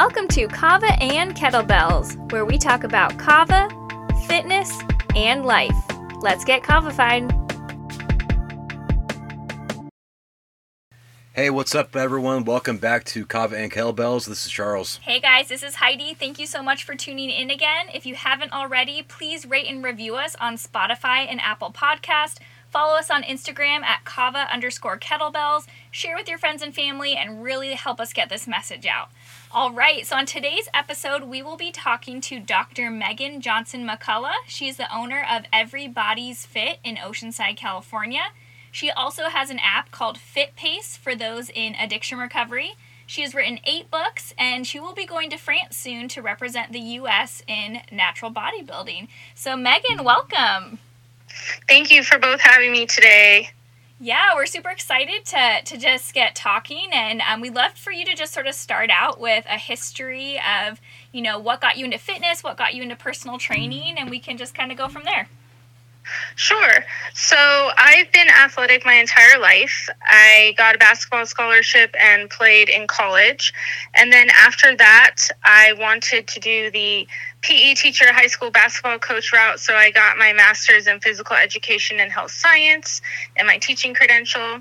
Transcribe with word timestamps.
Welcome 0.00 0.28
to 0.28 0.46
Kava 0.46 0.92
and 1.02 1.34
Kettlebells, 1.34 2.30
where 2.30 2.44
we 2.44 2.56
talk 2.56 2.84
about 2.84 3.18
Kava, 3.18 3.68
fitness, 4.28 4.70
and 5.16 5.44
life. 5.44 5.74
Let's 6.20 6.44
get 6.44 6.62
Kavified. 6.62 7.28
Hey, 11.32 11.50
what's 11.50 11.74
up, 11.74 11.96
everyone? 11.96 12.44
Welcome 12.44 12.76
back 12.76 13.02
to 13.06 13.26
Kava 13.26 13.58
and 13.58 13.72
Kettlebells. 13.72 14.28
This 14.28 14.46
is 14.46 14.52
Charles. 14.52 15.00
Hey 15.02 15.18
guys, 15.18 15.48
this 15.48 15.64
is 15.64 15.74
Heidi. 15.74 16.14
Thank 16.14 16.38
you 16.38 16.46
so 16.46 16.62
much 16.62 16.84
for 16.84 16.94
tuning 16.94 17.30
in 17.30 17.50
again. 17.50 17.86
If 17.92 18.06
you 18.06 18.14
haven't 18.14 18.52
already, 18.52 19.02
please 19.02 19.46
rate 19.46 19.66
and 19.66 19.82
review 19.82 20.14
us 20.14 20.36
on 20.36 20.58
Spotify 20.58 21.26
and 21.28 21.40
Apple 21.40 21.72
Podcast. 21.72 22.38
Follow 22.70 22.98
us 22.98 23.10
on 23.10 23.22
Instagram 23.22 23.82
at 23.82 24.04
kava 24.04 24.46
underscore 24.52 24.98
kettlebells. 24.98 25.66
Share 25.90 26.14
with 26.14 26.28
your 26.28 26.38
friends 26.38 26.62
and 26.62 26.74
family 26.74 27.16
and 27.16 27.42
really 27.42 27.72
help 27.72 27.98
us 27.98 28.12
get 28.12 28.28
this 28.28 28.46
message 28.46 28.86
out. 28.86 29.08
All 29.50 29.72
right, 29.72 30.06
so 30.06 30.14
on 30.14 30.26
today's 30.26 30.68
episode, 30.74 31.22
we 31.22 31.40
will 31.40 31.56
be 31.56 31.72
talking 31.72 32.20
to 32.20 32.38
Dr. 32.38 32.90
Megan 32.90 33.40
Johnson 33.40 33.88
McCullough. 33.88 34.44
She's 34.46 34.76
the 34.76 34.94
owner 34.94 35.26
of 35.28 35.44
Everybody's 35.50 36.44
Fit 36.44 36.80
in 36.84 36.96
Oceanside, 36.96 37.56
California. 37.56 38.24
She 38.70 38.90
also 38.90 39.30
has 39.30 39.48
an 39.48 39.58
app 39.58 39.90
called 39.90 40.18
Fit 40.18 40.54
Pace 40.54 40.98
for 40.98 41.14
those 41.14 41.48
in 41.48 41.74
addiction 41.76 42.18
recovery. 42.18 42.74
She 43.06 43.22
has 43.22 43.34
written 43.34 43.58
eight 43.64 43.90
books 43.90 44.34
and 44.36 44.66
she 44.66 44.78
will 44.78 44.92
be 44.92 45.06
going 45.06 45.30
to 45.30 45.38
France 45.38 45.78
soon 45.78 46.08
to 46.08 46.20
represent 46.20 46.72
the 46.72 46.80
U.S. 46.80 47.42
in 47.46 47.80
natural 47.90 48.30
bodybuilding. 48.30 49.08
So, 49.34 49.56
Megan, 49.56 50.04
welcome. 50.04 50.78
Thank 51.66 51.90
you 51.90 52.02
for 52.02 52.18
both 52.18 52.40
having 52.40 52.70
me 52.70 52.84
today. 52.84 53.48
Yeah, 54.00 54.36
we're 54.36 54.46
super 54.46 54.70
excited 54.70 55.24
to, 55.24 55.60
to 55.64 55.76
just 55.76 56.14
get 56.14 56.36
talking, 56.36 56.90
and 56.92 57.20
um, 57.20 57.40
we'd 57.40 57.56
love 57.56 57.72
for 57.72 57.90
you 57.90 58.04
to 58.04 58.14
just 58.14 58.32
sort 58.32 58.46
of 58.46 58.54
start 58.54 58.90
out 58.92 59.18
with 59.18 59.44
a 59.48 59.58
history 59.58 60.38
of, 60.38 60.80
you 61.10 61.20
know, 61.20 61.40
what 61.40 61.60
got 61.60 61.76
you 61.76 61.84
into 61.84 61.98
fitness, 61.98 62.44
what 62.44 62.56
got 62.56 62.74
you 62.74 62.84
into 62.84 62.94
personal 62.94 63.38
training, 63.38 63.96
and 63.98 64.08
we 64.08 64.20
can 64.20 64.36
just 64.36 64.54
kind 64.54 64.70
of 64.70 64.78
go 64.78 64.86
from 64.86 65.02
there. 65.02 65.28
Sure. 66.36 66.84
So 67.14 67.36
I've 67.36 68.10
been 68.12 68.28
athletic 68.28 68.84
my 68.84 68.94
entire 68.94 69.38
life. 69.40 69.88
I 70.02 70.54
got 70.56 70.76
a 70.76 70.78
basketball 70.78 71.26
scholarship 71.26 71.94
and 71.98 72.30
played 72.30 72.68
in 72.68 72.86
college. 72.86 73.52
And 73.94 74.12
then 74.12 74.28
after 74.30 74.76
that, 74.76 75.16
I 75.44 75.72
wanted 75.74 76.26
to 76.28 76.40
do 76.40 76.70
the 76.70 77.06
PE 77.42 77.74
teacher, 77.74 78.12
high 78.12 78.26
school 78.26 78.50
basketball 78.50 78.98
coach 78.98 79.32
route. 79.32 79.60
So 79.60 79.74
I 79.74 79.90
got 79.90 80.18
my 80.18 80.32
master's 80.32 80.86
in 80.86 81.00
physical 81.00 81.36
education 81.36 82.00
and 82.00 82.10
health 82.10 82.30
science 82.30 83.00
and 83.36 83.46
my 83.46 83.58
teaching 83.58 83.94
credential. 83.94 84.60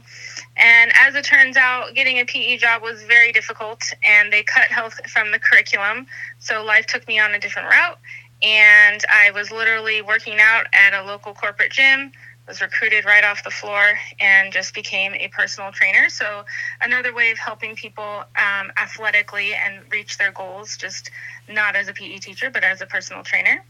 And 0.57 0.91
as 0.95 1.15
it 1.15 1.23
turns 1.23 1.57
out, 1.57 1.93
getting 1.93 2.19
a 2.19 2.25
PE 2.25 2.57
job 2.57 2.81
was 2.81 3.03
very 3.03 3.31
difficult 3.31 3.81
and 4.03 4.31
they 4.31 4.43
cut 4.43 4.65
health 4.65 4.99
from 5.09 5.31
the 5.31 5.39
curriculum. 5.39 6.07
So 6.39 6.63
life 6.63 6.85
took 6.87 7.07
me 7.07 7.19
on 7.19 7.33
a 7.33 7.39
different 7.39 7.69
route 7.69 7.99
and 8.41 9.03
I 9.11 9.31
was 9.31 9.51
literally 9.51 10.01
working 10.01 10.37
out 10.39 10.67
at 10.73 10.93
a 10.93 11.03
local 11.05 11.33
corporate 11.33 11.71
gym. 11.71 12.11
Was 12.47 12.61
recruited 12.61 13.03
right 13.03 13.25
off 13.25 13.43
the 13.43 13.51
floor 13.51 13.99
and 14.21 14.53
just 14.53 14.73
became 14.73 15.13
a 15.15 15.27
personal 15.27 15.73
trainer. 15.73 16.07
So 16.07 16.45
another 16.79 17.13
way 17.13 17.31
of 17.31 17.37
helping 17.37 17.75
people 17.75 18.23
um, 18.37 18.71
athletically 18.77 19.53
and 19.53 19.81
reach 19.91 20.17
their 20.17 20.31
goals, 20.31 20.77
just 20.77 21.11
not 21.49 21.75
as 21.75 21.89
a 21.89 21.93
PE 21.93 22.19
teacher, 22.19 22.49
but 22.49 22.63
as 22.63 22.79
a 22.79 22.85
personal 22.85 23.21
trainer. 23.21 23.65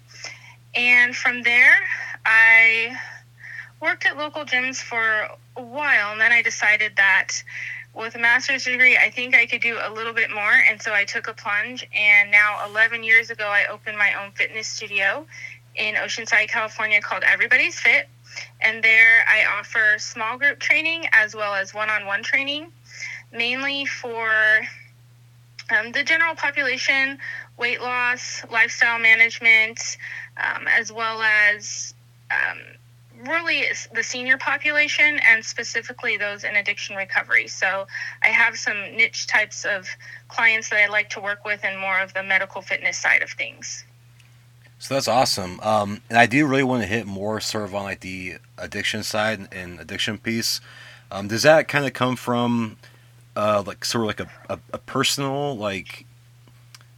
And 0.75 1.15
from 1.15 1.41
there, 1.41 1.73
I 2.23 2.95
worked 3.81 4.05
at 4.05 4.15
local 4.15 4.45
gyms 4.45 4.77
for 4.77 5.27
a 5.55 5.61
while, 5.61 6.11
and 6.11 6.21
then 6.21 6.31
I 6.31 6.43
decided 6.43 6.93
that 6.97 7.31
with 7.97 8.15
a 8.15 8.19
master's 8.19 8.63
degree, 8.63 8.95
I 8.95 9.09
think 9.09 9.35
I 9.35 9.45
could 9.45 9.61
do 9.61 9.77
a 9.81 9.91
little 9.91 10.13
bit 10.13 10.29
more. 10.29 10.53
And 10.69 10.81
so 10.81 10.93
I 10.93 11.03
took 11.05 11.27
a 11.27 11.33
plunge. 11.33 11.87
And 11.93 12.31
now, 12.31 12.65
11 12.69 13.03
years 13.03 13.29
ago, 13.29 13.45
I 13.47 13.65
opened 13.71 13.97
my 13.97 14.13
own 14.23 14.31
fitness 14.31 14.67
studio 14.67 15.25
in 15.75 15.95
Oceanside, 15.95 16.49
California 16.49 17.01
called 17.01 17.23
Everybody's 17.25 17.79
Fit. 17.79 18.07
And 18.61 18.83
there 18.83 19.25
I 19.27 19.59
offer 19.59 19.97
small 19.97 20.37
group 20.37 20.59
training 20.59 21.05
as 21.11 21.35
well 21.35 21.55
as 21.55 21.73
one 21.73 21.89
on 21.89 22.05
one 22.05 22.23
training, 22.23 22.71
mainly 23.31 23.85
for 23.85 24.29
um, 25.69 25.91
the 25.91 26.03
general 26.03 26.35
population, 26.35 27.17
weight 27.57 27.81
loss, 27.81 28.43
lifestyle 28.51 28.99
management, 28.99 29.97
um, 30.37 30.67
as 30.67 30.91
well 30.91 31.21
as 31.21 31.93
um, 32.31 32.59
really 33.25 33.63
the 33.93 34.03
senior 34.03 34.37
population 34.37 35.19
and 35.27 35.43
specifically 35.43 36.17
those 36.17 36.43
in 36.43 36.55
addiction 36.55 36.95
recovery. 36.95 37.47
So 37.47 37.87
I 38.23 38.27
have 38.27 38.57
some 38.57 38.77
niche 38.95 39.27
types 39.27 39.65
of 39.65 39.87
clients 40.27 40.69
that 40.69 40.79
I 40.79 40.87
like 40.87 41.09
to 41.11 41.19
work 41.19 41.45
with 41.45 41.63
and 41.63 41.79
more 41.79 41.99
of 41.99 42.13
the 42.13 42.23
medical 42.23 42.61
fitness 42.61 42.97
side 42.97 43.23
of 43.23 43.29
things. 43.31 43.85
So 44.79 44.93
that's 44.93 45.07
awesome. 45.07 45.59
Um, 45.61 46.01
and 46.09 46.17
I 46.17 46.27
do 46.27 46.45
really 46.45 46.63
want 46.63 46.83
to 46.83 46.87
hit 46.87 47.07
more 47.07 47.39
sort 47.39 47.63
of 47.63 47.73
on 47.73 47.83
like 47.83 48.01
the 48.01 48.35
addiction 48.57 49.03
side 49.03 49.47
and 49.51 49.79
addiction 49.79 50.17
piece. 50.17 50.61
Um, 51.11 51.27
does 51.27 51.43
that 51.43 51.67
kind 51.67 51.85
of 51.85 51.93
come 51.93 52.15
from 52.15 52.77
uh, 53.35 53.63
like 53.65 53.83
sort 53.85 54.03
of 54.03 54.07
like 54.07 54.19
a, 54.19 54.53
a, 54.53 54.59
a 54.73 54.77
personal 54.77 55.57
like 55.57 56.05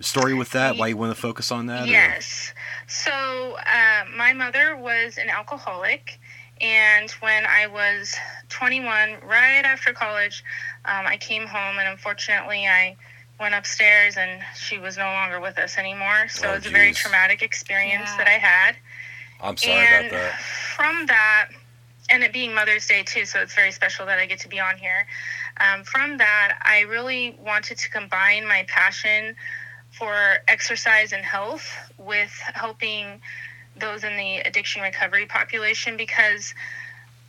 story 0.01 0.33
with 0.33 0.51
that? 0.51 0.77
Why 0.77 0.87
you 0.87 0.97
want 0.97 1.15
to 1.15 1.21
focus 1.21 1.51
on 1.51 1.67
that? 1.67 1.87
Yes. 1.87 2.53
Or? 2.53 2.58
So, 2.89 3.11
uh, 3.11 4.05
my 4.17 4.33
mother 4.33 4.75
was 4.75 5.19
an 5.19 5.29
alcoholic, 5.29 6.19
and 6.59 7.09
when 7.21 7.45
I 7.45 7.67
was 7.67 8.15
21, 8.49 9.17
right 9.23 9.63
after 9.63 9.93
college, 9.93 10.43
um, 10.85 11.05
I 11.05 11.17
came 11.17 11.45
home, 11.45 11.77
and 11.77 11.87
unfortunately, 11.87 12.67
I 12.67 12.97
went 13.39 13.53
upstairs 13.53 14.17
and 14.17 14.41
she 14.55 14.79
was 14.79 14.97
no 14.97 15.05
longer 15.05 15.39
with 15.39 15.57
us 15.59 15.77
anymore. 15.77 16.27
So, 16.29 16.47
oh, 16.47 16.51
it 16.51 16.55
was 16.55 16.63
geez. 16.63 16.71
a 16.71 16.75
very 16.75 16.93
traumatic 16.93 17.43
experience 17.43 18.09
yeah. 18.09 18.17
that 18.17 18.27
I 18.27 18.31
had. 18.31 18.75
I'm 19.39 19.55
sorry 19.55 19.77
and 19.77 20.07
about 20.07 20.19
that. 20.19 20.39
From 20.39 21.05
that, 21.05 21.49
and 22.09 22.23
it 22.23 22.33
being 22.33 22.53
Mother's 22.55 22.87
Day 22.87 23.03
too, 23.03 23.25
so 23.25 23.39
it's 23.39 23.53
very 23.53 23.71
special 23.71 24.07
that 24.07 24.17
I 24.17 24.25
get 24.25 24.39
to 24.39 24.49
be 24.49 24.59
on 24.59 24.77
here. 24.77 25.05
Um, 25.59 25.83
from 25.83 26.17
that, 26.17 26.57
I 26.63 26.81
really 26.81 27.37
wanted 27.39 27.77
to 27.77 27.89
combine 27.89 28.47
my 28.47 28.65
passion 28.67 29.35
for 29.99 30.37
exercise 30.47 31.11
and 31.11 31.25
health 31.25 31.69
with 31.97 32.31
helping 32.53 33.21
those 33.75 34.03
in 34.03 34.15
the 34.15 34.37
addiction 34.39 34.81
recovery 34.81 35.25
population 35.25 35.97
because 35.97 36.53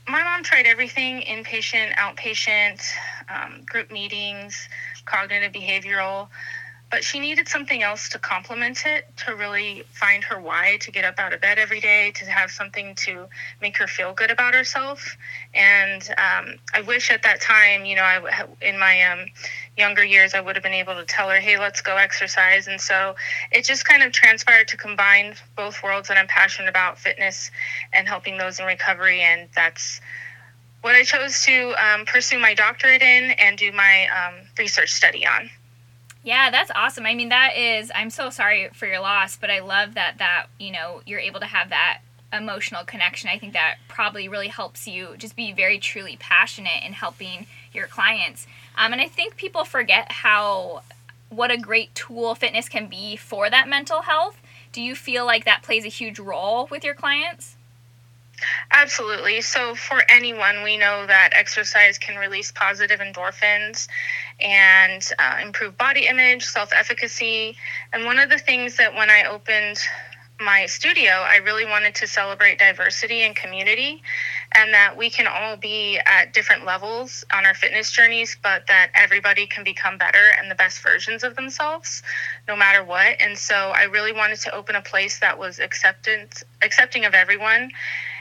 my 0.08 0.22
mom 0.22 0.42
tried 0.42 0.66
everything 0.66 1.20
inpatient, 1.22 1.92
outpatient, 1.94 2.82
um, 3.28 3.64
group 3.66 3.90
meetings, 3.90 4.68
cognitive 5.04 5.52
behavioral 5.52 6.28
but 6.90 7.04
she 7.04 7.20
needed 7.20 7.48
something 7.48 7.82
else 7.82 8.08
to 8.08 8.18
complement 8.18 8.84
it 8.84 9.06
to 9.16 9.34
really 9.36 9.84
find 9.92 10.24
her 10.24 10.40
why 10.40 10.76
to 10.80 10.90
get 10.90 11.04
up 11.04 11.18
out 11.18 11.32
of 11.32 11.40
bed 11.40 11.58
every 11.58 11.80
day 11.80 12.10
to 12.10 12.24
have 12.24 12.50
something 12.50 12.94
to 12.96 13.28
make 13.62 13.76
her 13.76 13.86
feel 13.86 14.12
good 14.12 14.30
about 14.30 14.54
herself. 14.54 15.16
And 15.54 16.02
um, 16.18 16.56
i 16.74 16.80
wish 16.82 17.10
at 17.10 17.22
that 17.22 17.40
time 17.40 17.84
you 17.84 17.96
know 17.96 18.02
i 18.02 18.44
in 18.60 18.78
my 18.78 19.02
um, 19.02 19.26
younger 19.76 20.04
years 20.04 20.34
i 20.34 20.40
would 20.40 20.56
have 20.56 20.62
been 20.62 20.72
able 20.72 20.94
to 20.94 21.04
tell 21.04 21.28
her 21.28 21.38
hey 21.38 21.58
let's 21.58 21.80
go 21.80 21.96
exercise 21.96 22.66
and 22.66 22.80
so 22.80 23.14
it 23.50 23.64
just 23.64 23.84
kind 23.84 24.02
of 24.02 24.12
transpired 24.12 24.68
to 24.68 24.76
combine 24.76 25.34
both 25.56 25.82
worlds 25.82 26.10
and 26.10 26.18
i'm 26.18 26.26
passionate 26.26 26.68
about 26.68 26.98
fitness 26.98 27.50
and 27.92 28.08
helping 28.08 28.36
those 28.36 28.58
in 28.58 28.66
recovery 28.66 29.20
and 29.20 29.48
that's 29.54 30.00
what 30.82 30.94
i 30.94 31.02
chose 31.02 31.42
to 31.42 31.74
um, 31.82 32.04
pursue 32.04 32.38
my 32.38 32.54
doctorate 32.54 33.02
in 33.02 33.30
and 33.32 33.56
do 33.58 33.72
my 33.72 34.06
um, 34.08 34.34
research 34.58 34.90
study 34.90 35.26
on 35.26 35.48
yeah, 36.22 36.50
that's 36.50 36.70
awesome. 36.74 37.06
I 37.06 37.14
mean, 37.14 37.30
that 37.30 37.56
is 37.56 37.90
I'm 37.94 38.10
so 38.10 38.28
sorry 38.28 38.68
for 38.74 38.86
your 38.86 39.00
loss, 39.00 39.36
but 39.36 39.50
I 39.50 39.60
love 39.60 39.94
that 39.94 40.18
that, 40.18 40.48
you 40.58 40.70
know, 40.70 41.00
you're 41.06 41.18
able 41.18 41.40
to 41.40 41.46
have 41.46 41.70
that 41.70 42.00
emotional 42.32 42.84
connection. 42.84 43.30
I 43.30 43.38
think 43.38 43.54
that 43.54 43.76
probably 43.88 44.28
really 44.28 44.48
helps 44.48 44.86
you 44.86 45.14
just 45.16 45.34
be 45.34 45.52
very 45.52 45.78
truly 45.78 46.16
passionate 46.18 46.84
in 46.84 46.92
helping 46.92 47.46
your 47.72 47.86
clients. 47.86 48.46
Um, 48.76 48.92
and 48.92 49.00
I 49.00 49.08
think 49.08 49.36
people 49.36 49.64
forget 49.64 50.10
how 50.12 50.82
what 51.28 51.50
a 51.50 51.56
great 51.56 51.94
tool 51.94 52.34
fitness 52.34 52.68
can 52.68 52.86
be 52.88 53.16
for 53.16 53.48
that 53.50 53.68
mental 53.68 54.02
health. 54.02 54.40
Do 54.72 54.82
you 54.82 54.94
feel 54.94 55.24
like 55.24 55.44
that 55.44 55.62
plays 55.62 55.84
a 55.84 55.88
huge 55.88 56.18
role 56.18 56.66
with 56.70 56.84
your 56.84 56.94
clients? 56.94 57.56
Absolutely. 58.72 59.40
So, 59.42 59.74
for 59.74 60.02
anyone, 60.08 60.62
we 60.62 60.76
know 60.76 61.06
that 61.06 61.30
exercise 61.32 61.98
can 61.98 62.16
release 62.16 62.50
positive 62.52 63.00
endorphins 63.00 63.86
and 64.40 65.06
uh, 65.18 65.38
improve 65.42 65.76
body 65.76 66.06
image, 66.06 66.44
self 66.44 66.72
efficacy. 66.72 67.56
And 67.92 68.04
one 68.04 68.18
of 68.18 68.30
the 68.30 68.38
things 68.38 68.76
that 68.76 68.94
when 68.94 69.10
I 69.10 69.24
opened 69.24 69.78
my 70.40 70.66
studio, 70.66 71.10
I 71.10 71.36
really 71.36 71.64
wanted 71.64 71.94
to 71.96 72.06
celebrate 72.06 72.58
diversity 72.58 73.22
and 73.22 73.36
community, 73.36 74.02
and 74.52 74.72
that 74.72 74.96
we 74.96 75.10
can 75.10 75.26
all 75.26 75.56
be 75.56 75.98
at 76.06 76.32
different 76.32 76.64
levels 76.64 77.24
on 77.32 77.44
our 77.44 77.54
fitness 77.54 77.90
journeys, 77.90 78.36
but 78.42 78.66
that 78.68 78.90
everybody 78.94 79.46
can 79.46 79.64
become 79.64 79.98
better 79.98 80.30
and 80.38 80.50
the 80.50 80.54
best 80.54 80.82
versions 80.82 81.24
of 81.24 81.36
themselves, 81.36 82.02
no 82.48 82.56
matter 82.56 82.82
what. 82.82 83.16
And 83.20 83.36
so 83.36 83.54
I 83.54 83.84
really 83.84 84.12
wanted 84.12 84.40
to 84.40 84.54
open 84.54 84.76
a 84.76 84.82
place 84.82 85.20
that 85.20 85.38
was 85.38 85.58
acceptance, 85.58 86.42
accepting 86.62 87.04
of 87.04 87.14
everyone 87.14 87.70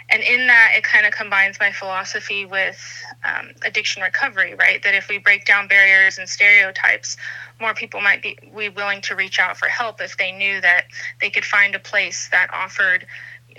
and 0.10 0.24
in 0.24 0.48
that 0.48 0.74
it 0.76 0.84
kind 0.84 1.06
of 1.06 1.14
combines 1.14 1.60
my 1.60 1.72
philosophy 1.72 2.46
with 2.46 3.04
um, 3.24 3.50
addiction 3.66 4.02
recovery, 4.02 4.56
right? 4.56 4.82
That 4.84 4.96
if 4.96 5.10
we 5.10 5.18
break 5.18 5.46
down 5.46 5.68
barriers 5.68 6.18
and 6.18 6.28
stereotypes, 6.28 7.18
more 7.60 7.74
people 7.74 8.02
might 8.02 8.22
be 8.22 8.38
we 8.54 8.70
willing 8.70 9.02
to 9.02 9.16
reach 9.16 9.40
out 9.40 9.58
for 9.58 9.68
help 9.68 10.02
if 10.02 10.18
they 10.18 10.32
knew 10.32 10.62
that 10.62 10.86
they 11.20 11.30
could 11.30 11.46
find 11.46 11.76
a 11.76 11.80
place 11.80 12.30
that 12.32 12.48
offered 12.54 13.06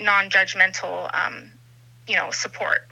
non-judgmental, 0.01 1.11
um, 1.15 1.51
you 2.09 2.17
know, 2.17 2.31
support. 2.31 2.89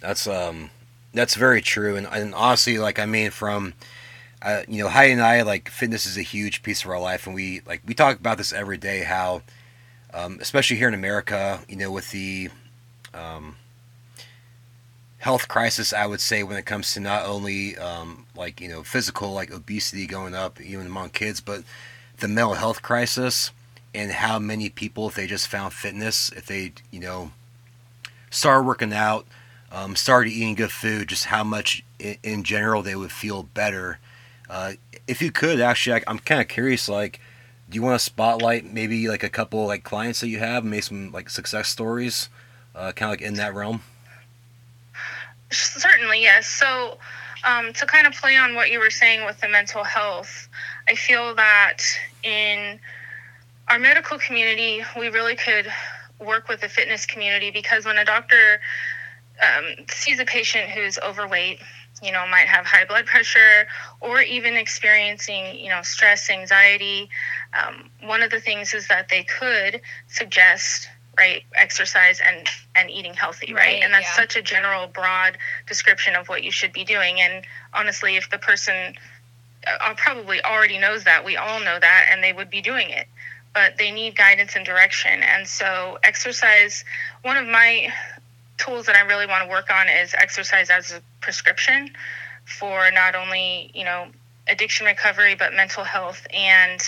That's 0.00 0.26
um, 0.26 0.70
that's 1.12 1.34
very 1.34 1.60
true, 1.60 1.96
and, 1.96 2.06
and 2.10 2.34
honestly, 2.34 2.78
like 2.78 2.98
I 2.98 3.06
mean, 3.06 3.30
from 3.30 3.74
uh, 4.42 4.62
you 4.66 4.82
know, 4.82 4.88
Heidi 4.88 5.12
and 5.12 5.22
I 5.22 5.42
like 5.42 5.68
fitness 5.68 6.06
is 6.06 6.16
a 6.16 6.22
huge 6.22 6.62
piece 6.62 6.84
of 6.84 6.90
our 6.90 6.98
life, 6.98 7.26
and 7.26 7.34
we 7.34 7.60
like 7.66 7.82
we 7.86 7.94
talk 7.94 8.18
about 8.18 8.38
this 8.38 8.52
every 8.52 8.78
day. 8.78 9.04
How, 9.04 9.42
um, 10.12 10.38
especially 10.40 10.76
here 10.76 10.88
in 10.88 10.94
America, 10.94 11.60
you 11.68 11.76
know, 11.76 11.92
with 11.92 12.10
the 12.10 12.48
um, 13.14 13.56
health 15.22 15.46
crisis, 15.46 15.92
I 15.92 16.04
would 16.04 16.20
say 16.20 16.42
when 16.42 16.56
it 16.56 16.66
comes 16.66 16.94
to 16.94 17.00
not 17.00 17.26
only 17.26 17.78
um, 17.78 18.26
like 18.34 18.60
you 18.60 18.68
know 18.68 18.82
physical 18.82 19.32
like 19.32 19.52
obesity 19.52 20.04
going 20.04 20.34
up 20.34 20.60
even 20.60 20.86
among 20.86 21.10
kids, 21.10 21.40
but 21.40 21.62
the 22.18 22.26
mental 22.26 22.54
health 22.54 22.82
crisis 22.82 23.52
and 23.94 24.10
how 24.10 24.40
many 24.40 24.68
people 24.68 25.08
if 25.08 25.14
they 25.14 25.28
just 25.28 25.46
found 25.46 25.72
fitness, 25.72 26.30
if 26.32 26.46
they 26.46 26.72
you 26.90 26.98
know 26.98 27.30
started 28.30 28.66
working 28.66 28.92
out, 28.92 29.24
um, 29.70 29.94
started 29.94 30.30
eating 30.30 30.56
good 30.56 30.72
food, 30.72 31.08
just 31.08 31.26
how 31.26 31.44
much 31.44 31.84
in, 32.00 32.16
in 32.24 32.42
general 32.42 32.82
they 32.82 32.96
would 32.96 33.12
feel 33.12 33.44
better. 33.44 34.00
Uh, 34.50 34.72
if 35.06 35.22
you 35.22 35.30
could 35.30 35.60
actually, 35.60 35.94
I, 35.94 36.02
I'm 36.08 36.18
kind 36.18 36.40
of 36.40 36.48
curious, 36.48 36.88
like. 36.88 37.20
Do 37.70 37.76
you 37.76 37.82
want 37.82 37.98
to 37.98 38.04
spotlight 38.04 38.70
maybe 38.70 39.08
like 39.08 39.22
a 39.22 39.30
couple 39.30 39.64
like 39.66 39.82
clients 39.82 40.20
that 40.20 40.28
you 40.28 40.40
have, 40.40 40.62
maybe 40.62 40.82
some 40.82 41.10
like 41.10 41.30
success 41.30 41.70
stories, 41.70 42.28
uh, 42.74 42.92
kind 42.92 43.14
of 43.14 43.20
like 43.20 43.26
in 43.26 43.34
that 43.34 43.54
realm? 43.54 43.80
Certainly, 45.52 46.22
yes. 46.22 46.46
So, 46.46 46.98
um, 47.44 47.72
to 47.74 47.86
kind 47.86 48.06
of 48.06 48.14
play 48.14 48.36
on 48.36 48.54
what 48.54 48.70
you 48.70 48.78
were 48.78 48.90
saying 48.90 49.24
with 49.24 49.40
the 49.40 49.48
mental 49.48 49.84
health, 49.84 50.48
I 50.88 50.94
feel 50.94 51.34
that 51.34 51.78
in 52.22 52.78
our 53.68 53.78
medical 53.78 54.18
community, 54.18 54.82
we 54.98 55.08
really 55.08 55.36
could 55.36 55.66
work 56.18 56.48
with 56.48 56.60
the 56.60 56.68
fitness 56.68 57.06
community 57.06 57.50
because 57.50 57.84
when 57.84 57.98
a 57.98 58.04
doctor 58.04 58.60
um, 59.42 59.86
sees 59.90 60.20
a 60.20 60.24
patient 60.24 60.70
who's 60.70 60.98
overweight, 60.98 61.58
you 62.02 62.12
know, 62.12 62.26
might 62.28 62.46
have 62.46 62.64
high 62.66 62.84
blood 62.84 63.06
pressure 63.06 63.66
or 64.00 64.20
even 64.20 64.54
experiencing, 64.54 65.58
you 65.58 65.68
know, 65.68 65.82
stress, 65.82 66.30
anxiety, 66.30 67.08
um, 67.54 67.90
one 68.02 68.22
of 68.22 68.30
the 68.30 68.40
things 68.40 68.74
is 68.74 68.88
that 68.88 69.08
they 69.08 69.24
could 69.24 69.80
suggest 70.08 70.88
right 71.16 71.44
exercise 71.54 72.20
and 72.26 72.48
and 72.74 72.90
eating 72.90 73.12
healthy 73.12 73.52
right, 73.52 73.60
right 73.60 73.82
and 73.82 73.92
that's 73.92 74.06
yeah. 74.06 74.22
such 74.22 74.36
a 74.36 74.42
general 74.42 74.86
broad 74.86 75.36
description 75.66 76.14
of 76.16 76.28
what 76.28 76.42
you 76.42 76.50
should 76.50 76.72
be 76.72 76.84
doing. 76.84 77.20
And 77.20 77.44
honestly 77.74 78.16
if 78.16 78.30
the 78.30 78.38
person 78.38 78.94
uh, 79.66 79.94
probably 79.96 80.42
already 80.42 80.78
knows 80.78 81.04
that 81.04 81.24
we 81.24 81.36
all 81.36 81.60
know 81.60 81.78
that 81.78 82.06
and 82.10 82.22
they 82.22 82.32
would 82.32 82.50
be 82.50 82.60
doing 82.60 82.90
it. 82.90 83.06
But 83.54 83.76
they 83.76 83.90
need 83.90 84.16
guidance 84.16 84.56
and 84.56 84.64
direction. 84.64 85.22
And 85.22 85.46
so 85.46 85.98
exercise 86.02 86.84
one 87.22 87.36
of 87.36 87.46
my 87.46 87.92
tools 88.58 88.86
that 88.86 88.96
i 88.96 89.00
really 89.00 89.26
want 89.26 89.42
to 89.44 89.50
work 89.50 89.70
on 89.70 89.88
is 89.88 90.14
exercise 90.14 90.70
as 90.70 90.92
a 90.92 91.00
prescription 91.20 91.90
for 92.44 92.90
not 92.92 93.14
only 93.14 93.70
you 93.74 93.84
know 93.84 94.06
addiction 94.48 94.86
recovery 94.86 95.34
but 95.34 95.54
mental 95.54 95.84
health 95.84 96.26
and 96.32 96.80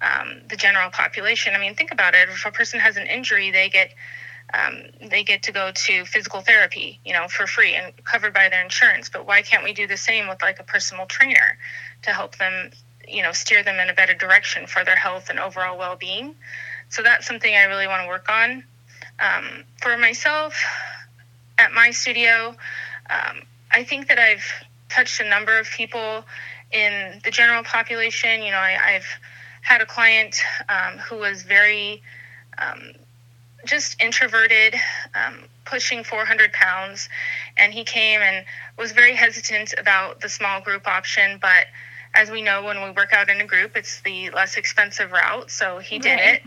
um, 0.00 0.42
the 0.48 0.56
general 0.56 0.90
population. 0.90 1.54
I 1.54 1.58
mean, 1.58 1.74
think 1.74 1.92
about 1.92 2.14
it. 2.14 2.28
If 2.28 2.44
a 2.46 2.50
person 2.50 2.80
has 2.80 2.96
an 2.96 3.06
injury, 3.06 3.50
they 3.50 3.68
get 3.68 3.94
um, 4.54 4.82
they 5.08 5.24
get 5.24 5.42
to 5.44 5.52
go 5.52 5.72
to 5.74 6.04
physical 6.04 6.40
therapy, 6.40 7.00
you 7.04 7.12
know, 7.12 7.26
for 7.28 7.46
free 7.46 7.74
and 7.74 7.92
covered 8.04 8.32
by 8.32 8.48
their 8.48 8.62
insurance. 8.62 9.08
But 9.08 9.26
why 9.26 9.42
can't 9.42 9.64
we 9.64 9.72
do 9.72 9.86
the 9.86 9.96
same 9.96 10.28
with 10.28 10.40
like 10.40 10.60
a 10.60 10.62
personal 10.62 11.06
trainer 11.06 11.58
to 12.02 12.10
help 12.10 12.36
them, 12.36 12.70
you 13.08 13.22
know, 13.22 13.32
steer 13.32 13.64
them 13.64 13.80
in 13.80 13.90
a 13.90 13.94
better 13.94 14.14
direction 14.14 14.66
for 14.66 14.84
their 14.84 14.96
health 14.96 15.30
and 15.30 15.40
overall 15.40 15.76
well-being? 15.76 16.36
So 16.90 17.02
that's 17.02 17.26
something 17.26 17.52
I 17.52 17.64
really 17.64 17.88
want 17.88 18.04
to 18.04 18.08
work 18.08 18.30
on. 18.30 18.64
Um, 19.18 19.64
for 19.82 19.96
myself, 19.96 20.54
at 21.58 21.72
my 21.72 21.90
studio, 21.90 22.54
um, 23.10 23.42
I 23.72 23.82
think 23.82 24.08
that 24.08 24.18
I've 24.18 24.44
touched 24.88 25.20
a 25.20 25.28
number 25.28 25.58
of 25.58 25.68
people 25.70 26.24
in 26.76 27.20
the 27.24 27.30
general 27.30 27.64
population. 27.64 28.42
You 28.42 28.50
know, 28.50 28.58
I, 28.58 28.78
I've 28.94 29.06
had 29.62 29.80
a 29.80 29.86
client 29.86 30.36
um, 30.68 30.98
who 30.98 31.16
was 31.16 31.42
very 31.42 32.02
um, 32.58 32.92
just 33.64 34.00
introverted, 34.00 34.74
um, 35.14 35.38
pushing 35.64 36.04
400 36.04 36.52
pounds, 36.52 37.08
and 37.56 37.72
he 37.72 37.82
came 37.82 38.20
and 38.20 38.44
was 38.78 38.92
very 38.92 39.14
hesitant 39.14 39.74
about 39.78 40.20
the 40.20 40.28
small 40.28 40.60
group 40.60 40.86
option. 40.86 41.38
But 41.40 41.66
as 42.14 42.30
we 42.30 42.42
know, 42.42 42.62
when 42.62 42.82
we 42.82 42.90
work 42.90 43.12
out 43.12 43.28
in 43.28 43.40
a 43.40 43.46
group, 43.46 43.76
it's 43.76 44.00
the 44.02 44.30
less 44.30 44.56
expensive 44.56 45.10
route. 45.10 45.50
So 45.50 45.78
he 45.78 45.98
did 45.98 46.16
right. 46.16 46.34
it. 46.34 46.42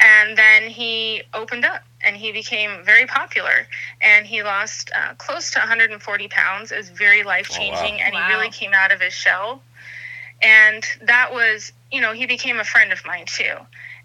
And 0.00 0.38
then 0.38 0.70
he 0.70 1.22
opened 1.34 1.64
up 1.64 1.82
and 2.04 2.16
he 2.16 2.30
became 2.30 2.84
very 2.84 3.06
popular 3.06 3.66
and 4.00 4.26
he 4.26 4.44
lost 4.44 4.92
uh, 4.94 5.14
close 5.14 5.50
to 5.52 5.58
140 5.58 6.28
pounds. 6.28 6.70
It 6.70 6.76
was 6.76 6.90
very 6.90 7.24
life 7.24 7.48
changing 7.48 7.94
oh, 7.94 7.96
wow. 7.96 8.02
and 8.04 8.14
wow. 8.14 8.28
he 8.28 8.34
really 8.34 8.50
came 8.50 8.72
out 8.74 8.92
of 8.92 9.00
his 9.00 9.12
shell. 9.12 9.60
And 10.40 10.84
that 11.02 11.32
was 11.32 11.72
you 11.90 12.00
know, 12.00 12.12
he 12.12 12.26
became 12.26 12.58
a 12.58 12.64
friend 12.64 12.92
of 12.92 13.04
mine 13.06 13.24
too. 13.26 13.54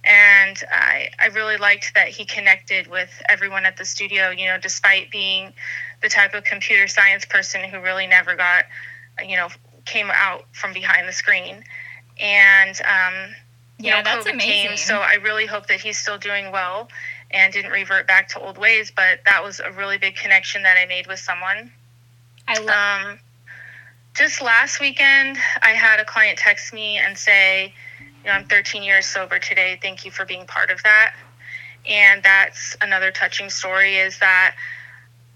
And 0.06 0.62
I, 0.72 1.10
I 1.20 1.28
really 1.28 1.58
liked 1.58 1.94
that 1.96 2.10
he 2.10 2.26
connected 2.26 2.88
with 2.88 3.10
everyone 3.30 3.66
at 3.66 3.78
the 3.78 3.86
studio, 3.86 4.32
you 4.32 4.46
know, 4.48 4.58
despite 4.58 5.12
being 5.12 5.54
the 6.02 6.10
type 6.10 6.34
of 6.34 6.44
computer 6.44 6.88
science 6.88 7.24
person 7.26 7.64
who 7.64 7.80
really 7.80 8.08
never 8.08 8.36
got, 8.36 8.66
you 9.26 9.38
know, 9.38 9.48
came 9.86 10.10
out 10.12 10.46
from 10.52 10.74
behind 10.74 11.08
the 11.08 11.14
screen. 11.14 11.64
And, 12.20 12.82
um, 12.82 13.36
you 13.80 13.88
yeah, 13.88 13.98
know, 13.98 14.04
that's 14.04 14.28
COVID 14.28 14.34
amazing. 14.34 14.70
came, 14.70 14.78
so 14.78 14.98
I 14.98 15.16
really 15.16 15.46
hope 15.46 15.68
that 15.68 15.80
he's 15.80 15.98
still 15.98 16.18
doing 16.18 16.52
well 16.52 16.90
and 17.32 17.52
didn't 17.52 17.72
revert 17.72 18.06
back 18.06 18.28
to 18.30 18.40
old 18.40 18.58
ways. 18.58 18.92
But 18.94 19.20
that 19.26 19.42
was 19.42 19.62
a 19.62 19.72
really 19.72 19.98
big 19.98 20.16
connection 20.16 20.64
that 20.64 20.78
I 20.78 20.86
made 20.86 21.08
with 21.08 21.20
someone. 21.20 21.72
I 22.48 22.60
love. 22.60 23.08
Um, 23.08 23.20
just 24.14 24.44
last 24.44 24.80
weekend, 24.80 25.38
I 25.64 25.72
had 25.72 26.00
a 26.00 26.06
client 26.06 26.38
text 26.38 26.72
me 26.72 26.98
and 26.98 27.18
say, 27.18 27.74
you 28.00 28.26
know, 28.26 28.32
I'm 28.32 28.46
13 28.46 28.84
years 28.84 29.08
sober 29.08 29.40
today. 29.40 29.80
Thank 29.82 30.06
you 30.06 30.12
for 30.12 30.24
being 30.24 30.46
part 30.46 30.70
of 30.70 30.82
that. 30.84 31.16
And 31.88 32.22
that's 32.24 32.78
another 32.82 33.12
touching 33.12 33.50
story 33.50 33.98
is 33.98 34.20
that, 34.20 34.56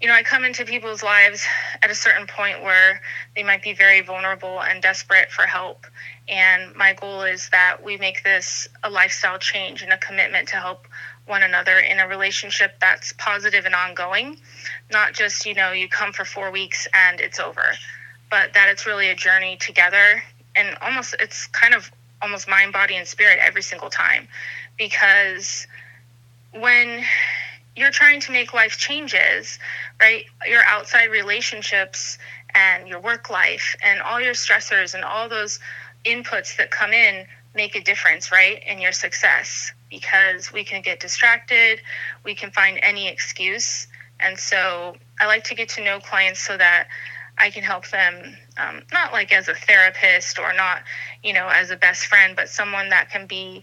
you 0.00 0.06
know, 0.06 0.14
I 0.14 0.22
come 0.22 0.44
into 0.44 0.64
people's 0.64 1.02
lives 1.02 1.44
at 1.82 1.90
a 1.90 1.94
certain 1.94 2.28
point 2.28 2.62
where 2.62 3.02
they 3.34 3.42
might 3.42 3.62
be 3.62 3.72
very 3.72 4.00
vulnerable 4.00 4.62
and 4.62 4.80
desperate 4.80 5.32
for 5.32 5.42
help. 5.42 5.84
And 6.28 6.74
my 6.76 6.94
goal 6.94 7.22
is 7.22 7.48
that 7.50 7.78
we 7.84 7.96
make 7.96 8.22
this 8.22 8.68
a 8.84 8.90
lifestyle 8.90 9.38
change 9.38 9.82
and 9.82 9.92
a 9.92 9.98
commitment 9.98 10.48
to 10.48 10.56
help 10.56 10.86
one 11.26 11.42
another 11.42 11.80
in 11.80 11.98
a 11.98 12.06
relationship 12.06 12.78
that's 12.80 13.12
positive 13.18 13.66
and 13.66 13.74
ongoing, 13.74 14.38
not 14.92 15.14
just, 15.14 15.44
you 15.44 15.54
know, 15.54 15.72
you 15.72 15.88
come 15.88 16.12
for 16.12 16.24
four 16.24 16.52
weeks 16.52 16.86
and 16.94 17.20
it's 17.20 17.40
over 17.40 17.64
but 18.30 18.54
that 18.54 18.68
it's 18.68 18.86
really 18.86 19.08
a 19.10 19.14
journey 19.14 19.56
together. 19.56 20.22
And 20.56 20.76
almost 20.80 21.14
it's 21.20 21.46
kind 21.48 21.74
of 21.74 21.90
almost 22.20 22.48
mind 22.48 22.72
body 22.72 22.96
and 22.96 23.06
spirit 23.06 23.38
every 23.40 23.62
single 23.62 23.90
time. 23.90 24.28
Because 24.76 25.66
when 26.52 27.04
you're 27.76 27.90
trying 27.90 28.20
to 28.20 28.32
make 28.32 28.52
life 28.52 28.76
changes 28.76 29.58
right 30.00 30.24
your 30.46 30.64
outside 30.64 31.06
relationships 31.06 32.18
and 32.54 32.88
your 32.88 33.00
work 33.00 33.30
life 33.30 33.76
and 33.82 34.00
all 34.00 34.20
your 34.20 34.34
stressors 34.34 34.94
and 34.94 35.04
all 35.04 35.28
those 35.28 35.60
inputs 36.04 36.56
that 36.56 36.70
come 36.70 36.92
in 36.92 37.24
make 37.54 37.76
a 37.76 37.80
difference 37.80 38.32
right 38.32 38.62
in 38.66 38.80
your 38.80 38.92
success. 38.92 39.72
Because 39.90 40.52
we 40.52 40.64
can 40.64 40.82
get 40.82 41.00
distracted 41.00 41.80
we 42.24 42.34
can 42.34 42.50
find 42.50 42.78
any 42.82 43.08
excuse. 43.08 43.86
And 44.20 44.38
so 44.38 44.96
i 45.20 45.26
like 45.26 45.44
to 45.44 45.54
get 45.54 45.68
to 45.70 45.84
know 45.84 46.00
clients 46.00 46.40
so 46.40 46.56
that 46.56 46.88
I 47.38 47.50
can 47.50 47.62
help 47.62 47.88
them, 47.88 48.36
um, 48.56 48.82
not 48.92 49.12
like 49.12 49.32
as 49.32 49.48
a 49.48 49.54
therapist 49.54 50.38
or 50.38 50.52
not, 50.54 50.82
you 51.22 51.32
know, 51.32 51.48
as 51.48 51.70
a 51.70 51.76
best 51.76 52.06
friend, 52.06 52.34
but 52.36 52.48
someone 52.48 52.90
that 52.90 53.10
can 53.10 53.26
be, 53.26 53.62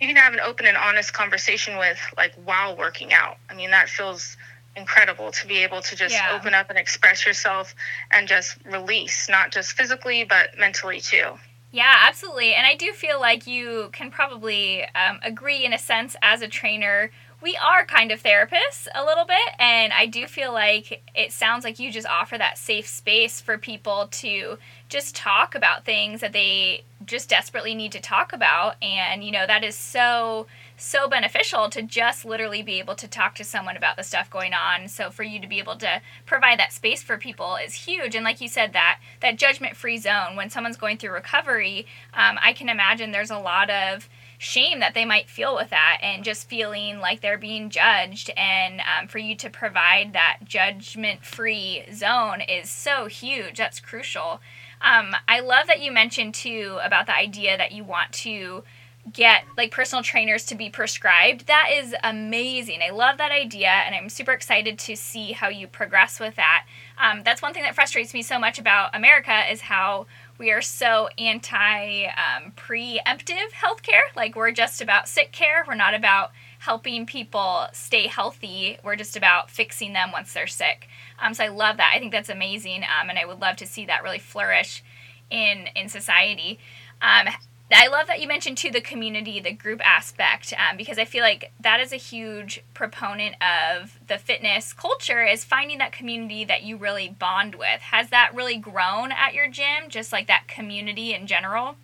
you 0.00 0.06
can 0.06 0.16
have 0.16 0.32
an 0.32 0.40
open 0.40 0.66
and 0.66 0.76
honest 0.76 1.12
conversation 1.12 1.78
with, 1.78 1.98
like 2.16 2.34
while 2.44 2.76
working 2.76 3.12
out. 3.12 3.36
I 3.48 3.54
mean, 3.54 3.70
that 3.70 3.88
feels 3.88 4.36
incredible 4.76 5.30
to 5.32 5.46
be 5.46 5.58
able 5.58 5.82
to 5.82 5.96
just 5.96 6.14
yeah. 6.14 6.36
open 6.38 6.54
up 6.54 6.70
and 6.70 6.78
express 6.78 7.26
yourself 7.26 7.74
and 8.10 8.26
just 8.26 8.56
release, 8.64 9.28
not 9.28 9.52
just 9.52 9.72
physically, 9.72 10.24
but 10.24 10.58
mentally 10.58 11.00
too. 11.00 11.32
Yeah, 11.72 12.00
absolutely. 12.02 12.54
And 12.54 12.66
I 12.66 12.74
do 12.74 12.92
feel 12.92 13.18
like 13.18 13.46
you 13.46 13.88
can 13.92 14.10
probably 14.10 14.84
um, 14.94 15.20
agree 15.22 15.64
in 15.64 15.72
a 15.72 15.78
sense 15.78 16.16
as 16.20 16.42
a 16.42 16.48
trainer 16.48 17.10
we 17.42 17.56
are 17.56 17.84
kind 17.84 18.10
of 18.12 18.22
therapists 18.22 18.86
a 18.94 19.04
little 19.04 19.24
bit 19.24 19.48
and 19.58 19.92
i 19.92 20.06
do 20.06 20.26
feel 20.26 20.52
like 20.52 21.02
it 21.14 21.32
sounds 21.32 21.64
like 21.64 21.78
you 21.78 21.90
just 21.90 22.06
offer 22.06 22.38
that 22.38 22.56
safe 22.56 22.86
space 22.86 23.40
for 23.40 23.58
people 23.58 24.08
to 24.10 24.56
just 24.88 25.16
talk 25.16 25.54
about 25.54 25.84
things 25.84 26.20
that 26.20 26.32
they 26.32 26.84
just 27.06 27.28
desperately 27.28 27.74
need 27.74 27.92
to 27.92 28.00
talk 28.00 28.32
about. 28.32 28.76
And 28.82 29.24
you 29.24 29.32
know 29.32 29.46
that 29.46 29.64
is 29.64 29.74
so 29.74 30.46
so 30.76 31.08
beneficial 31.08 31.68
to 31.70 31.82
just 31.82 32.24
literally 32.24 32.62
be 32.62 32.78
able 32.78 32.94
to 32.96 33.08
talk 33.08 33.34
to 33.36 33.44
someone 33.44 33.76
about 33.76 33.96
the 33.96 34.02
stuff 34.02 34.28
going 34.28 34.52
on. 34.52 34.88
So 34.88 35.10
for 35.10 35.22
you 35.22 35.40
to 35.40 35.46
be 35.46 35.58
able 35.58 35.76
to 35.76 36.00
provide 36.26 36.58
that 36.58 36.72
space 36.72 37.02
for 37.02 37.16
people 37.16 37.56
is 37.56 37.74
huge. 37.74 38.14
And 38.14 38.24
like 38.24 38.40
you 38.40 38.48
said 38.48 38.72
that 38.72 39.00
that 39.20 39.38
judgment 39.38 39.76
free 39.76 39.98
zone 39.98 40.36
when 40.36 40.50
someone's 40.50 40.76
going 40.76 40.98
through 40.98 41.12
recovery 41.12 41.86
um, 42.14 42.38
i 42.42 42.52
can 42.52 42.68
imagine 42.68 43.10
there's 43.10 43.30
a 43.30 43.38
lot 43.38 43.70
of 43.70 44.08
shame 44.42 44.80
that 44.80 44.92
they 44.92 45.04
might 45.04 45.30
feel 45.30 45.54
with 45.54 45.70
that 45.70 45.98
and 46.02 46.24
just 46.24 46.48
feeling 46.48 46.98
like 46.98 47.20
they're 47.20 47.38
being 47.38 47.70
judged. 47.70 48.28
And 48.36 48.80
um, 48.80 49.06
for 49.06 49.18
you 49.18 49.36
to 49.36 49.48
provide 49.48 50.14
that 50.14 50.38
judgment 50.44 51.24
free 51.24 51.84
zone 51.92 52.40
is 52.40 52.68
so 52.68 53.06
huge. 53.06 53.58
That's 53.58 53.78
crucial. 53.78 54.40
Um, 54.80 55.14
i 55.28 55.38
love 55.38 55.68
that 55.68 55.80
you 55.80 55.92
mentioned 55.92 56.34
too 56.34 56.80
about 56.82 57.06
the 57.06 57.16
idea 57.16 57.56
that 57.56 57.70
you 57.70 57.84
want 57.84 58.10
to 58.12 58.64
get 59.12 59.44
like 59.56 59.70
personal 59.70 60.02
trainers 60.02 60.44
to 60.46 60.56
be 60.56 60.68
prescribed. 60.70 61.46
That 61.46 61.68
is 61.72 61.94
amazing. 62.02 62.80
I 62.84 62.90
love 62.90 63.18
that 63.18 63.30
idea 63.30 63.68
and 63.68 63.94
i'm 63.94 64.08
super 64.08 64.32
excited 64.32 64.76
to 64.80 64.96
see 64.96 65.32
how 65.32 65.48
you 65.48 65.68
progress 65.68 66.18
with 66.18 66.34
that. 66.34 66.66
Um, 66.98 67.22
that's 67.24 67.42
one 67.42 67.54
thing 67.54 67.62
that 67.62 67.76
frustrates 67.76 68.12
me 68.12 68.22
so 68.22 68.40
much 68.40 68.58
about 68.58 68.94
america 68.94 69.50
is 69.52 69.60
how 69.60 70.06
we 70.42 70.50
are 70.50 70.60
so 70.60 71.08
anti 71.18 72.04
um, 72.06 72.50
preemptive 72.56 73.52
healthcare. 73.52 74.02
Like, 74.16 74.34
we're 74.34 74.50
just 74.50 74.82
about 74.82 75.08
sick 75.08 75.30
care. 75.30 75.64
We're 75.66 75.76
not 75.76 75.94
about 75.94 76.32
helping 76.58 77.06
people 77.06 77.66
stay 77.72 78.08
healthy. 78.08 78.76
We're 78.82 78.96
just 78.96 79.16
about 79.16 79.50
fixing 79.50 79.92
them 79.92 80.10
once 80.10 80.32
they're 80.32 80.48
sick. 80.48 80.88
Um, 81.20 81.32
so 81.32 81.44
I 81.44 81.48
love 81.48 81.76
that. 81.76 81.92
I 81.94 82.00
think 82.00 82.10
that's 82.10 82.28
amazing. 82.28 82.82
Um, 82.82 83.08
and 83.08 83.20
I 83.20 83.24
would 83.24 83.40
love 83.40 83.54
to 83.58 83.66
see 83.68 83.86
that 83.86 84.02
really 84.02 84.18
flourish 84.18 84.82
in, 85.30 85.68
in 85.76 85.88
society. 85.88 86.58
Um, 87.00 87.28
I 87.74 87.88
love 87.88 88.06
that 88.08 88.20
you 88.20 88.28
mentioned 88.28 88.58
too 88.58 88.70
the 88.70 88.80
community, 88.80 89.40
the 89.40 89.52
group 89.52 89.80
aspect, 89.84 90.52
um, 90.52 90.76
because 90.76 90.98
I 90.98 91.04
feel 91.04 91.22
like 91.22 91.52
that 91.60 91.80
is 91.80 91.92
a 91.92 91.96
huge 91.96 92.62
proponent 92.74 93.36
of 93.42 93.98
the 94.06 94.18
fitness 94.18 94.72
culture 94.72 95.24
is 95.24 95.44
finding 95.44 95.78
that 95.78 95.92
community 95.92 96.44
that 96.44 96.62
you 96.62 96.76
really 96.76 97.08
bond 97.08 97.54
with. 97.54 97.80
Has 97.80 98.10
that 98.10 98.34
really 98.34 98.56
grown 98.56 99.12
at 99.12 99.34
your 99.34 99.48
gym, 99.48 99.88
just 99.88 100.12
like 100.12 100.26
that 100.26 100.48
community 100.48 101.14
in 101.14 101.26
general? 101.26 101.76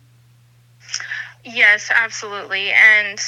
Yes, 1.43 1.89
absolutely. 1.95 2.71
And 2.71 3.19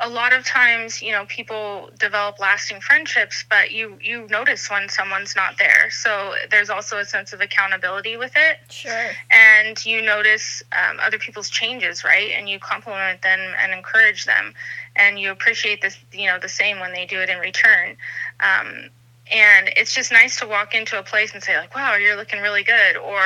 a 0.00 0.08
lot 0.08 0.32
of 0.32 0.44
times, 0.44 1.00
you 1.00 1.12
know, 1.12 1.24
people 1.26 1.90
develop 1.98 2.38
lasting 2.40 2.80
friendships, 2.80 3.44
but 3.48 3.70
you 3.70 3.96
you 4.02 4.26
notice 4.28 4.68
when 4.68 4.88
someone's 4.88 5.36
not 5.36 5.56
there. 5.58 5.90
So 5.90 6.34
there's 6.50 6.70
also 6.70 6.98
a 6.98 7.04
sense 7.04 7.32
of 7.32 7.40
accountability 7.40 8.16
with 8.16 8.32
it. 8.34 8.58
Sure. 8.70 9.10
And 9.30 9.84
you 9.86 10.02
notice 10.02 10.62
um, 10.72 10.98
other 11.00 11.18
people's 11.18 11.48
changes, 11.48 12.04
right? 12.04 12.30
And 12.36 12.48
you 12.48 12.58
compliment 12.58 13.22
them 13.22 13.40
and 13.58 13.72
encourage 13.72 14.24
them, 14.24 14.54
and 14.96 15.18
you 15.18 15.30
appreciate 15.30 15.80
this, 15.80 15.96
you 16.12 16.26
know, 16.26 16.38
the 16.38 16.48
same 16.48 16.80
when 16.80 16.92
they 16.92 17.06
do 17.06 17.20
it 17.20 17.30
in 17.30 17.38
return. 17.38 17.96
Um, 18.40 18.90
and 19.32 19.70
it's 19.76 19.94
just 19.94 20.12
nice 20.12 20.38
to 20.40 20.46
walk 20.46 20.74
into 20.74 20.98
a 20.98 21.02
place 21.02 21.32
and 21.32 21.42
say 21.42 21.56
like 21.56 21.74
wow 21.74 21.96
you're 21.96 22.16
looking 22.16 22.42
really 22.42 22.62
good 22.62 22.96
or 22.96 23.20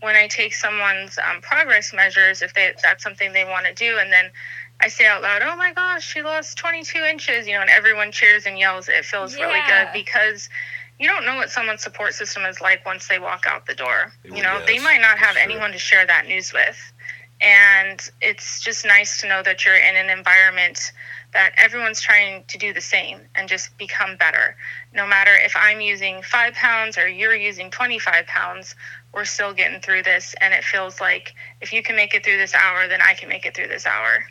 when 0.00 0.16
i 0.16 0.26
take 0.26 0.52
someone's 0.52 1.16
um, 1.18 1.40
progress 1.40 1.92
measures 1.92 2.42
if 2.42 2.52
they 2.54 2.72
that's 2.82 3.04
something 3.04 3.32
they 3.32 3.44
want 3.44 3.64
to 3.64 3.72
do 3.74 3.98
and 3.98 4.12
then 4.12 4.30
I 4.80 4.88
say 4.88 5.06
out 5.06 5.22
loud, 5.22 5.42
"Oh 5.42 5.56
my 5.56 5.72
gosh, 5.72 6.06
she 6.06 6.22
lost 6.22 6.56
22 6.58 7.02
inches!" 7.04 7.46
You 7.46 7.54
know, 7.54 7.62
and 7.62 7.70
everyone 7.70 8.12
cheers 8.12 8.46
and 8.46 8.58
yells. 8.58 8.88
It 8.88 9.04
feels 9.04 9.36
yeah. 9.36 9.44
really 9.44 9.60
good 9.66 9.92
because 9.92 10.48
you 10.98 11.08
don't 11.08 11.24
know 11.24 11.36
what 11.36 11.50
someone's 11.50 11.82
support 11.82 12.14
system 12.14 12.44
is 12.44 12.60
like 12.60 12.84
once 12.84 13.08
they 13.08 13.18
walk 13.18 13.44
out 13.46 13.66
the 13.66 13.74
door. 13.74 14.12
You 14.24 14.42
know, 14.42 14.58
yes, 14.58 14.66
they 14.66 14.78
might 14.78 15.00
not 15.00 15.18
have 15.18 15.34
sure. 15.34 15.42
anyone 15.42 15.72
to 15.72 15.78
share 15.78 16.06
that 16.06 16.26
news 16.26 16.52
with, 16.52 16.78
and 17.40 18.00
it's 18.20 18.60
just 18.60 18.84
nice 18.84 19.20
to 19.20 19.28
know 19.28 19.42
that 19.42 19.64
you're 19.64 19.76
in 19.76 19.96
an 19.96 20.10
environment 20.10 20.92
that 21.32 21.52
everyone's 21.58 22.00
trying 22.00 22.44
to 22.46 22.56
do 22.56 22.72
the 22.72 22.80
same 22.80 23.20
and 23.34 23.48
just 23.48 23.76
become 23.76 24.16
better. 24.16 24.56
No 24.94 25.06
matter 25.06 25.34
if 25.34 25.54
I'm 25.56 25.80
using 25.80 26.22
five 26.22 26.54
pounds 26.54 26.96
or 26.96 27.06
you're 27.06 27.36
using 27.36 27.70
25 27.70 28.26
pounds, 28.26 28.74
we're 29.12 29.26
still 29.26 29.52
getting 29.52 29.80
through 29.80 30.04
this, 30.04 30.34
and 30.40 30.54
it 30.54 30.64
feels 30.64 31.00
like 31.00 31.34
if 31.60 31.72
you 31.72 31.82
can 31.82 31.96
make 31.96 32.14
it 32.14 32.24
through 32.24 32.38
this 32.38 32.54
hour, 32.54 32.88
then 32.88 33.00
I 33.02 33.14
can 33.14 33.28
make 33.28 33.44
it 33.44 33.54
through 33.54 33.68
this 33.68 33.84
hour. 33.86 34.24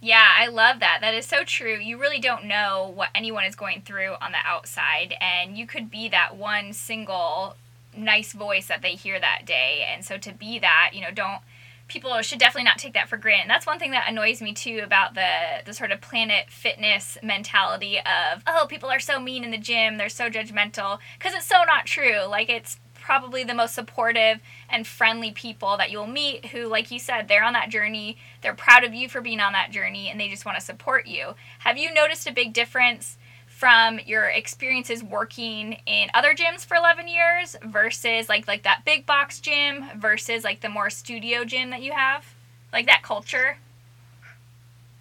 Yeah, 0.00 0.26
I 0.38 0.46
love 0.46 0.80
that. 0.80 0.98
That 1.02 1.14
is 1.14 1.26
so 1.26 1.44
true. 1.44 1.78
You 1.78 1.98
really 1.98 2.20
don't 2.20 2.46
know 2.46 2.90
what 2.94 3.10
anyone 3.14 3.44
is 3.44 3.54
going 3.54 3.82
through 3.82 4.14
on 4.20 4.32
the 4.32 4.38
outside, 4.44 5.14
and 5.20 5.58
you 5.58 5.66
could 5.66 5.90
be 5.90 6.08
that 6.08 6.36
one 6.36 6.72
single 6.72 7.56
nice 7.94 8.32
voice 8.32 8.66
that 8.68 8.82
they 8.82 8.92
hear 8.92 9.20
that 9.20 9.44
day. 9.44 9.86
And 9.92 10.04
so 10.04 10.16
to 10.18 10.32
be 10.32 10.58
that, 10.60 10.92
you 10.94 11.02
know, 11.02 11.10
don't 11.10 11.40
people 11.88 12.22
should 12.22 12.38
definitely 12.38 12.64
not 12.64 12.78
take 12.78 12.94
that 12.94 13.08
for 13.08 13.16
granted. 13.16 13.42
And 13.42 13.50
that's 13.50 13.66
one 13.66 13.80
thing 13.80 13.90
that 13.90 14.08
annoys 14.08 14.40
me 14.40 14.54
too 14.54 14.80
about 14.82 15.14
the 15.14 15.28
the 15.66 15.74
sort 15.74 15.90
of 15.90 16.00
planet 16.00 16.48
fitness 16.48 17.18
mentality 17.22 17.98
of 17.98 18.42
oh 18.46 18.66
people 18.68 18.88
are 18.88 19.00
so 19.00 19.20
mean 19.20 19.44
in 19.44 19.50
the 19.50 19.58
gym, 19.58 19.98
they're 19.98 20.08
so 20.08 20.30
judgmental 20.30 20.98
because 21.18 21.34
it's 21.34 21.46
so 21.46 21.62
not 21.66 21.84
true. 21.86 22.24
Like 22.26 22.48
it's 22.48 22.78
probably 23.10 23.42
the 23.42 23.52
most 23.52 23.74
supportive 23.74 24.38
and 24.68 24.86
friendly 24.86 25.32
people 25.32 25.76
that 25.76 25.90
you'll 25.90 26.06
meet 26.06 26.46
who, 26.46 26.68
like 26.68 26.92
you 26.92 26.98
said, 27.00 27.26
they're 27.26 27.42
on 27.42 27.54
that 27.54 27.68
journey. 27.68 28.16
They're 28.40 28.54
proud 28.54 28.84
of 28.84 28.94
you 28.94 29.08
for 29.08 29.20
being 29.20 29.40
on 29.40 29.52
that 29.52 29.72
journey 29.72 30.08
and 30.08 30.20
they 30.20 30.28
just 30.28 30.44
want 30.44 30.56
to 30.56 30.64
support 30.64 31.08
you. 31.08 31.34
Have 31.58 31.76
you 31.76 31.92
noticed 31.92 32.28
a 32.28 32.32
big 32.32 32.52
difference 32.52 33.18
from 33.48 33.98
your 34.06 34.26
experiences 34.26 35.02
working 35.02 35.80
in 35.86 36.08
other 36.14 36.36
gyms 36.36 36.64
for 36.64 36.76
11 36.76 37.08
years 37.08 37.56
versus 37.64 38.28
like 38.28 38.46
like 38.46 38.62
that 38.62 38.84
big 38.84 39.06
box 39.06 39.40
gym 39.40 39.86
versus 39.96 40.44
like 40.44 40.60
the 40.60 40.68
more 40.68 40.88
studio 40.88 41.42
gym 41.44 41.70
that 41.70 41.82
you 41.82 41.90
have? 41.90 42.24
Like 42.72 42.86
that 42.86 43.02
culture? 43.02 43.58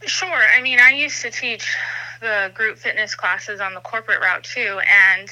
Sure. 0.02 0.42
I 0.58 0.64
mean, 0.64 0.80
I 0.80 0.94
used 0.94 1.22
to 1.22 1.30
teach 1.30 1.78
the 2.22 2.50
group 2.56 2.80
fitness 2.80 3.14
classes 3.14 3.60
on 3.60 3.76
the 3.76 3.82
corporate 3.82 4.20
route 4.20 4.46
too 4.46 4.80
and 4.80 5.30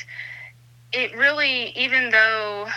it 0.93 1.15
really, 1.15 1.71
even 1.75 2.09
though 2.09 2.67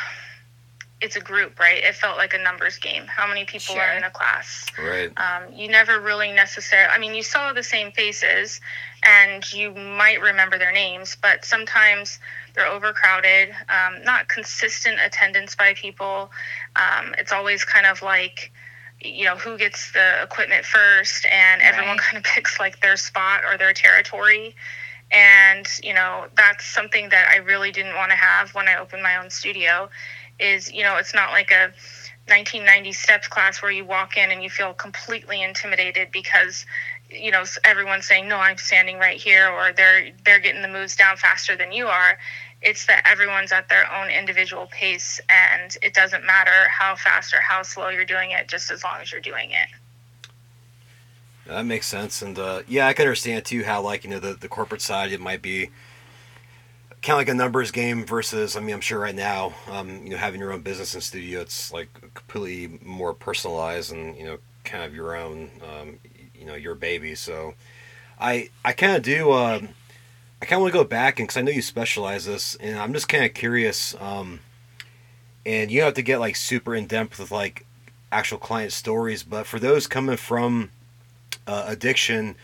it's 1.01 1.17
a 1.17 1.21
group, 1.21 1.59
right? 1.59 1.83
It 1.83 1.95
felt 1.95 2.19
like 2.19 2.35
a 2.35 2.39
numbers 2.39 2.77
game. 2.77 3.05
How 3.07 3.27
many 3.27 3.45
people 3.45 3.75
sure. 3.75 3.81
are 3.81 3.97
in 3.97 4.05
a 4.05 4.11
class? 4.11 4.67
Right. 4.79 5.11
Um, 5.17 5.53
you 5.55 5.69
never 5.69 5.99
really 5.99 6.31
necessarily, 6.31 6.91
I 6.91 6.99
mean, 6.99 7.15
you 7.15 7.23
saw 7.23 7.53
the 7.53 7.63
same 7.63 7.91
faces 7.93 8.61
and 9.03 9.51
you 9.53 9.73
might 9.73 10.21
remember 10.21 10.59
their 10.59 10.73
names, 10.73 11.17
but 11.21 11.45
sometimes 11.45 12.19
they're 12.55 12.67
overcrowded, 12.67 13.51
um, 13.69 14.03
not 14.05 14.29
consistent 14.29 14.99
attendance 15.03 15.55
by 15.55 15.73
people. 15.75 16.31
Um, 16.77 17.15
it's 17.17 17.33
always 17.33 17.65
kind 17.65 17.87
of 17.87 18.03
like, 18.03 18.53
you 19.01 19.25
know, 19.25 19.37
who 19.37 19.57
gets 19.57 19.93
the 19.93 20.23
equipment 20.23 20.67
first, 20.67 21.25
and 21.27 21.63
everyone 21.63 21.97
right. 21.97 22.01
kind 22.07 22.19
of 22.19 22.25
picks 22.25 22.61
like 22.61 22.81
their 22.81 22.99
spot 22.99 23.43
or 23.51 23.57
their 23.57 23.73
territory. 23.73 24.55
And, 25.13 25.67
you 25.83 25.95
know, 25.95 26.27
that's 26.37 26.65
something 26.65 27.09
that 27.09 27.29
I 27.33 27.39
really 27.39 27.73
didn't 27.73 27.97
want 27.97 28.11
to 28.11 28.17
have 28.17 28.55
when 28.55 28.69
I 28.69 28.79
opened 28.79 29.03
my 29.03 29.17
own 29.17 29.31
studio 29.31 29.91
is, 30.39 30.73
you 30.73 30.83
know, 30.83 30.97
it's 30.97 31.15
not 31.15 31.31
like 31.31 31.51
a 31.51 31.73
1990 32.29 32.93
steps 32.93 33.29
class 33.29 33.61
where 33.61 33.73
you 33.73 33.85
walk 33.85 34.17
in 34.17 34.31
and 34.31 34.43
you 34.43 34.51
feel 34.51 34.73
completely 34.73 35.43
intimidated 35.43 36.13
because 36.13 36.65
you 37.11 37.31
know 37.31 37.43
everyone's 37.65 38.07
saying 38.07 38.29
no 38.29 38.37
i'm 38.37 38.57
standing 38.57 38.99
right 38.99 39.21
here 39.21 39.49
or 39.49 39.73
they're 39.73 40.11
they're 40.25 40.39
getting 40.39 40.63
the 40.63 40.69
moves 40.69 40.95
down 40.95 41.17
faster 41.17 41.57
than 41.57 41.73
you 41.73 41.89
are. 41.89 42.19
It's 42.63 42.87
that 42.87 43.07
everyone's 43.11 43.53
at 43.53 43.71
their 43.71 43.91
own 43.91 44.11
individual 44.11 44.67
pace 44.67 45.19
and 45.31 45.75
it 45.83 45.95
doesn't 45.95 46.27
matter 46.27 46.69
how 46.69 46.95
fast 46.95 47.33
or 47.33 47.41
how 47.41 47.63
slow 47.63 47.89
you're 47.89 48.05
doing 48.05 48.33
it 48.33 48.49
just 48.49 48.71
as 48.71 48.85
long 48.85 49.01
as 49.01 49.11
you're 49.11 49.21
doing 49.23 49.51
it 49.51 49.69
that 51.47 51.67
makes 51.67 51.87
sense, 51.87 52.23
and 52.23 52.39
uh, 52.39 52.63
yeah, 52.69 52.87
I 52.87 52.93
can 52.93 53.05
understand 53.05 53.45
too 53.45 53.65
how 53.65 53.83
like 53.83 54.05
you 54.05 54.11
know 54.11 54.21
the, 54.21 54.35
the 54.35 54.49
corporate 54.49 54.83
side 54.83 55.13
it 55.13 55.21
might 55.21 55.43
be 55.43 55.71
kind 57.03 57.15
of 57.15 57.19
like 57.19 57.29
a 57.29 57.35
numbers 57.35 57.71
game 57.71 58.05
versus 58.05 58.57
I 58.57 58.61
mean 58.61 58.75
I'm 58.75 58.81
sure 58.81 58.99
right 58.99 59.15
now 59.15 59.55
um, 59.71 60.05
you 60.05 60.11
know 60.11 60.17
having 60.17 60.41
your 60.41 60.53
own 60.53 60.61
business 60.61 60.93
and 60.95 61.03
studio 61.03 61.41
it's 61.41 61.73
like 61.73 61.89
completely 62.15 62.79
more 62.85 63.15
personalized 63.15 63.93
and 63.93 64.17
you 64.17 64.25
know 64.25 64.39
kind 64.65 64.85
of 64.85 64.95
your 64.95 65.17
own 65.17 65.51
um, 65.63 65.99
you 66.35 66.47
know 66.47 66.55
your 66.55 66.75
baby. 66.75 67.15
So 67.15 67.55
I 68.19 68.51
I 68.65 68.73
kind 68.73 68.97
of 68.97 69.03
do 69.03 69.31
uh, 69.31 69.61
I 70.43 70.45
kind 70.45 70.59
of 70.59 70.63
want 70.63 70.73
to 70.73 70.79
go 70.79 70.85
back 70.85 71.19
and 71.19 71.27
because 71.27 71.37
I 71.37 71.43
know 71.43 71.53
you 71.53 71.63
specialize 71.63 72.27
this 72.27 72.55
and 72.57 72.79
I'm 72.79 72.93
just 72.93 73.09
kind 73.09 73.25
of 73.25 73.35
curious. 73.35 73.95
Um, 74.01 74.41
and 75.47 75.71
you 75.71 75.83
have 75.83 75.95
to 75.95 76.03
get 76.03 76.21
like 76.21 76.37
super 76.37 76.75
in 76.75 76.87
depth 76.87 77.19
with 77.19 77.31
like 77.31 77.67
actual 78.13 78.39
client 78.39 78.73
stories, 78.73 79.23
but 79.23 79.47
for 79.47 79.59
those 79.59 79.87
coming 79.87 80.17
from 80.17 80.71
uh, 81.51 81.65
addiction 81.67 82.37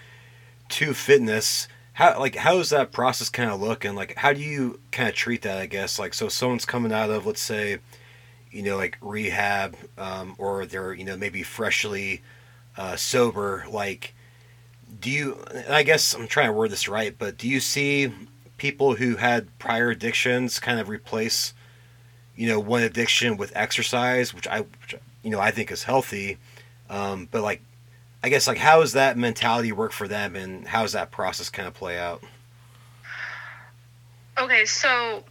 to 0.68 0.92
fitness 0.92 1.68
how 1.92 2.18
like 2.18 2.34
how 2.34 2.54
does 2.56 2.70
that 2.70 2.90
process 2.92 3.28
kind 3.28 3.50
of 3.50 3.60
look 3.60 3.84
and 3.84 3.94
like 3.94 4.16
how 4.16 4.32
do 4.32 4.40
you 4.40 4.80
kind 4.90 5.08
of 5.08 5.14
treat 5.14 5.42
that 5.42 5.58
i 5.58 5.66
guess 5.66 5.98
like 5.98 6.12
so 6.12 6.28
someone's 6.28 6.64
coming 6.64 6.92
out 6.92 7.10
of 7.10 7.24
let's 7.24 7.40
say 7.40 7.78
you 8.50 8.62
know 8.62 8.76
like 8.76 8.98
rehab 9.00 9.76
um, 9.96 10.34
or 10.38 10.66
they're 10.66 10.92
you 10.92 11.04
know 11.04 11.16
maybe 11.16 11.42
freshly 11.42 12.20
uh, 12.76 12.96
sober 12.96 13.64
like 13.70 14.14
do 15.00 15.10
you 15.10 15.44
i 15.68 15.82
guess 15.82 16.14
i'm 16.14 16.26
trying 16.26 16.48
to 16.48 16.52
word 16.52 16.70
this 16.70 16.88
right 16.88 17.16
but 17.18 17.38
do 17.38 17.48
you 17.48 17.60
see 17.60 18.12
people 18.56 18.96
who 18.96 19.16
had 19.16 19.56
prior 19.58 19.90
addictions 19.90 20.58
kind 20.58 20.80
of 20.80 20.88
replace 20.88 21.54
you 22.34 22.48
know 22.48 22.58
one 22.58 22.82
addiction 22.82 23.36
with 23.36 23.52
exercise 23.54 24.34
which 24.34 24.48
i 24.48 24.60
which, 24.60 24.96
you 25.26 25.32
know 25.32 25.40
I 25.40 25.50
think 25.50 25.72
is 25.72 25.82
healthy. 25.82 26.38
Um, 26.88 27.28
but 27.32 27.42
like, 27.42 27.60
I 28.22 28.28
guess 28.28 28.46
like 28.46 28.58
how 28.58 28.80
does 28.80 28.94
that 28.94 29.16
mentality 29.16 29.72
work 29.72 29.92
for 29.92 30.08
them, 30.08 30.36
and 30.36 30.66
how 30.66 30.82
does 30.82 30.92
that 30.92 31.10
process 31.10 31.48
kind 31.50 31.68
of 31.68 31.74
play 31.74 31.98
out? 31.98 32.22
Okay, 34.38 34.64
so 34.64 35.24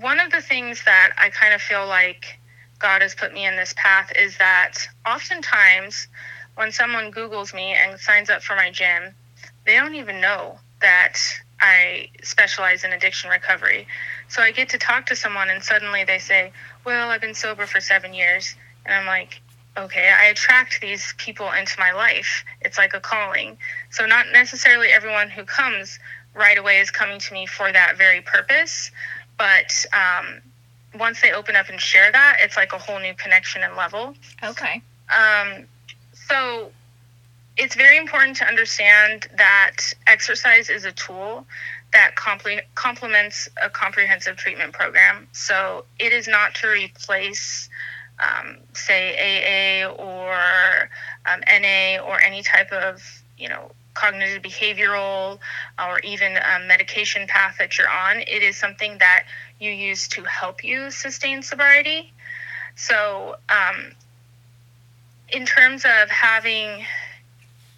one 0.00 0.20
of 0.20 0.30
the 0.32 0.40
things 0.40 0.84
that 0.84 1.12
I 1.18 1.30
kind 1.30 1.52
of 1.52 1.60
feel 1.60 1.86
like 1.86 2.38
God 2.78 3.02
has 3.02 3.14
put 3.14 3.32
me 3.32 3.46
in 3.46 3.56
this 3.56 3.74
path 3.76 4.12
is 4.16 4.36
that 4.38 4.74
oftentimes 5.06 6.08
when 6.56 6.72
someone 6.72 7.12
Googles 7.12 7.54
me 7.54 7.74
and 7.74 7.98
signs 8.00 8.30
up 8.30 8.42
for 8.42 8.56
my 8.56 8.70
gym, 8.70 9.14
they 9.64 9.74
don't 9.74 9.94
even 9.94 10.20
know 10.20 10.58
that 10.80 11.18
I 11.60 12.08
specialize 12.22 12.84
in 12.84 12.92
addiction 12.92 13.30
recovery. 13.30 13.86
So 14.28 14.42
I 14.42 14.50
get 14.50 14.68
to 14.70 14.78
talk 14.78 15.06
to 15.06 15.16
someone 15.16 15.48
and 15.48 15.62
suddenly 15.62 16.04
they 16.04 16.18
say, 16.18 16.52
Well, 16.84 17.10
I've 17.10 17.20
been 17.20 17.34
sober 17.34 17.66
for 17.66 17.80
seven 17.80 18.12
years. 18.12 18.54
And 18.84 18.94
I'm 18.94 19.06
like, 19.06 19.40
Okay, 19.76 20.10
I 20.10 20.26
attract 20.26 20.80
these 20.80 21.14
people 21.18 21.50
into 21.52 21.74
my 21.78 21.92
life. 21.92 22.44
It's 22.62 22.78
like 22.78 22.94
a 22.94 23.00
calling. 23.00 23.58
So 23.90 24.06
not 24.06 24.26
necessarily 24.32 24.88
everyone 24.88 25.28
who 25.28 25.44
comes 25.44 25.98
right 26.34 26.56
away 26.56 26.80
is 26.80 26.90
coming 26.90 27.18
to 27.18 27.34
me 27.34 27.46
for 27.46 27.70
that 27.70 27.96
very 27.96 28.20
purpose. 28.20 28.90
But 29.38 29.84
um, 29.92 30.40
once 30.98 31.20
they 31.20 31.32
open 31.32 31.56
up 31.56 31.68
and 31.68 31.80
share 31.80 32.10
that, 32.10 32.38
it's 32.40 32.56
like 32.56 32.72
a 32.72 32.78
whole 32.78 32.98
new 32.98 33.14
connection 33.14 33.62
and 33.62 33.76
level. 33.76 34.14
Okay. 34.42 34.82
Um, 35.14 35.66
so 36.12 36.70
it's 37.56 37.74
very 37.74 37.96
important 37.96 38.36
to 38.38 38.46
understand 38.46 39.28
that 39.36 39.76
exercise 40.06 40.68
is 40.68 40.84
a 40.84 40.92
tool 40.92 41.46
that 41.92 42.14
compl- 42.16 42.62
complements 42.74 43.48
a 43.62 43.70
comprehensive 43.70 44.36
treatment 44.36 44.72
program. 44.72 45.28
So 45.32 45.84
it 45.98 46.12
is 46.12 46.28
not 46.28 46.54
to 46.56 46.68
replace, 46.68 47.68
um, 48.20 48.56
say, 48.72 49.84
AA 49.84 49.88
or 49.90 50.88
um, 51.26 51.40
NA 51.40 52.02
or 52.02 52.20
any 52.20 52.42
type 52.42 52.72
of, 52.72 53.02
you 53.38 53.48
know, 53.48 53.70
cognitive 53.94 54.42
behavioral 54.42 55.38
or 55.78 55.98
even 56.00 56.36
um, 56.36 56.66
medication 56.66 57.26
path 57.26 57.56
that 57.58 57.78
you're 57.78 57.88
on. 57.88 58.18
It 58.20 58.42
is 58.42 58.56
something 58.56 58.98
that 58.98 59.24
you 59.58 59.70
use 59.70 60.08
to 60.08 60.22
help 60.24 60.62
you 60.62 60.90
sustain 60.90 61.42
sobriety. 61.42 62.12
So, 62.74 63.36
um, 63.48 63.92
in 65.28 65.44
terms 65.46 65.84
of 65.84 66.08
having 66.08 66.84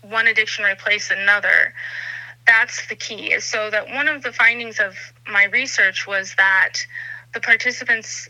one 0.03 0.27
addiction 0.27 0.65
replace 0.65 1.11
another, 1.11 1.73
that's 2.47 2.87
the 2.89 2.95
key. 2.95 3.39
So 3.41 3.71
that 3.71 3.89
one 3.89 4.09
of 4.09 4.23
the 4.23 4.33
findings 4.33 4.81
of 4.81 4.97
my 5.31 5.45
research 5.45 6.07
was 6.07 6.35
that 6.37 6.75
the 7.35 7.41
participants, 7.41 8.29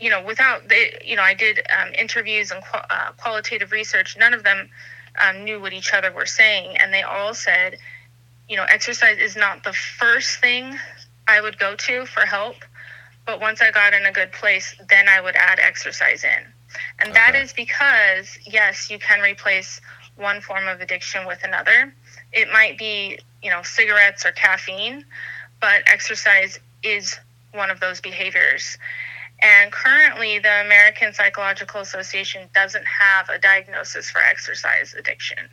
you 0.00 0.10
know, 0.10 0.22
without 0.22 0.68
the, 0.68 0.90
you 1.04 1.16
know, 1.16 1.22
I 1.22 1.34
did 1.34 1.60
um, 1.78 1.92
interviews 1.94 2.50
and 2.50 2.62
uh, 2.72 3.12
qualitative 3.16 3.72
research. 3.72 4.16
None 4.18 4.34
of 4.34 4.42
them 4.42 4.68
um, 5.20 5.44
knew 5.44 5.60
what 5.60 5.72
each 5.72 5.92
other 5.92 6.12
were 6.12 6.26
saying, 6.26 6.76
and 6.78 6.92
they 6.92 7.02
all 7.02 7.34
said, 7.34 7.78
you 8.48 8.56
know, 8.56 8.64
exercise 8.68 9.18
is 9.18 9.36
not 9.36 9.64
the 9.64 9.72
first 9.72 10.40
thing 10.40 10.76
I 11.26 11.40
would 11.40 11.58
go 11.58 11.74
to 11.74 12.06
for 12.06 12.26
help, 12.26 12.56
but 13.24 13.40
once 13.40 13.62
I 13.62 13.70
got 13.70 13.94
in 13.94 14.04
a 14.04 14.12
good 14.12 14.32
place, 14.32 14.74
then 14.88 15.08
I 15.08 15.20
would 15.20 15.36
add 15.36 15.58
exercise 15.58 16.24
in. 16.24 16.44
And 16.98 17.10
okay. 17.10 17.12
that 17.12 17.34
is 17.34 17.52
because, 17.52 18.38
yes, 18.44 18.90
you 18.90 18.98
can 18.98 19.20
replace 19.20 19.80
one 20.16 20.40
form 20.40 20.68
of 20.68 20.80
addiction 20.80 21.26
with 21.26 21.42
another. 21.44 21.94
It 22.32 22.48
might 22.52 22.76
be, 22.76 23.18
you 23.42 23.50
know, 23.50 23.62
cigarettes 23.62 24.26
or 24.26 24.32
caffeine, 24.32 25.04
but 25.60 25.82
exercise 25.86 26.58
is 26.82 27.18
one 27.52 27.70
of 27.70 27.80
those 27.80 28.00
behaviors. 28.00 28.76
And 29.44 29.70
currently, 29.70 30.38
the 30.38 30.62
American 30.62 31.12
Psychological 31.12 31.82
Association 31.82 32.48
doesn't 32.54 32.86
have 32.86 33.28
a 33.28 33.38
diagnosis 33.38 34.10
for 34.10 34.22
exercise 34.22 34.94
addiction. 34.98 35.50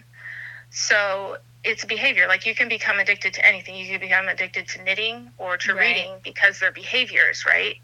So 0.69 1.36
it's 1.65 1.83
behavior. 1.83 2.25
Like 2.29 2.45
you 2.45 2.55
can 2.55 2.69
become 2.69 3.00
addicted 3.00 3.33
to 3.33 3.45
anything. 3.45 3.75
You 3.75 3.86
can 3.88 4.00
become 4.00 4.29
addicted 4.29 4.69
to 4.69 4.83
knitting 4.83 5.29
or 5.38 5.57
to 5.57 5.74
right. 5.74 5.81
reading 5.81 6.13
because 6.24 6.57
they're 6.57 6.71
behaviors, 6.71 7.45
right? 7.45 7.75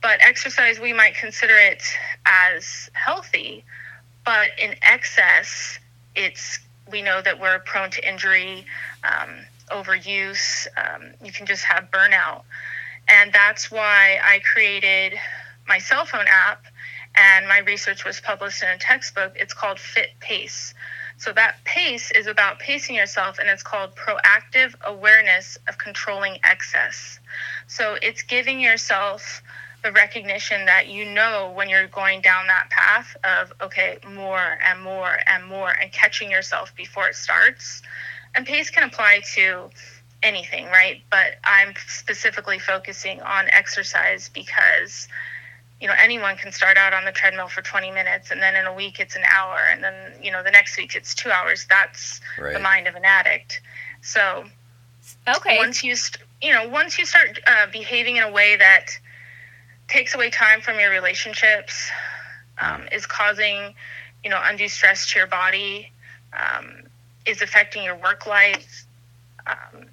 But 0.00 0.20
exercise, 0.22 0.78
we 0.78 0.92
might 0.92 1.16
consider 1.16 1.58
it 1.58 1.82
as 2.26 2.88
healthy, 2.92 3.64
but 4.24 4.50
in 4.56 4.76
excess, 4.82 5.80
it's 6.14 6.60
we 6.92 7.02
know 7.02 7.20
that 7.22 7.40
we're 7.40 7.58
prone 7.58 7.90
to 7.90 8.08
injury, 8.08 8.66
um, 9.02 9.30
overuse. 9.70 10.68
Um, 10.76 11.14
you 11.24 11.32
can 11.32 11.46
just 11.46 11.64
have 11.64 11.90
burnout, 11.90 12.42
and 13.08 13.32
that's 13.32 13.70
why 13.70 14.18
I 14.24 14.40
created 14.40 15.18
my 15.66 15.78
cell 15.78 16.04
phone 16.04 16.26
app. 16.28 16.64
And 17.16 17.46
my 17.46 17.58
research 17.58 18.04
was 18.04 18.20
published 18.20 18.62
in 18.62 18.68
a 18.70 18.78
textbook. 18.78 19.34
It's 19.36 19.54
called 19.54 19.78
Fit 19.78 20.10
Pace. 20.18 20.74
So 21.16 21.32
that 21.34 21.62
pace 21.64 22.10
is 22.10 22.26
about 22.26 22.58
pacing 22.58 22.96
yourself, 22.96 23.38
and 23.38 23.48
it's 23.48 23.62
called 23.62 23.94
proactive 23.94 24.74
awareness 24.84 25.56
of 25.68 25.78
controlling 25.78 26.38
excess. 26.42 27.20
So 27.68 27.96
it's 28.02 28.22
giving 28.22 28.58
yourself 28.58 29.42
the 29.84 29.92
recognition 29.92 30.64
that 30.64 30.88
you 30.88 31.04
know 31.04 31.52
when 31.54 31.68
you're 31.68 31.86
going 31.86 32.22
down 32.22 32.46
that 32.46 32.70
path 32.70 33.16
of 33.22 33.52
okay 33.60 33.98
more 34.14 34.58
and 34.64 34.82
more 34.82 35.18
and 35.26 35.44
more 35.46 35.70
and 35.70 35.92
catching 35.92 36.30
yourself 36.30 36.74
before 36.74 37.06
it 37.06 37.14
starts 37.14 37.82
and 38.34 38.46
pace 38.46 38.70
can 38.70 38.84
apply 38.84 39.20
to 39.34 39.68
anything 40.24 40.66
right 40.66 41.02
but 41.10 41.36
i'm 41.44 41.74
specifically 41.86 42.58
focusing 42.58 43.20
on 43.20 43.46
exercise 43.50 44.28
because 44.30 45.06
you 45.80 45.86
know 45.86 45.94
anyone 46.02 46.36
can 46.36 46.50
start 46.50 46.76
out 46.76 46.92
on 46.92 47.04
the 47.04 47.12
treadmill 47.12 47.48
for 47.48 47.62
20 47.62 47.90
minutes 47.90 48.30
and 48.30 48.40
then 48.40 48.56
in 48.56 48.66
a 48.66 48.74
week 48.74 48.98
it's 48.98 49.14
an 49.14 49.22
hour 49.30 49.58
and 49.70 49.84
then 49.84 49.94
you 50.22 50.32
know 50.32 50.42
the 50.42 50.50
next 50.50 50.76
week 50.76 50.94
it's 50.96 51.14
two 51.14 51.30
hours 51.30 51.66
that's 51.68 52.20
right. 52.38 52.54
the 52.54 52.60
mind 52.60 52.88
of 52.88 52.94
an 52.94 53.04
addict 53.04 53.60
so 54.02 54.44
okay 55.28 55.58
once 55.58 55.84
you 55.84 55.94
st- 55.94 56.24
you 56.42 56.52
know 56.52 56.68
once 56.68 56.98
you 56.98 57.04
start 57.04 57.38
uh, 57.46 57.66
behaving 57.70 58.16
in 58.16 58.22
a 58.22 58.32
way 58.32 58.56
that 58.56 58.98
takes 59.88 60.14
away 60.14 60.30
time 60.30 60.60
from 60.60 60.78
your 60.78 60.90
relationships, 60.90 61.90
um, 62.58 62.86
is 62.92 63.06
causing, 63.06 63.74
you 64.22 64.30
know, 64.30 64.40
undue 64.42 64.68
stress 64.68 65.10
to 65.12 65.18
your 65.18 65.26
body, 65.26 65.90
um, 66.32 66.82
is 67.26 67.42
affecting 67.42 67.82
your 67.82 67.96
work 67.96 68.26
life. 68.26 68.86
Um, 69.46 69.86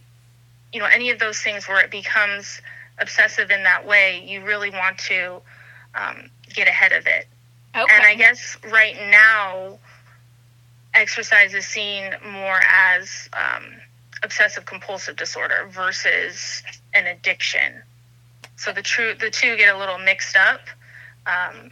you 0.73 0.79
know, 0.79 0.85
any 0.85 1.09
of 1.09 1.19
those 1.19 1.39
things 1.39 1.67
where 1.67 1.83
it 1.83 1.91
becomes 1.91 2.61
obsessive 2.99 3.51
in 3.51 3.63
that 3.63 3.85
way, 3.85 4.23
you 4.25 4.43
really 4.43 4.69
want 4.69 4.97
to 4.97 5.41
um, 5.95 6.29
get 6.53 6.67
ahead 6.67 6.91
of 6.91 7.07
it. 7.07 7.27
Okay. 7.75 7.93
And 7.93 8.03
I 8.05 8.15
guess 8.15 8.57
right 8.69 8.95
now, 9.09 9.79
exercise 10.93 11.53
is 11.53 11.65
seen 11.65 12.13
more 12.29 12.59
as 12.69 13.29
um, 13.33 13.63
obsessive 14.23 14.65
compulsive 14.65 15.15
disorder 15.15 15.67
versus 15.69 16.63
an 16.93 17.07
addiction. 17.07 17.81
So 18.57 18.71
the 18.71 18.81
true 18.81 19.15
the 19.15 19.29
two 19.29 19.57
get 19.57 19.73
a 19.73 19.77
little 19.77 19.97
mixed 19.97 20.37
up, 20.37 20.61
um, 21.25 21.71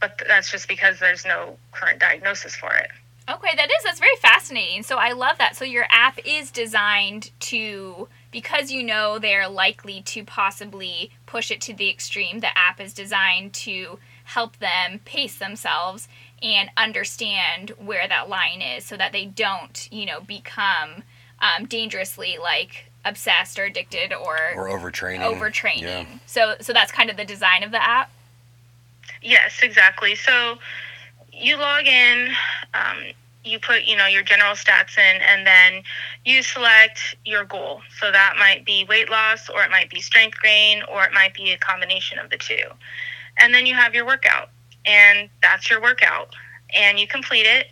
but 0.00 0.22
that's 0.26 0.50
just 0.50 0.68
because 0.68 0.98
there's 0.98 1.24
no 1.24 1.56
current 1.72 1.98
diagnosis 1.98 2.54
for 2.54 2.72
it. 2.72 2.90
Okay, 3.28 3.54
that 3.56 3.70
is 3.70 3.84
that's 3.84 4.00
very 4.00 4.16
fascinating. 4.16 4.82
So 4.82 4.96
I 4.96 5.12
love 5.12 5.38
that. 5.38 5.56
So 5.56 5.64
your 5.64 5.86
app 5.90 6.18
is 6.24 6.50
designed 6.50 7.30
to 7.40 8.08
because 8.30 8.70
you 8.70 8.82
know 8.82 9.18
they're 9.18 9.48
likely 9.48 10.02
to 10.02 10.24
possibly 10.24 11.10
push 11.26 11.50
it 11.50 11.60
to 11.62 11.74
the 11.74 11.90
extreme. 11.90 12.40
The 12.40 12.56
app 12.56 12.80
is 12.80 12.92
designed 12.92 13.52
to 13.54 13.98
help 14.24 14.58
them 14.58 15.00
pace 15.04 15.36
themselves 15.36 16.08
and 16.42 16.70
understand 16.76 17.70
where 17.70 18.06
that 18.08 18.28
line 18.28 18.62
is 18.62 18.84
so 18.84 18.96
that 18.96 19.12
they 19.12 19.26
don't, 19.26 19.88
you 19.90 20.06
know, 20.06 20.20
become 20.20 21.02
um, 21.40 21.66
dangerously 21.66 22.36
like 22.40 22.90
obsessed 23.04 23.58
or 23.58 23.64
addicted 23.64 24.12
or 24.12 24.36
or 24.54 24.68
overtraining. 24.68 25.20
Overtraining. 25.20 25.82
Yeah. 25.82 26.06
So 26.26 26.54
so 26.60 26.72
that's 26.72 26.92
kind 26.92 27.10
of 27.10 27.16
the 27.16 27.24
design 27.24 27.62
of 27.62 27.70
the 27.70 27.82
app. 27.82 28.10
Yes, 29.22 29.60
exactly. 29.62 30.14
So 30.14 30.58
you 31.32 31.56
log 31.56 31.86
in, 31.86 32.30
um, 32.74 32.98
you 33.44 33.58
put 33.58 33.84
you 33.84 33.96
know 33.96 34.06
your 34.06 34.22
general 34.22 34.54
stats 34.54 34.98
in, 34.98 35.22
and 35.22 35.46
then 35.46 35.82
you 36.24 36.42
select 36.42 37.16
your 37.24 37.44
goal. 37.44 37.80
So 37.98 38.10
that 38.10 38.34
might 38.38 38.64
be 38.64 38.84
weight 38.88 39.10
loss, 39.10 39.48
or 39.48 39.62
it 39.62 39.70
might 39.70 39.90
be 39.90 40.00
strength 40.00 40.38
gain, 40.42 40.82
or 40.90 41.04
it 41.04 41.12
might 41.12 41.34
be 41.34 41.52
a 41.52 41.58
combination 41.58 42.18
of 42.18 42.30
the 42.30 42.36
two. 42.36 42.64
And 43.38 43.54
then 43.54 43.66
you 43.66 43.74
have 43.74 43.94
your 43.94 44.04
workout, 44.06 44.50
and 44.84 45.30
that's 45.42 45.70
your 45.70 45.80
workout, 45.80 46.34
and 46.74 46.98
you 46.98 47.06
complete 47.06 47.46
it. 47.46 47.68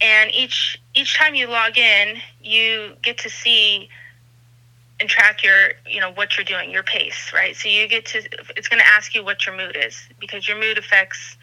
And 0.00 0.30
each 0.34 0.80
each 0.94 1.16
time 1.16 1.34
you 1.34 1.46
log 1.46 1.78
in, 1.78 2.18
you 2.42 2.92
get 3.02 3.18
to 3.18 3.30
see 3.30 3.88
and 5.00 5.08
track 5.08 5.42
your 5.42 5.72
you 5.88 6.00
know 6.00 6.12
what 6.12 6.36
you're 6.36 6.44
doing 6.44 6.70
your 6.70 6.82
pace 6.82 7.30
right 7.34 7.54
so 7.54 7.68
you 7.68 7.86
get 7.86 8.06
to 8.06 8.18
it's 8.56 8.68
going 8.68 8.80
to 8.80 8.86
ask 8.86 9.14
you 9.14 9.22
what 9.22 9.44
your 9.44 9.56
mood 9.56 9.76
is 9.76 10.08
because 10.18 10.48
your 10.48 10.58
mood 10.58 10.78
affects 10.78 11.36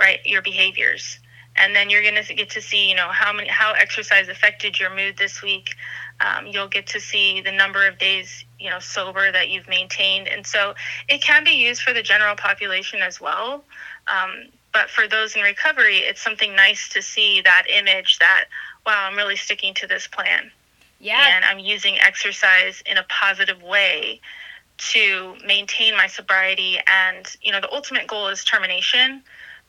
right 0.00 0.18
your 0.24 0.42
behaviors 0.42 1.18
and 1.58 1.74
then 1.74 1.90
you're 1.90 2.02
going 2.02 2.22
to 2.22 2.34
get 2.34 2.50
to 2.50 2.60
see 2.60 2.88
you 2.88 2.94
know 2.94 3.08
how 3.08 3.32
many 3.32 3.48
how 3.48 3.72
exercise 3.72 4.28
affected 4.28 4.78
your 4.78 4.94
mood 4.94 5.16
this 5.16 5.42
week 5.42 5.74
um, 6.20 6.46
you'll 6.46 6.68
get 6.68 6.86
to 6.86 7.00
see 7.00 7.40
the 7.40 7.52
number 7.52 7.86
of 7.86 7.98
days 7.98 8.44
you 8.58 8.70
know 8.70 8.78
sober 8.78 9.30
that 9.32 9.48
you've 9.48 9.68
maintained 9.68 10.28
and 10.28 10.46
so 10.46 10.74
it 11.08 11.22
can 11.22 11.44
be 11.44 11.52
used 11.52 11.82
for 11.82 11.92
the 11.92 12.02
general 12.02 12.36
population 12.36 13.00
as 13.00 13.20
well 13.20 13.64
um, 14.08 14.48
but 14.76 14.90
for 14.90 15.08
those 15.08 15.34
in 15.34 15.40
recovery, 15.40 16.00
it's 16.00 16.20
something 16.20 16.54
nice 16.54 16.90
to 16.90 17.00
see 17.00 17.40
that 17.40 17.64
image 17.66 18.18
that, 18.18 18.44
wow, 18.84 19.08
I'm 19.08 19.16
really 19.16 19.36
sticking 19.36 19.72
to 19.72 19.86
this 19.86 20.06
plan. 20.06 20.50
Yeah. 21.00 21.34
And 21.34 21.46
I'm 21.46 21.58
using 21.58 21.98
exercise 21.98 22.82
in 22.84 22.98
a 22.98 23.02
positive 23.04 23.62
way 23.62 24.20
to 24.92 25.34
maintain 25.46 25.96
my 25.96 26.08
sobriety. 26.08 26.78
And, 26.86 27.26
you 27.40 27.52
know, 27.52 27.60
the 27.62 27.72
ultimate 27.72 28.06
goal 28.06 28.28
is 28.28 28.44
termination. 28.44 29.22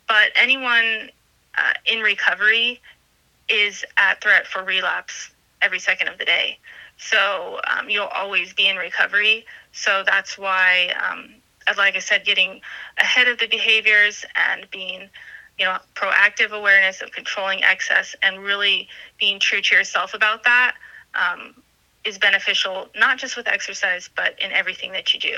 But 0.10 0.32
anyone 0.36 1.10
uh, 1.58 1.74
in 1.86 2.00
recovery 2.00 2.82
is 3.50 3.86
at 3.98 4.22
threat 4.22 4.46
for 4.48 4.64
relapse 4.64 5.32
every 5.62 5.80
second 5.80 6.08
of 6.08 6.18
the 6.18 6.26
day. 6.26 6.60
So 6.98 7.60
um, 7.68 7.90
you'll 7.90 8.06
always 8.06 8.54
be 8.54 8.68
in 8.68 8.76
recovery. 8.76 9.46
So 9.72 10.04
that's 10.06 10.38
why, 10.38 10.94
um, 11.10 11.36
like 11.78 11.96
I 11.96 12.00
said, 12.00 12.26
getting 12.26 12.62
ahead 12.98 13.28
of 13.28 13.38
the 13.40 13.48
behaviors 13.48 14.26
and 14.36 14.70
being, 14.72 15.10
you 15.58 15.66
know, 15.66 15.78
proactive 15.96 16.52
awareness 16.52 17.02
of 17.02 17.12
controlling 17.12 17.64
excess 17.64 18.16
and 18.24 18.40
really 18.40 18.88
being 19.20 19.40
true 19.40 19.62
to 19.62 19.76
yourself 19.76 20.14
about 20.14 20.44
that 20.44 20.76
um, 21.14 21.56
is 22.04 22.18
beneficial, 22.18 22.90
not 22.96 23.18
just 23.18 23.38
with 23.38 23.48
exercise, 23.48 24.10
but 24.16 24.40
in 24.42 24.52
everything 24.52 24.92
that 24.94 25.14
you 25.14 25.20
do. 25.20 25.38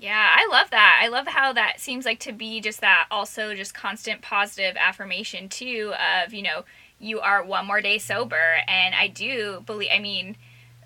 Yeah, 0.00 0.28
I 0.32 0.46
love 0.50 0.70
that. 0.70 1.00
I 1.02 1.08
love 1.08 1.26
how 1.26 1.52
that 1.54 1.80
seems 1.80 2.04
like 2.04 2.20
to 2.20 2.32
be 2.32 2.60
just 2.60 2.80
that 2.82 3.06
also 3.10 3.54
just 3.54 3.74
constant 3.74 4.22
positive 4.22 4.76
affirmation 4.78 5.48
too 5.48 5.92
of, 6.24 6.32
you 6.32 6.42
know, 6.42 6.64
you 7.00 7.18
are 7.18 7.44
one 7.44 7.66
more 7.66 7.80
day 7.80 7.98
sober 7.98 8.58
and 8.68 8.94
I 8.94 9.08
do 9.08 9.62
believe 9.66 9.90
I 9.92 9.98
mean, 9.98 10.36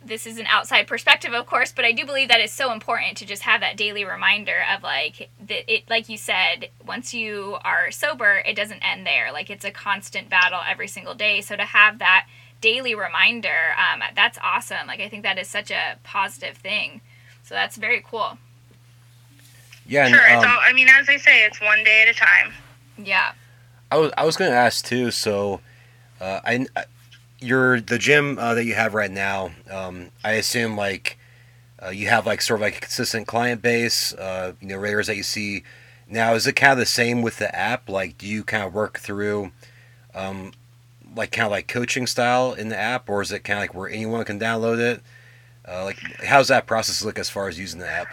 this 0.04 0.26
is 0.26 0.38
an 0.38 0.46
outside 0.46 0.86
perspective 0.86 1.34
of 1.34 1.44
course, 1.44 1.72
but 1.72 1.84
I 1.84 1.92
do 1.92 2.06
believe 2.06 2.28
that 2.28 2.40
it's 2.40 2.54
so 2.54 2.72
important 2.72 3.18
to 3.18 3.26
just 3.26 3.42
have 3.42 3.60
that 3.60 3.76
daily 3.76 4.04
reminder 4.06 4.64
of 4.74 4.82
like 4.82 5.28
that 5.46 5.70
it 5.70 5.90
like 5.90 6.08
you 6.08 6.16
said, 6.16 6.70
once 6.86 7.12
you 7.12 7.58
are 7.64 7.90
sober, 7.90 8.42
it 8.46 8.56
doesn't 8.56 8.80
end 8.82 9.06
there. 9.06 9.30
Like 9.30 9.50
it's 9.50 9.64
a 9.66 9.70
constant 9.70 10.30
battle 10.30 10.60
every 10.66 10.88
single 10.88 11.14
day. 11.14 11.42
So 11.42 11.54
to 11.54 11.64
have 11.66 11.98
that 11.98 12.28
daily 12.62 12.94
reminder, 12.94 13.74
um, 13.76 14.02
that's 14.16 14.38
awesome. 14.42 14.86
Like 14.86 15.00
I 15.00 15.10
think 15.10 15.22
that 15.24 15.38
is 15.38 15.48
such 15.48 15.70
a 15.70 15.98
positive 16.02 16.56
thing. 16.56 17.02
So 17.42 17.54
that's 17.54 17.76
very 17.76 18.02
cool. 18.02 18.38
Yeah, 19.86 20.08
sure. 20.08 20.20
and, 20.20 20.36
it's 20.36 20.44
um, 20.44 20.50
all, 20.50 20.58
I 20.60 20.72
mean, 20.72 20.88
as 20.88 21.06
they 21.06 21.18
say, 21.18 21.44
it's 21.44 21.60
one 21.60 21.82
day 21.84 22.02
at 22.02 22.08
a 22.08 22.18
time. 22.18 22.52
Yeah. 22.98 23.32
I 23.90 23.98
was 23.98 24.12
I 24.16 24.24
was 24.24 24.36
going 24.36 24.50
to 24.50 24.56
ask 24.56 24.84
too. 24.84 25.10
So, 25.10 25.60
uh, 26.20 26.40
I, 26.44 26.66
I 26.76 26.84
your 27.40 27.80
the 27.80 27.98
gym 27.98 28.38
uh, 28.38 28.54
that 28.54 28.64
you 28.64 28.74
have 28.74 28.94
right 28.94 29.10
now. 29.10 29.50
Um, 29.70 30.10
I 30.24 30.32
assume 30.32 30.76
like 30.76 31.18
uh, 31.84 31.90
you 31.90 32.08
have 32.08 32.26
like 32.26 32.40
sort 32.40 32.60
of 32.60 32.62
like 32.62 32.76
a 32.76 32.80
consistent 32.80 33.26
client 33.26 33.60
base. 33.60 34.14
Uh, 34.14 34.52
you 34.60 34.68
know, 34.68 34.76
raiders 34.76 35.08
that 35.08 35.16
you 35.16 35.22
see 35.22 35.64
now. 36.08 36.34
Is 36.34 36.46
it 36.46 36.54
kind 36.54 36.72
of 36.72 36.78
the 36.78 36.86
same 36.86 37.22
with 37.22 37.38
the 37.38 37.54
app? 37.54 37.88
Like, 37.88 38.16
do 38.16 38.26
you 38.26 38.44
kind 38.44 38.62
of 38.62 38.72
work 38.72 38.98
through, 38.98 39.50
um, 40.14 40.52
like 41.14 41.32
kind 41.32 41.46
of 41.46 41.50
like 41.50 41.68
coaching 41.68 42.06
style 42.06 42.52
in 42.52 42.68
the 42.68 42.78
app, 42.78 43.10
or 43.10 43.20
is 43.20 43.32
it 43.32 43.40
kind 43.40 43.58
of 43.58 43.62
like 43.62 43.74
where 43.74 43.88
anyone 43.88 44.24
can 44.24 44.38
download 44.38 44.78
it? 44.78 45.02
Uh, 45.68 45.84
like, 45.84 45.98
how's 46.24 46.48
that 46.48 46.66
process 46.66 47.04
look 47.04 47.18
as 47.18 47.28
far 47.28 47.48
as 47.48 47.58
using 47.58 47.80
the 47.80 47.88
app? 47.88 48.08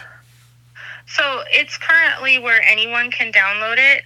So 1.09 1.43
it's 1.51 1.77
currently 1.77 2.39
where 2.39 2.61
anyone 2.61 3.11
can 3.11 3.31
download 3.31 3.77
it. 3.77 4.03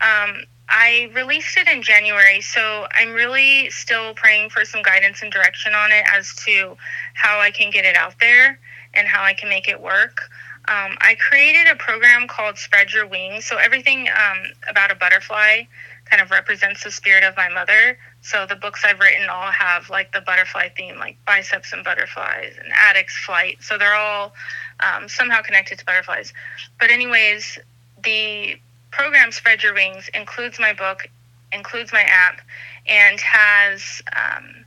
Um, 0.00 0.44
I 0.68 1.10
released 1.14 1.56
it 1.56 1.68
in 1.68 1.82
January, 1.82 2.40
so 2.40 2.86
I'm 2.92 3.12
really 3.12 3.70
still 3.70 4.14
praying 4.14 4.50
for 4.50 4.64
some 4.64 4.82
guidance 4.82 5.22
and 5.22 5.30
direction 5.30 5.74
on 5.74 5.92
it 5.92 6.04
as 6.12 6.34
to 6.46 6.76
how 7.14 7.38
I 7.38 7.50
can 7.50 7.70
get 7.70 7.84
it 7.84 7.96
out 7.96 8.14
there 8.20 8.58
and 8.94 9.06
how 9.06 9.22
I 9.22 9.34
can 9.34 9.48
make 9.48 9.68
it 9.68 9.80
work. 9.80 10.22
Um, 10.66 10.96
I 11.00 11.16
created 11.16 11.70
a 11.70 11.76
program 11.76 12.26
called 12.26 12.56
Spread 12.56 12.92
Your 12.92 13.06
Wings. 13.06 13.44
So 13.44 13.58
everything 13.58 14.08
um, 14.08 14.44
about 14.68 14.90
a 14.90 14.94
butterfly 14.94 15.64
kind 16.06 16.22
of 16.22 16.30
represents 16.30 16.84
the 16.84 16.90
spirit 16.90 17.24
of 17.24 17.36
my 17.36 17.48
mother. 17.48 17.98
So 18.22 18.46
the 18.46 18.56
books 18.56 18.82
I've 18.84 19.00
written 19.00 19.28
all 19.28 19.50
have 19.50 19.90
like 19.90 20.12
the 20.12 20.22
butterfly 20.22 20.70
theme, 20.74 20.96
like 20.96 21.18
biceps 21.26 21.74
and 21.74 21.84
butterflies 21.84 22.54
and 22.62 22.72
addicts 22.72 23.16
flight. 23.18 23.58
So 23.60 23.76
they're 23.76 23.94
all 23.94 24.32
um, 24.80 25.08
somehow 25.08 25.42
connected 25.42 25.78
to 25.78 25.84
butterflies. 25.84 26.32
But 26.80 26.90
anyways, 26.90 27.58
the 28.02 28.56
program 28.90 29.32
Spread 29.32 29.62
Your 29.62 29.74
Wings 29.74 30.08
includes 30.14 30.58
my 30.58 30.72
book, 30.72 31.08
includes 31.52 31.92
my 31.92 32.02
app, 32.02 32.40
and 32.86 33.20
has 33.20 34.02
um, 34.14 34.64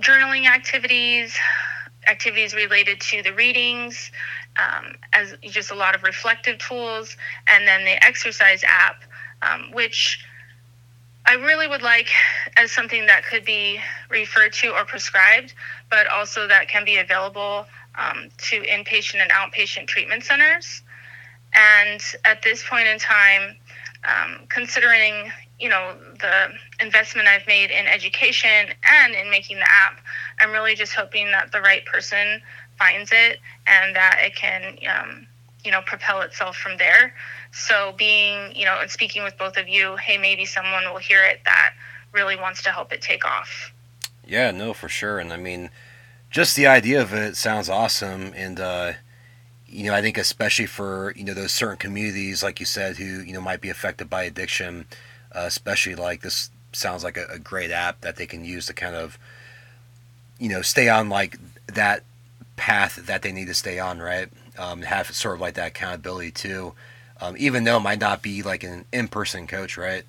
journaling 0.00 0.46
activities, 0.46 1.36
activities 2.08 2.54
related 2.54 3.00
to 3.00 3.22
the 3.22 3.32
readings, 3.34 4.10
um, 4.56 4.94
as 5.12 5.34
just 5.42 5.70
a 5.70 5.74
lot 5.74 5.94
of 5.94 6.02
reflective 6.02 6.58
tools, 6.58 7.16
and 7.46 7.66
then 7.66 7.84
the 7.84 8.04
exercise 8.04 8.64
app, 8.64 9.02
um, 9.42 9.70
which 9.72 10.24
I 11.26 11.34
really 11.34 11.68
would 11.68 11.82
like 11.82 12.08
as 12.56 12.72
something 12.72 13.06
that 13.06 13.24
could 13.24 13.44
be 13.44 13.80
referred 14.08 14.52
to 14.54 14.68
or 14.68 14.84
prescribed, 14.84 15.52
but 15.90 16.06
also 16.06 16.48
that 16.48 16.68
can 16.68 16.84
be 16.84 16.96
available 16.96 17.66
um, 17.98 18.28
to 18.38 18.60
inpatient 18.62 19.20
and 19.20 19.30
outpatient 19.30 19.86
treatment 19.86 20.24
centers. 20.24 20.82
And 21.54 22.00
at 22.24 22.42
this 22.42 22.66
point 22.66 22.86
in 22.86 22.98
time, 22.98 23.56
um, 24.04 24.46
considering 24.48 25.32
you 25.58 25.68
know 25.68 25.96
the 26.20 26.50
investment 26.80 27.26
I've 27.26 27.46
made 27.46 27.70
in 27.70 27.86
education 27.86 28.68
and 28.88 29.14
in 29.14 29.30
making 29.30 29.56
the 29.56 29.68
app, 29.68 30.00
I'm 30.38 30.52
really 30.52 30.74
just 30.74 30.94
hoping 30.94 31.30
that 31.32 31.50
the 31.52 31.60
right 31.60 31.84
person 31.84 32.40
finds 32.78 33.10
it 33.12 33.40
and 33.66 33.96
that 33.96 34.20
it 34.22 34.36
can 34.36 34.78
um, 34.88 35.26
you 35.64 35.72
know 35.72 35.80
propel 35.82 36.20
itself 36.20 36.56
from 36.56 36.76
there. 36.76 37.14
So 37.52 37.94
being 37.98 38.54
you 38.54 38.66
know 38.66 38.78
and 38.80 38.90
speaking 38.90 39.24
with 39.24 39.36
both 39.36 39.56
of 39.56 39.68
you, 39.68 39.96
hey, 39.96 40.18
maybe 40.18 40.44
someone 40.44 40.84
will 40.84 40.98
hear 40.98 41.24
it 41.24 41.40
that 41.44 41.74
really 42.12 42.36
wants 42.36 42.62
to 42.62 42.70
help 42.70 42.92
it 42.92 43.02
take 43.02 43.24
off. 43.24 43.72
Yeah, 44.26 44.50
no, 44.50 44.74
for 44.74 44.88
sure. 44.88 45.18
And 45.18 45.32
I 45.32 45.38
mean, 45.38 45.70
just 46.30 46.56
the 46.56 46.66
idea 46.66 47.00
of 47.00 47.12
it 47.12 47.36
sounds 47.36 47.68
awesome. 47.68 48.32
And, 48.36 48.60
uh, 48.60 48.92
you 49.66 49.84
know, 49.84 49.94
I 49.94 50.02
think 50.02 50.18
especially 50.18 50.66
for, 50.66 51.12
you 51.16 51.24
know, 51.24 51.34
those 51.34 51.52
certain 51.52 51.76
communities, 51.76 52.42
like 52.42 52.60
you 52.60 52.66
said, 52.66 52.96
who, 52.96 53.20
you 53.22 53.32
know, 53.32 53.40
might 53.40 53.60
be 53.60 53.70
affected 53.70 54.08
by 54.10 54.24
addiction, 54.24 54.86
uh, 55.32 55.44
especially 55.46 55.94
like 55.94 56.22
this 56.22 56.50
sounds 56.72 57.04
like 57.04 57.16
a, 57.16 57.26
a 57.30 57.38
great 57.38 57.70
app 57.70 58.00
that 58.02 58.16
they 58.16 58.26
can 58.26 58.44
use 58.44 58.66
to 58.66 58.74
kind 58.74 58.94
of, 58.94 59.18
you 60.38 60.48
know, 60.48 60.62
stay 60.62 60.88
on 60.88 61.08
like 61.08 61.38
that 61.66 62.02
path 62.56 62.96
that 62.96 63.22
they 63.22 63.32
need 63.32 63.46
to 63.46 63.54
stay 63.54 63.78
on, 63.78 64.00
right? 64.00 64.28
Um, 64.58 64.82
have 64.82 65.14
sort 65.14 65.36
of 65.36 65.40
like 65.40 65.54
that 65.54 65.68
accountability 65.68 66.30
too. 66.30 66.74
Um, 67.20 67.34
even 67.38 67.64
though 67.64 67.78
it 67.78 67.80
might 67.80 68.00
not 68.00 68.22
be 68.22 68.42
like 68.42 68.62
an 68.62 68.84
in-person 68.92 69.46
coach, 69.46 69.76
right? 69.76 70.04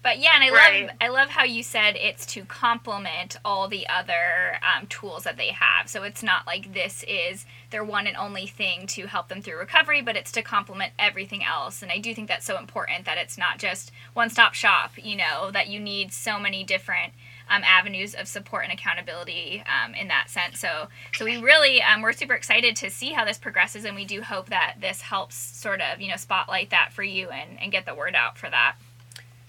But 0.00 0.20
yeah, 0.20 0.30
and 0.36 0.44
I 0.44 0.50
Right. 0.50 0.86
love 0.86 0.96
I 1.00 1.08
love 1.08 1.28
how 1.30 1.42
you 1.44 1.62
said 1.62 1.96
it's 1.96 2.24
to 2.26 2.44
complement 2.44 3.36
all 3.44 3.66
the 3.68 3.86
other 3.88 4.58
um, 4.62 4.86
tools 4.86 5.24
that 5.24 5.36
they 5.36 5.48
have. 5.48 5.88
So 5.88 6.04
it's 6.04 6.22
not 6.22 6.46
like 6.46 6.72
this 6.72 7.04
is 7.08 7.44
their 7.70 7.82
one 7.84 8.06
and 8.06 8.16
only 8.16 8.46
thing 8.46 8.86
to 8.88 9.06
help 9.06 9.28
them 9.28 9.42
through 9.42 9.58
recovery, 9.58 10.00
but 10.00 10.16
it's 10.16 10.32
to 10.32 10.42
complement 10.42 10.92
everything 10.98 11.44
else. 11.44 11.82
And 11.82 11.90
I 11.90 11.98
do 11.98 12.14
think 12.14 12.28
that's 12.28 12.46
so 12.46 12.58
important 12.58 13.04
that 13.06 13.18
it's 13.18 13.36
not 13.36 13.58
just 13.58 13.90
one 14.14 14.30
stop 14.30 14.54
shop. 14.54 14.92
You 14.96 15.16
know 15.16 15.50
that 15.50 15.68
you 15.68 15.80
need 15.80 16.12
so 16.12 16.38
many 16.38 16.62
different 16.62 17.12
um, 17.50 17.62
avenues 17.64 18.14
of 18.14 18.28
support 18.28 18.64
and 18.64 18.72
accountability 18.72 19.64
um, 19.66 19.94
in 19.94 20.08
that 20.08 20.30
sense. 20.30 20.60
So, 20.60 20.88
so 21.14 21.24
we 21.24 21.38
really 21.38 21.82
um, 21.82 22.02
we're 22.02 22.12
super 22.12 22.34
excited 22.34 22.76
to 22.76 22.90
see 22.90 23.12
how 23.12 23.24
this 23.24 23.38
progresses, 23.38 23.84
and 23.84 23.96
we 23.96 24.04
do 24.04 24.22
hope 24.22 24.48
that 24.50 24.76
this 24.80 25.00
helps 25.02 25.34
sort 25.34 25.80
of 25.80 26.00
you 26.00 26.08
know 26.08 26.16
spotlight 26.16 26.70
that 26.70 26.92
for 26.92 27.02
you 27.02 27.30
and 27.30 27.60
and 27.60 27.72
get 27.72 27.84
the 27.84 27.94
word 27.96 28.14
out 28.14 28.38
for 28.38 28.48
that. 28.48 28.76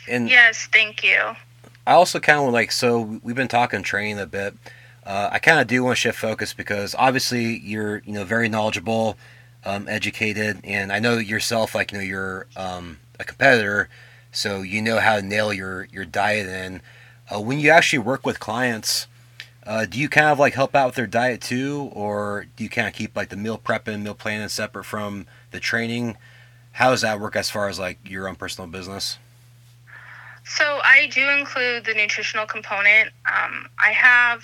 And 0.07 0.29
Yes, 0.29 0.67
thank 0.71 1.03
you. 1.03 1.35
I 1.85 1.93
also 1.93 2.19
kind 2.19 2.39
of 2.39 2.53
like 2.53 2.71
so 2.71 3.19
we've 3.23 3.35
been 3.35 3.47
talking 3.47 3.81
training 3.83 4.19
a 4.19 4.25
bit. 4.25 4.53
Uh, 5.05 5.29
I 5.31 5.39
kind 5.39 5.59
of 5.59 5.65
do 5.65 5.83
want 5.83 5.97
to 5.97 6.01
shift 6.01 6.19
focus 6.19 6.53
because 6.53 6.93
obviously 6.97 7.57
you're 7.59 8.03
you 8.05 8.13
know 8.13 8.23
very 8.23 8.47
knowledgeable, 8.47 9.17
um, 9.65 9.88
educated, 9.89 10.59
and 10.63 10.91
I 10.91 10.99
know 10.99 11.17
yourself 11.17 11.73
like 11.73 11.91
you 11.91 11.97
know 11.97 12.03
you're 12.03 12.47
um, 12.55 12.99
a 13.19 13.23
competitor, 13.23 13.89
so 14.31 14.62
you 14.62 14.81
know 14.81 14.99
how 14.99 15.15
to 15.15 15.21
nail 15.23 15.51
your 15.51 15.85
your 15.85 16.05
diet. 16.05 16.47
And 16.47 16.81
uh, 17.33 17.41
when 17.41 17.59
you 17.59 17.71
actually 17.71 17.99
work 17.99 18.25
with 18.25 18.39
clients, 18.39 19.07
uh, 19.65 19.85
do 19.85 19.99
you 19.99 20.09
kind 20.09 20.27
of 20.27 20.38
like 20.38 20.53
help 20.53 20.75
out 20.75 20.88
with 20.88 20.95
their 20.95 21.07
diet 21.07 21.41
too, 21.41 21.89
or 21.93 22.45
do 22.55 22.63
you 22.63 22.69
kind 22.69 22.88
of 22.88 22.93
keep 22.93 23.15
like 23.15 23.29
the 23.29 23.35
meal 23.35 23.57
prepping, 23.57 24.03
meal 24.03 24.13
planning 24.13 24.47
separate 24.49 24.83
from 24.83 25.25
the 25.51 25.59
training? 25.59 26.17
How 26.73 26.91
does 26.91 27.01
that 27.01 27.19
work 27.19 27.35
as 27.35 27.49
far 27.49 27.67
as 27.67 27.79
like 27.79 27.97
your 28.07 28.27
own 28.27 28.35
personal 28.35 28.69
business? 28.69 29.17
So 30.49 30.79
I 30.83 31.07
do 31.13 31.29
include 31.29 31.85
the 31.85 31.93
nutritional 31.93 32.45
component. 32.47 33.09
Um, 33.25 33.67
I 33.77 33.91
have. 33.91 34.41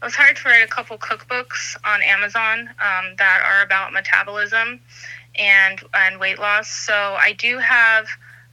I 0.00 0.06
was 0.06 0.14
hired 0.14 0.36
to 0.36 0.48
write 0.48 0.64
a 0.64 0.68
couple 0.68 0.96
cookbooks 0.96 1.76
on 1.84 2.00
Amazon 2.02 2.70
um, 2.80 3.16
that 3.18 3.42
are 3.44 3.62
about 3.62 3.92
metabolism 3.92 4.80
and 5.34 5.82
and 5.92 6.18
weight 6.20 6.38
loss. 6.38 6.68
So 6.70 6.94
I 6.94 7.32
do 7.36 7.58
have 7.58 8.06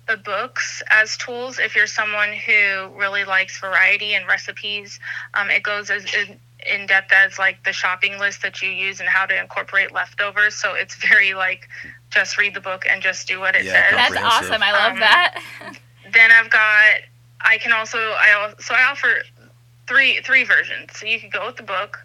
the 0.07 0.17
books 0.17 0.81
as 0.89 1.15
tools. 1.17 1.59
If 1.59 1.75
you're 1.75 1.87
someone 1.87 2.33
who 2.33 2.89
really 2.97 3.23
likes 3.25 3.59
variety 3.59 4.15
and 4.15 4.27
recipes, 4.27 4.99
um, 5.35 5.49
it 5.49 5.63
goes 5.63 5.89
as 5.89 6.03
in, 6.13 6.39
in 6.67 6.87
depth 6.87 7.13
as 7.13 7.37
like 7.37 7.63
the 7.63 7.73
shopping 7.73 8.17
list 8.19 8.41
that 8.41 8.61
you 8.61 8.69
use 8.69 8.99
and 8.99 9.07
how 9.07 9.25
to 9.25 9.39
incorporate 9.39 9.93
leftovers. 9.93 10.55
So 10.55 10.73
it's 10.73 10.95
very 10.95 11.33
like 11.33 11.69
just 12.09 12.37
read 12.37 12.55
the 12.55 12.61
book 12.61 12.85
and 12.89 13.01
just 13.01 13.27
do 13.27 13.39
what 13.39 13.55
it 13.55 13.63
Yeah, 13.65 13.89
says. 13.91 14.13
That's 14.13 14.25
awesome. 14.25 14.63
I 14.63 14.71
love 14.71 14.93
Um, 14.93 14.99
that. 14.99 15.43
then 16.17 16.31
I've 16.31 16.49
got 16.49 17.01
I 17.41 17.57
can 17.59 17.71
also 17.71 17.97
I 17.97 18.29
al- 18.29 18.59
so 18.59 18.73
I 18.73 18.83
offer 18.83 19.21
three 19.87 20.21
three 20.21 20.43
versions. 20.43 20.89
So 20.95 21.05
you 21.05 21.19
could 21.19 21.31
go 21.31 21.45
with 21.45 21.57
the 21.57 21.63
book. 21.63 21.97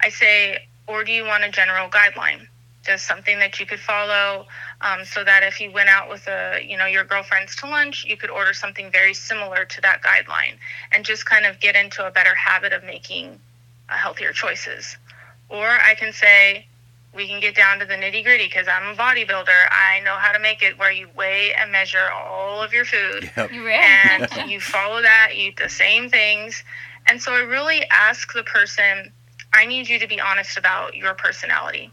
I 0.00 0.08
say, 0.10 0.66
or 0.86 1.04
do 1.04 1.12
you 1.12 1.24
want 1.24 1.44
a 1.44 1.50
general 1.50 1.88
guideline? 1.88 2.46
Just 2.86 3.06
something 3.06 3.38
that 3.40 3.58
you 3.60 3.66
could 3.66 3.80
follow, 3.80 4.46
um, 4.80 5.04
so 5.04 5.24
that 5.24 5.42
if 5.42 5.60
you 5.60 5.70
went 5.70 5.88
out 5.88 6.08
with 6.08 6.26
a 6.28 6.60
you 6.64 6.76
know 6.76 6.86
your 6.86 7.04
girlfriends 7.04 7.56
to 7.56 7.66
lunch, 7.66 8.04
you 8.06 8.16
could 8.16 8.30
order 8.30 8.54
something 8.54 8.90
very 8.90 9.12
similar 9.14 9.64
to 9.64 9.80
that 9.82 10.02
guideline, 10.02 10.56
and 10.92 11.04
just 11.04 11.26
kind 11.26 11.44
of 11.44 11.60
get 11.60 11.76
into 11.76 12.06
a 12.06 12.10
better 12.10 12.34
habit 12.34 12.72
of 12.72 12.84
making 12.84 13.38
uh, 13.88 13.94
healthier 13.94 14.32
choices. 14.32 14.96
Or 15.50 15.66
I 15.66 15.94
can 15.96 16.12
say, 16.12 16.66
we 17.14 17.26
can 17.26 17.40
get 17.40 17.54
down 17.54 17.78
to 17.78 17.86
the 17.86 17.94
nitty 17.94 18.22
gritty 18.22 18.46
because 18.46 18.68
I'm 18.68 18.94
a 18.94 18.96
bodybuilder. 18.96 19.48
I 19.70 20.00
know 20.04 20.14
how 20.14 20.32
to 20.32 20.38
make 20.38 20.62
it 20.62 20.78
where 20.78 20.92
you 20.92 21.08
weigh 21.16 21.54
and 21.54 21.72
measure 21.72 22.10
all 22.12 22.62
of 22.62 22.72
your 22.72 22.84
food 22.84 23.30
Yep. 23.36 23.50
And 23.52 24.50
you 24.50 24.60
follow 24.60 25.02
that, 25.02 25.30
you 25.34 25.48
eat 25.48 25.56
the 25.56 25.68
same 25.68 26.10
things. 26.10 26.62
And 27.06 27.20
so 27.20 27.32
I 27.32 27.40
really 27.40 27.84
ask 27.90 28.32
the 28.32 28.42
person, 28.42 29.12
I 29.52 29.66
need 29.66 29.88
you 29.88 29.98
to 29.98 30.06
be 30.06 30.20
honest 30.20 30.58
about 30.58 30.94
your 30.94 31.14
personality. 31.14 31.90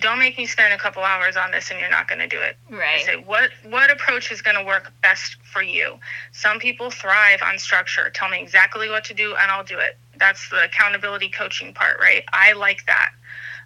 Don't 0.00 0.18
make 0.18 0.38
me 0.38 0.46
spend 0.46 0.72
a 0.72 0.78
couple 0.78 1.02
hours 1.02 1.36
on 1.36 1.50
this 1.50 1.70
and 1.70 1.80
you're 1.80 1.90
not 1.90 2.08
going 2.08 2.20
to 2.20 2.28
do 2.28 2.40
it. 2.40 2.56
I 2.70 2.74
right. 2.74 3.04
say, 3.04 3.16
what 3.16 3.50
what 3.64 3.90
approach 3.90 4.30
is 4.30 4.42
going 4.42 4.56
to 4.56 4.64
work 4.64 4.92
best 5.02 5.36
for 5.42 5.60
you? 5.60 5.98
Some 6.30 6.60
people 6.60 6.90
thrive 6.90 7.40
on 7.42 7.58
structure. 7.58 8.08
Tell 8.10 8.28
me 8.28 8.40
exactly 8.40 8.88
what 8.88 9.04
to 9.06 9.14
do 9.14 9.34
and 9.40 9.50
I'll 9.50 9.64
do 9.64 9.78
it. 9.78 9.96
That's 10.16 10.48
the 10.50 10.64
accountability 10.64 11.30
coaching 11.30 11.74
part, 11.74 11.98
right? 12.00 12.24
I 12.32 12.52
like 12.52 12.86
that. 12.86 13.10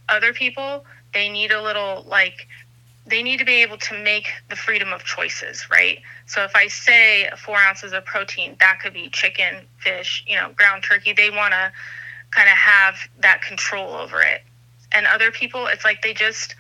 Other 0.08 0.32
people, 0.32 0.84
they 1.14 1.28
need 1.28 1.52
a 1.52 1.62
little 1.62 2.04
like 2.06 2.48
they 3.04 3.22
need 3.22 3.38
to 3.38 3.44
be 3.44 3.62
able 3.62 3.78
to 3.78 4.02
make 4.02 4.28
the 4.48 4.54
freedom 4.54 4.92
of 4.92 5.02
choices, 5.02 5.66
right? 5.70 5.98
So 6.26 6.44
if 6.44 6.54
I 6.54 6.68
say 6.68 7.28
four 7.36 7.56
ounces 7.56 7.92
of 7.92 8.04
protein, 8.04 8.56
that 8.60 8.78
could 8.80 8.94
be 8.94 9.08
chicken, 9.08 9.66
fish, 9.78 10.24
you 10.26 10.36
know, 10.36 10.50
ground 10.56 10.84
turkey. 10.84 11.12
They 11.12 11.30
want 11.30 11.52
to 11.52 11.72
kind 12.30 12.48
of 12.48 12.56
have 12.56 12.94
that 13.18 13.42
control 13.42 13.94
over 13.94 14.22
it. 14.22 14.42
And 14.92 15.06
other 15.06 15.32
people, 15.32 15.66
it's 15.66 15.84
like 15.84 16.02
they 16.02 16.14
just 16.14 16.54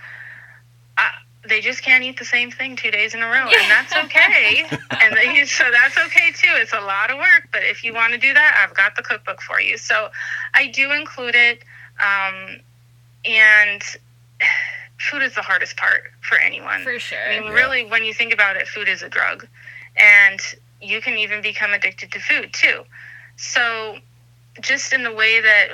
uh, 0.98 1.08
they 1.48 1.60
just 1.60 1.82
can't 1.82 2.04
eat 2.04 2.18
the 2.18 2.24
same 2.24 2.50
thing 2.50 2.76
two 2.76 2.90
days 2.90 3.14
in 3.14 3.22
a 3.22 3.26
row, 3.26 3.48
and 3.48 3.70
that's 3.70 3.92
okay. 3.96 4.64
and 5.00 5.16
they, 5.16 5.44
so 5.46 5.64
that's 5.70 5.96
okay 5.96 6.30
too. 6.32 6.52
It's 6.54 6.72
a 6.72 6.80
lot 6.80 7.10
of 7.10 7.18
work, 7.18 7.48
but 7.52 7.62
if 7.62 7.84
you 7.84 7.94
want 7.94 8.12
to 8.12 8.18
do 8.18 8.32
that, 8.32 8.64
I've 8.64 8.76
got 8.76 8.96
the 8.96 9.02
cookbook 9.02 9.40
for 9.42 9.60
you. 9.60 9.76
So 9.76 10.10
I 10.54 10.68
do 10.68 10.92
include 10.92 11.34
it, 11.34 11.62
um, 12.00 12.60
and 13.24 13.82
food 15.10 15.22
is 15.22 15.34
the 15.34 15.42
hardest 15.42 15.76
part 15.76 16.04
for 16.20 16.38
anyone. 16.38 16.82
For 16.82 16.98
sure. 16.98 17.18
I 17.26 17.40
mean, 17.40 17.44
Yeah. 17.44 17.54
really, 17.54 17.84
when 17.84 18.04
you 18.04 18.14
think 18.14 18.32
about 18.32 18.56
it, 18.56 18.68
food 18.68 18.88
is 18.88 19.02
a 19.02 19.08
drug, 19.08 19.46
and 19.96 20.40
you 20.80 21.00
can 21.00 21.16
even 21.16 21.42
become 21.42 21.72
addicted 21.72 22.12
to 22.12 22.20
food 22.20 22.52
too. 22.52 22.84
So, 23.36 23.98
just 24.60 24.92
in 24.92 25.02
the 25.02 25.12
way 25.12 25.40
that 25.40 25.68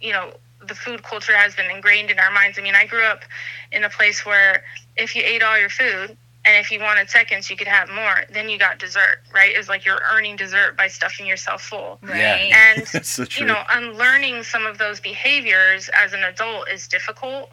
you 0.00 0.12
know 0.12 0.36
the 0.66 0.74
food 0.74 1.02
culture 1.02 1.36
has 1.36 1.54
been 1.54 1.70
ingrained 1.70 2.10
in 2.10 2.18
our 2.18 2.30
minds. 2.30 2.58
I 2.58 2.62
mean, 2.62 2.74
I 2.74 2.86
grew 2.86 3.04
up 3.04 3.22
in 3.72 3.84
a 3.84 3.90
place 3.90 4.24
where 4.24 4.64
if 4.96 5.14
you 5.14 5.22
ate 5.24 5.42
all 5.42 5.58
your 5.58 5.68
food 5.68 6.16
and 6.46 6.56
if 6.56 6.70
you 6.70 6.80
wanted 6.80 7.08
seconds, 7.08 7.48
you 7.48 7.56
could 7.56 7.66
have 7.66 7.88
more. 7.88 8.24
Then 8.30 8.50
you 8.50 8.58
got 8.58 8.78
dessert, 8.78 9.22
right? 9.32 9.52
It's 9.54 9.68
like 9.68 9.84
you're 9.84 10.00
earning 10.12 10.36
dessert 10.36 10.76
by 10.76 10.88
stuffing 10.88 11.26
yourself 11.26 11.62
full. 11.62 11.98
right. 12.02 12.52
And 12.52 12.86
so 13.04 13.24
true. 13.24 13.46
you 13.46 13.52
know, 13.52 13.62
unlearning 13.70 14.42
some 14.42 14.66
of 14.66 14.76
those 14.76 15.00
behaviors 15.00 15.88
as 15.94 16.12
an 16.12 16.22
adult 16.22 16.68
is 16.68 16.86
difficult. 16.86 17.50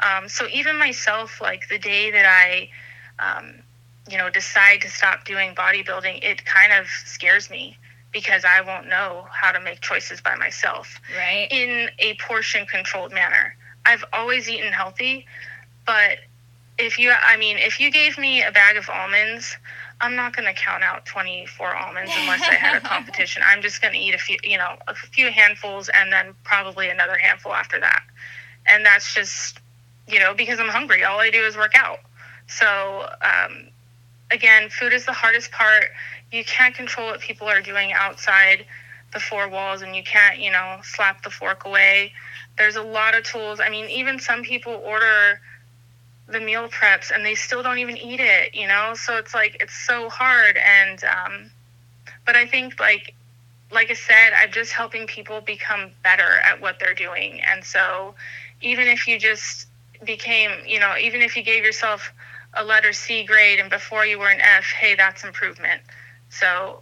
Um, 0.00 0.28
so 0.28 0.46
even 0.52 0.78
myself, 0.78 1.40
like 1.40 1.68
the 1.68 1.78
day 1.78 2.12
that 2.12 2.26
I, 2.26 2.70
um, 3.18 3.54
you 4.08 4.16
know, 4.16 4.30
decide 4.30 4.82
to 4.82 4.88
stop 4.88 5.24
doing 5.24 5.54
bodybuilding, 5.56 6.22
it 6.22 6.44
kind 6.44 6.72
of 6.72 6.86
scares 7.04 7.50
me 7.50 7.76
because 8.12 8.44
I 8.44 8.60
won't 8.60 8.88
know 8.88 9.26
how 9.32 9.50
to 9.50 9.60
make 9.60 9.80
choices 9.80 10.20
by 10.20 10.36
myself 10.36 11.00
right. 11.16 11.48
in 11.50 11.90
a 11.98 12.14
portion 12.14 12.66
controlled 12.66 13.12
manner. 13.12 13.56
I've 13.84 14.04
always 14.12 14.48
eaten 14.48 14.72
healthy, 14.72 15.26
but 15.84 16.18
if 16.78 16.98
you, 16.98 17.12
I 17.12 17.36
mean, 17.36 17.58
if 17.58 17.80
you 17.80 17.90
gave 17.90 18.16
me 18.18 18.42
a 18.42 18.52
bag 18.52 18.76
of 18.76 18.88
almonds, 18.88 19.56
I'm 20.00 20.14
not 20.14 20.34
going 20.36 20.46
to 20.46 20.58
count 20.58 20.84
out 20.84 21.04
24 21.06 21.74
almonds 21.74 22.12
unless 22.16 22.42
I 22.42 22.54
had 22.54 22.76
a 22.76 22.80
competition. 22.88 23.42
I'm 23.44 23.62
just 23.62 23.82
going 23.82 23.94
to 23.94 24.00
eat 24.00 24.14
a 24.14 24.18
few, 24.18 24.36
you 24.44 24.56
know, 24.56 24.76
a 24.86 24.94
few 24.94 25.30
handfuls 25.30 25.90
and 25.92 26.12
then 26.12 26.34
probably 26.44 26.88
another 26.88 27.16
handful 27.16 27.52
after 27.52 27.80
that. 27.80 28.02
And 28.66 28.86
that's 28.86 29.12
just, 29.12 29.58
you 30.06 30.20
know, 30.20 30.34
because 30.34 30.60
I'm 30.60 30.68
hungry. 30.68 31.02
All 31.02 31.18
I 31.18 31.30
do 31.30 31.42
is 31.42 31.56
work 31.56 31.72
out. 31.74 31.98
So, 32.46 33.08
um, 33.22 33.68
again, 34.30 34.70
food 34.70 34.92
is 34.92 35.04
the 35.04 35.12
hardest 35.12 35.50
part. 35.50 35.86
You 36.30 36.44
can't 36.44 36.74
control 36.74 37.08
what 37.08 37.20
people 37.20 37.48
are 37.48 37.60
doing 37.60 37.92
outside 37.92 38.66
the 39.12 39.20
four 39.20 39.48
walls 39.48 39.82
and 39.82 39.96
you 39.96 40.04
can't, 40.04 40.38
you 40.38 40.52
know, 40.52 40.78
slap 40.84 41.24
the 41.24 41.30
fork 41.30 41.64
away. 41.64 42.12
There's 42.56 42.76
a 42.76 42.82
lot 42.82 43.16
of 43.16 43.24
tools. 43.24 43.58
I 43.58 43.68
mean, 43.68 43.88
even 43.90 44.20
some 44.20 44.42
people 44.42 44.74
order 44.84 45.40
the 46.28 46.40
meal 46.40 46.68
preps 46.68 47.10
and 47.10 47.24
they 47.24 47.34
still 47.34 47.62
don't 47.62 47.78
even 47.78 47.96
eat 47.96 48.20
it, 48.20 48.54
you 48.54 48.68
know? 48.68 48.92
So 48.94 49.16
it's 49.16 49.34
like 49.34 49.56
it's 49.60 49.74
so 49.86 50.08
hard 50.08 50.58
and 50.58 51.02
um 51.04 51.50
but 52.26 52.36
I 52.36 52.46
think 52.46 52.78
like 52.78 53.14
like 53.70 53.90
I 53.90 53.94
said, 53.94 54.30
I'm 54.36 54.50
just 54.50 54.72
helping 54.72 55.06
people 55.06 55.40
become 55.40 55.90
better 56.02 56.40
at 56.44 56.60
what 56.60 56.78
they're 56.78 56.94
doing. 56.94 57.40
And 57.42 57.62
so 57.64 58.14
even 58.62 58.88
if 58.88 59.06
you 59.06 59.18
just 59.18 59.66
became, 60.04 60.50
you 60.66 60.80
know, 60.80 60.94
even 61.00 61.20
if 61.20 61.36
you 61.36 61.42
gave 61.42 61.64
yourself 61.64 62.12
a 62.54 62.64
letter 62.64 62.92
C 62.92 63.24
grade 63.24 63.60
and 63.60 63.68
before 63.68 64.06
you 64.06 64.18
were 64.18 64.30
an 64.30 64.40
F, 64.40 64.64
hey, 64.64 64.94
that's 64.94 65.24
improvement. 65.24 65.82
So 66.30 66.80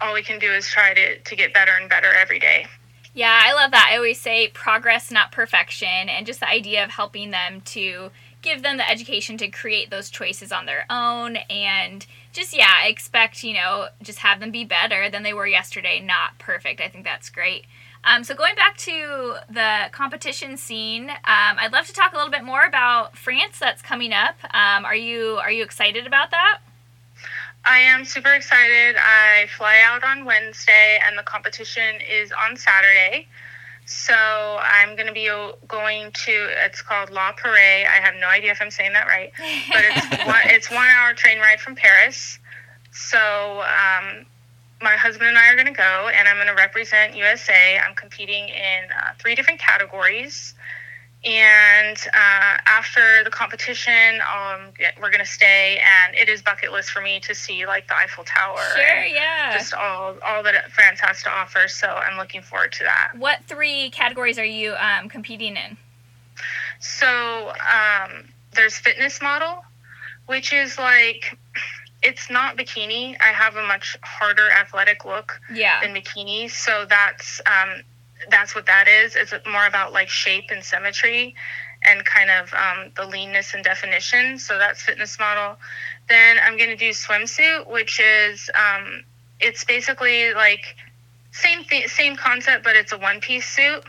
all 0.00 0.14
we 0.14 0.22
can 0.22 0.38
do 0.38 0.52
is 0.52 0.68
try 0.68 0.94
to, 0.94 1.18
to 1.18 1.36
get 1.36 1.52
better 1.52 1.72
and 1.72 1.88
better 1.90 2.12
every 2.12 2.38
day. 2.38 2.66
Yeah, 3.14 3.40
I 3.42 3.52
love 3.52 3.72
that. 3.72 3.90
I 3.90 3.96
always 3.96 4.20
say 4.20 4.48
progress, 4.48 5.10
not 5.10 5.32
perfection, 5.32 6.08
and 6.08 6.24
just 6.24 6.40
the 6.40 6.48
idea 6.48 6.84
of 6.84 6.90
helping 6.90 7.30
them 7.30 7.62
to 7.62 8.10
give 8.42 8.62
them 8.62 8.76
the 8.76 8.88
education 8.88 9.36
to 9.38 9.48
create 9.48 9.90
those 9.90 10.10
choices 10.10 10.52
on 10.52 10.66
their 10.66 10.86
own 10.90 11.36
and 11.50 12.06
just, 12.32 12.56
yeah, 12.56 12.86
expect, 12.86 13.42
you 13.42 13.54
know, 13.54 13.88
just 14.02 14.20
have 14.20 14.40
them 14.40 14.50
be 14.50 14.64
better 14.64 15.10
than 15.10 15.22
they 15.22 15.32
were 15.32 15.46
yesterday, 15.46 16.00
not 16.00 16.38
perfect. 16.38 16.80
I 16.80 16.88
think 16.88 17.04
that's 17.04 17.30
great. 17.30 17.64
Um, 18.04 18.22
so 18.22 18.34
going 18.34 18.54
back 18.54 18.76
to 18.78 19.36
the 19.50 19.88
competition 19.90 20.56
scene, 20.56 21.10
um, 21.10 21.56
I'd 21.58 21.72
love 21.72 21.86
to 21.86 21.92
talk 21.92 22.12
a 22.12 22.16
little 22.16 22.30
bit 22.30 22.44
more 22.44 22.64
about 22.64 23.16
France 23.16 23.58
that's 23.58 23.82
coming 23.82 24.12
up. 24.12 24.36
Um, 24.54 24.84
are 24.84 24.94
you 24.94 25.38
are 25.42 25.50
you 25.50 25.64
excited 25.64 26.06
about 26.06 26.30
that? 26.30 26.60
I 27.64 27.78
am 27.80 28.04
super 28.04 28.32
excited. 28.32 28.96
I 28.96 29.46
fly 29.56 29.80
out 29.84 30.04
on 30.04 30.24
Wednesday 30.24 31.00
and 31.06 31.18
the 31.18 31.22
competition 31.22 31.96
is 32.08 32.32
on 32.32 32.56
Saturday. 32.56 33.26
So 33.88 34.12
I'm 34.12 34.96
going 34.96 35.06
to 35.06 35.14
be 35.14 35.30
going 35.66 36.12
to, 36.12 36.48
it's 36.62 36.82
called 36.82 37.08
La 37.08 37.32
Paris. 37.32 37.88
I 37.88 38.04
have 38.04 38.14
no 38.20 38.26
idea 38.26 38.50
if 38.50 38.60
I'm 38.60 38.70
saying 38.70 38.92
that 38.92 39.06
right, 39.06 39.32
but 39.72 39.82
it's 39.82 40.26
one, 40.26 40.42
it's 40.44 40.70
one 40.70 40.86
hour 40.86 41.14
train 41.14 41.38
ride 41.38 41.58
from 41.58 41.74
Paris. 41.74 42.38
So 42.92 43.18
um, 43.62 44.26
my 44.82 44.92
husband 44.92 45.30
and 45.30 45.38
I 45.38 45.48
are 45.48 45.54
going 45.54 45.68
to 45.68 45.72
go 45.72 46.10
and 46.12 46.28
I'm 46.28 46.36
going 46.36 46.48
to 46.48 46.54
represent 46.54 47.16
USA. 47.16 47.78
I'm 47.78 47.94
competing 47.94 48.50
in 48.50 48.90
uh, 48.90 49.12
three 49.18 49.34
different 49.34 49.58
categories. 49.58 50.52
And 51.24 51.96
uh, 52.14 52.56
after 52.66 53.24
the 53.24 53.30
competition, 53.30 54.20
um, 54.22 54.70
we're 55.00 55.10
going 55.10 55.18
to 55.18 55.26
stay, 55.26 55.80
and 56.06 56.14
it 56.14 56.28
is 56.28 56.42
bucket 56.42 56.70
list 56.70 56.90
for 56.90 57.00
me 57.00 57.18
to 57.20 57.34
see 57.34 57.66
like 57.66 57.88
the 57.88 57.96
Eiffel 57.96 58.22
Tower 58.22 58.60
Sure, 58.76 59.04
yeah. 59.04 59.52
just 59.52 59.74
all 59.74 60.14
all 60.24 60.44
that 60.44 60.70
France 60.70 61.00
has 61.00 61.22
to 61.24 61.30
offer. 61.30 61.66
So 61.66 61.88
I'm 61.88 62.16
looking 62.18 62.40
forward 62.42 62.70
to 62.72 62.84
that. 62.84 63.12
What 63.16 63.40
three 63.48 63.90
categories 63.90 64.38
are 64.38 64.44
you 64.44 64.74
um, 64.76 65.08
competing 65.08 65.56
in? 65.56 65.76
So 66.78 67.50
um, 67.50 68.28
there's 68.52 68.78
fitness 68.78 69.20
model, 69.20 69.64
which 70.26 70.52
is 70.52 70.78
like 70.78 71.36
it's 72.00 72.30
not 72.30 72.56
bikini. 72.56 73.16
I 73.20 73.32
have 73.32 73.56
a 73.56 73.66
much 73.66 73.96
harder 74.04 74.48
athletic 74.52 75.04
look 75.04 75.40
Yeah. 75.52 75.80
than 75.80 75.94
bikini, 75.96 76.48
so 76.48 76.86
that's 76.88 77.40
um, 77.44 77.82
that's 78.30 78.54
what 78.54 78.66
that 78.66 78.88
is. 78.88 79.16
It's 79.16 79.32
more 79.46 79.66
about 79.66 79.92
like 79.92 80.08
shape 80.08 80.50
and 80.50 80.62
symmetry, 80.64 81.34
and 81.82 82.04
kind 82.04 82.30
of 82.30 82.52
um, 82.54 82.92
the 82.96 83.06
leanness 83.06 83.54
and 83.54 83.64
definition. 83.64 84.38
So 84.38 84.58
that's 84.58 84.82
fitness 84.82 85.18
model. 85.18 85.56
Then 86.08 86.38
I'm 86.42 86.56
going 86.56 86.70
to 86.70 86.76
do 86.76 86.90
swimsuit, 86.90 87.70
which 87.70 88.00
is 88.00 88.50
um, 88.54 89.04
it's 89.40 89.64
basically 89.64 90.34
like 90.34 90.76
same 91.32 91.64
th- 91.64 91.88
same 91.88 92.16
concept, 92.16 92.64
but 92.64 92.76
it's 92.76 92.92
a 92.92 92.98
one 92.98 93.20
piece 93.20 93.48
suit. 93.48 93.84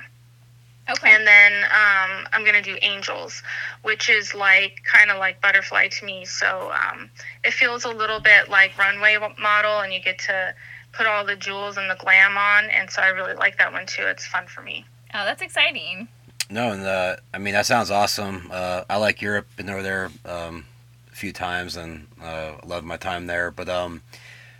Okay. 0.90 1.14
And 1.14 1.28
then 1.28 1.54
um, 1.66 2.28
I'm 2.34 2.44
gonna 2.44 2.64
do 2.64 2.76
angels, 2.82 3.44
which 3.84 4.10
is 4.10 4.34
like 4.34 4.82
kind 4.92 5.12
of 5.12 5.18
like 5.18 5.40
butterfly 5.40 5.88
to 5.88 6.06
me. 6.06 6.26
So 6.26 6.72
um, 6.72 7.12
it 7.44 7.54
feels 7.54 7.86
a 7.86 7.90
little 7.90 8.20
bit 8.20 8.50
like 8.50 8.78
runway 8.78 9.18
model, 9.40 9.80
and 9.80 9.94
you 9.94 10.00
get 10.00 10.18
to 10.20 10.56
put 10.92 11.08
all 11.08 11.26
the 11.26 11.36
jewels 11.36 11.78
and 11.78 11.90
the 11.90 11.96
glam 11.96 12.38
on. 12.38 12.70
And 12.70 12.90
so 12.90 13.02
I 13.02 13.08
really 13.10 13.34
like 13.34 13.58
that 13.58 13.72
one 13.72 13.86
too. 13.86 14.04
It's 14.04 14.26
fun 14.26 14.48
for 14.48 14.62
me. 14.62 14.86
Oh, 15.14 15.26
that's 15.26 15.42
exciting. 15.42 16.08
No, 16.50 16.72
and 16.72 16.84
uh, 16.84 17.18
I 17.34 17.38
mean 17.38 17.54
that 17.54 17.66
sounds 17.66 17.92
awesome. 17.92 18.50
Uh, 18.52 18.84
I 18.90 18.98
like 18.98 19.22
Europe. 19.22 19.48
Been 19.56 19.70
over 19.70 19.84
there 19.84 20.12
um, 20.26 20.66
a 21.12 21.16
few 21.16 21.32
times 21.32 21.78
and 21.78 22.08
uh, 22.22 22.54
love 22.66 22.84
my 22.84 22.98
time 22.98 23.28
there. 23.28 23.52
But 23.52 23.70
um, 23.70 24.02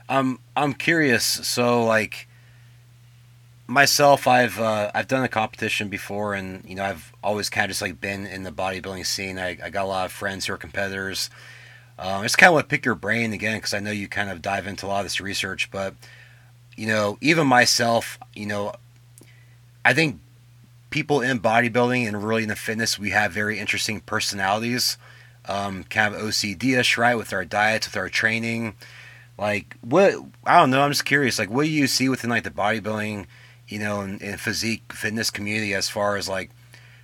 I'm 0.08 0.40
I'm 0.56 0.74
curious. 0.74 1.26
So 1.26 1.84
like 1.84 2.28
myself, 3.70 4.28
I've 4.28 4.60
uh, 4.60 4.92
I've 4.94 5.08
done 5.08 5.24
a 5.24 5.30
competition 5.30 5.90
before, 5.90 6.34
and 6.34 6.64
you 6.68 6.76
know 6.76 6.84
I've 6.84 7.14
always 7.24 7.50
kind 7.50 7.66
of 7.66 7.70
just 7.70 7.82
like 7.82 8.02
been 8.02 8.26
in 8.26 8.44
the 8.44 8.52
bodybuilding 8.52 9.06
scene. 9.06 9.40
I, 9.40 9.58
I 9.64 9.70
got 9.70 9.86
a 9.86 9.88
lot 9.88 10.06
of 10.06 10.12
friends 10.12 10.46
who 10.46 10.54
are 10.54 10.58
competitors. 10.58 11.30
Um, 11.98 12.24
just 12.24 12.38
kind 12.38 12.50
of 12.50 12.54
want 12.54 12.70
to 12.70 12.74
pick 12.74 12.86
your 12.86 12.96
brain 12.96 13.34
again 13.34 13.58
because 13.58 13.74
I 13.74 13.80
know 13.80 13.92
you 13.92 14.08
kind 14.08 14.30
of 14.30 14.42
dive 14.42 14.68
into 14.68 14.86
a 14.86 14.88
lot 14.88 15.00
of 15.00 15.06
this 15.06 15.20
research, 15.20 15.70
but 15.70 15.96
you 16.80 16.88
know 16.88 17.18
even 17.20 17.46
myself, 17.46 18.18
you 18.34 18.46
know, 18.46 18.74
I 19.84 19.94
think 19.94 20.20
people 20.90 21.20
in 21.20 21.42
bodybuilding 21.42 22.08
and 22.08 22.24
really 22.24 22.44
in 22.44 22.50
the 22.50 22.56
fitness, 22.56 22.98
we 22.98 23.10
have 23.10 23.34
very 23.34 23.60
interesting 23.60 24.00
personalities. 24.00 24.98
Um, 25.46 25.84
kind 25.84 26.14
of 26.14 26.22
OCD-ish, 26.22 26.98
right, 26.98 27.16
with 27.16 27.34
our 27.34 27.44
diets, 27.44 27.88
with 27.88 27.98
our 27.98 28.08
training. 28.08 28.76
Like 29.38 29.76
what 29.82 30.14
I 30.46 30.58
don't 30.58 30.70
know. 30.70 30.82
I'm 30.82 30.92
just 30.92 31.04
curious. 31.04 31.38
Like 31.38 31.50
what 31.50 31.64
do 31.64 31.70
you 31.70 31.86
see 31.86 32.08
within 32.08 32.30
like 32.30 32.44
the 32.46 32.50
bodybuilding, 32.50 33.26
you 33.68 33.80
know, 33.80 34.00
and, 34.00 34.22
and 34.22 34.40
physique 34.40 34.94
fitness 34.94 35.30
community 35.30 35.74
as 35.74 35.90
far 35.90 36.16
as 36.16 36.30
like 36.30 36.50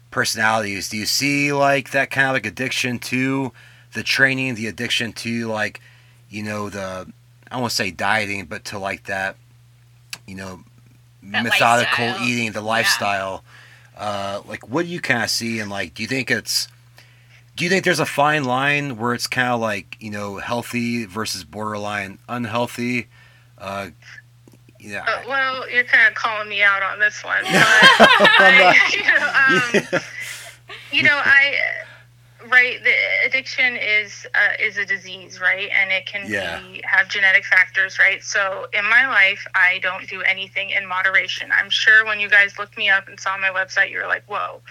personalities? 0.10 0.88
Do 0.88 0.96
you 0.96 1.06
see 1.06 1.52
like 1.52 1.92
that 1.92 2.12
kind 2.12 2.28
of 2.28 2.34
like 2.34 2.46
addiction 2.46 2.98
to 3.00 3.52
the 3.92 4.04
training, 4.04 4.56
the 4.56 4.68
addiction 4.68 5.12
to 5.14 5.48
like, 5.48 5.82
you 6.30 6.44
know, 6.44 6.70
the 6.70 7.12
I 7.52 7.60
won't 7.60 7.74
say 7.74 7.92
dieting, 7.92 8.46
but 8.46 8.64
to 8.66 8.80
like 8.80 9.04
that, 9.06 9.36
you 10.28 10.36
know, 10.36 10.62
That 11.24 11.44
methodical 11.44 12.06
lifestyle. 12.06 12.28
eating, 12.28 12.52
the 12.52 12.62
lifestyle. 12.62 13.44
Uh, 13.98 14.42
like, 14.48 14.68
what 14.70 14.86
do 14.86 14.92
you 14.92 15.00
kind 15.00 15.24
of 15.24 15.30
see? 15.30 15.60
And 15.60 15.70
like, 15.70 15.94
do 15.94 16.04
you 16.04 16.08
think 16.08 16.30
it's 16.32 16.68
do 17.56 17.64
you 17.64 17.70
think 17.70 17.86
there's 17.86 18.02
a 18.02 18.06
fine 18.06 18.44
line 18.44 18.98
where 18.98 19.14
it's 19.14 19.28
kind 19.28 19.50
of 19.50 19.62
like 19.62 19.96
you 20.02 20.12
know 20.12 20.38
healthy 20.38 21.06
versus 21.06 21.44
borderline 21.44 22.20
unhealthy? 22.28 23.08
Uh, 23.58 23.90
yeah, 24.80 25.04
Uh, 25.08 25.22
well, 25.28 25.70
you're 25.70 25.86
kind 25.86 26.08
of 26.08 26.14
calling 26.16 26.50
me 26.50 26.62
out 26.62 26.84
on 26.84 27.00
this 27.00 27.24
one. 27.24 27.44
But 27.46 27.50
I, 27.50 28.76
you, 28.94 29.84
know, 29.84 29.96
um, 29.96 30.02
you 30.92 31.04
know, 31.04 31.16
I 31.24 31.56
right. 32.50 32.84
The 32.84 32.94
addiction 33.26 33.78
is 33.78 34.26
uh, 34.36 34.54
is 34.60 34.78
a 34.78 34.86
disease, 34.86 35.40
right? 35.42 35.70
And 35.74 35.92
it 35.92 36.06
can 36.06 36.30
Yeah. 36.30 36.58
be 36.58 36.82
have 36.86 37.10
genetic 37.10 37.46
factors, 37.46 38.00
right? 38.00 38.24
So 38.24 38.68
in 38.74 38.86
my 38.86 39.08
life, 39.08 39.46
I 39.56 39.80
don't 39.80 40.08
do 40.10 40.22
anything 40.22 40.72
in 40.72 40.86
moderation. 40.86 41.52
I'm 41.52 41.70
sure 41.70 42.06
when 42.06 42.20
you 42.20 42.30
guys 42.30 42.58
looked 42.60 42.78
me 42.78 42.90
up 42.90 43.08
and 43.08 43.20
saw 43.20 43.38
my 43.38 43.50
website, 43.50 43.92
you 43.92 44.00
were 44.00 44.08
like, 44.08 44.24
"Whoa!" 44.26 44.62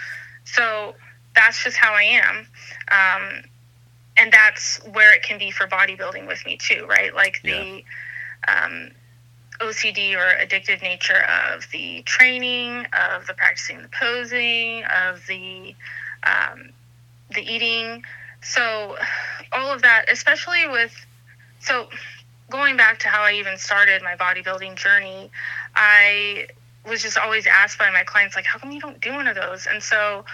So 0.45 0.95
that's 1.35 1.63
just 1.65 1.77
how 1.77 1.95
I 1.95 2.03
am. 2.03 2.47
Um, 2.91 3.45
and 4.17 4.33
that's 4.33 4.79
where 4.93 5.13
it 5.15 5.23
can 5.23 5.39
be 5.39 5.51
for 5.51 5.67
bodybuilding 5.67 6.27
with 6.27 6.45
me 6.47 6.57
too, 6.57 6.87
right? 6.89 7.15
Like 7.15 7.43
the 7.43 7.85
um, 8.47 8.91
OCD 9.61 10.15
or 10.17 10.45
addictive 10.45 10.83
nature 10.83 11.25
of 11.55 11.67
the 11.73 12.03
training, 12.03 12.87
of 12.93 13.27
the 13.27 13.35
practicing 13.35 13.83
the 13.83 13.89
posing, 13.99 14.85
of 14.85 15.27
the 15.27 15.75
um, 16.25 16.71
the 17.33 17.41
eating. 17.41 18.05
So 18.43 18.97
all 19.53 19.73
of 19.73 19.83
that, 19.83 20.07
especially 20.11 20.69
with 20.69 20.95
so 21.61 21.89
going 22.51 22.77
back 22.77 22.99
to 23.01 23.09
how 23.09 23.23
I 23.23 23.33
even 23.33 23.57
started 23.57 24.03
my 24.03 24.17
bodybuilding 24.17 24.77
journey, 24.77 25.31
I 25.75 26.49
was 26.87 27.03
just 27.03 27.17
always 27.17 27.47
asked 27.47 27.79
by 27.79 27.91
my 27.91 28.05
clients 28.05 28.37
like, 28.37 28.45
"How 28.45 28.59
come 28.59 28.71
you 28.71 28.81
don't 28.81 29.01
do 29.01 29.13
one 29.15 29.27
of 29.27 29.35
those?" 29.35 29.67
And 29.67 29.83
so 29.83 30.25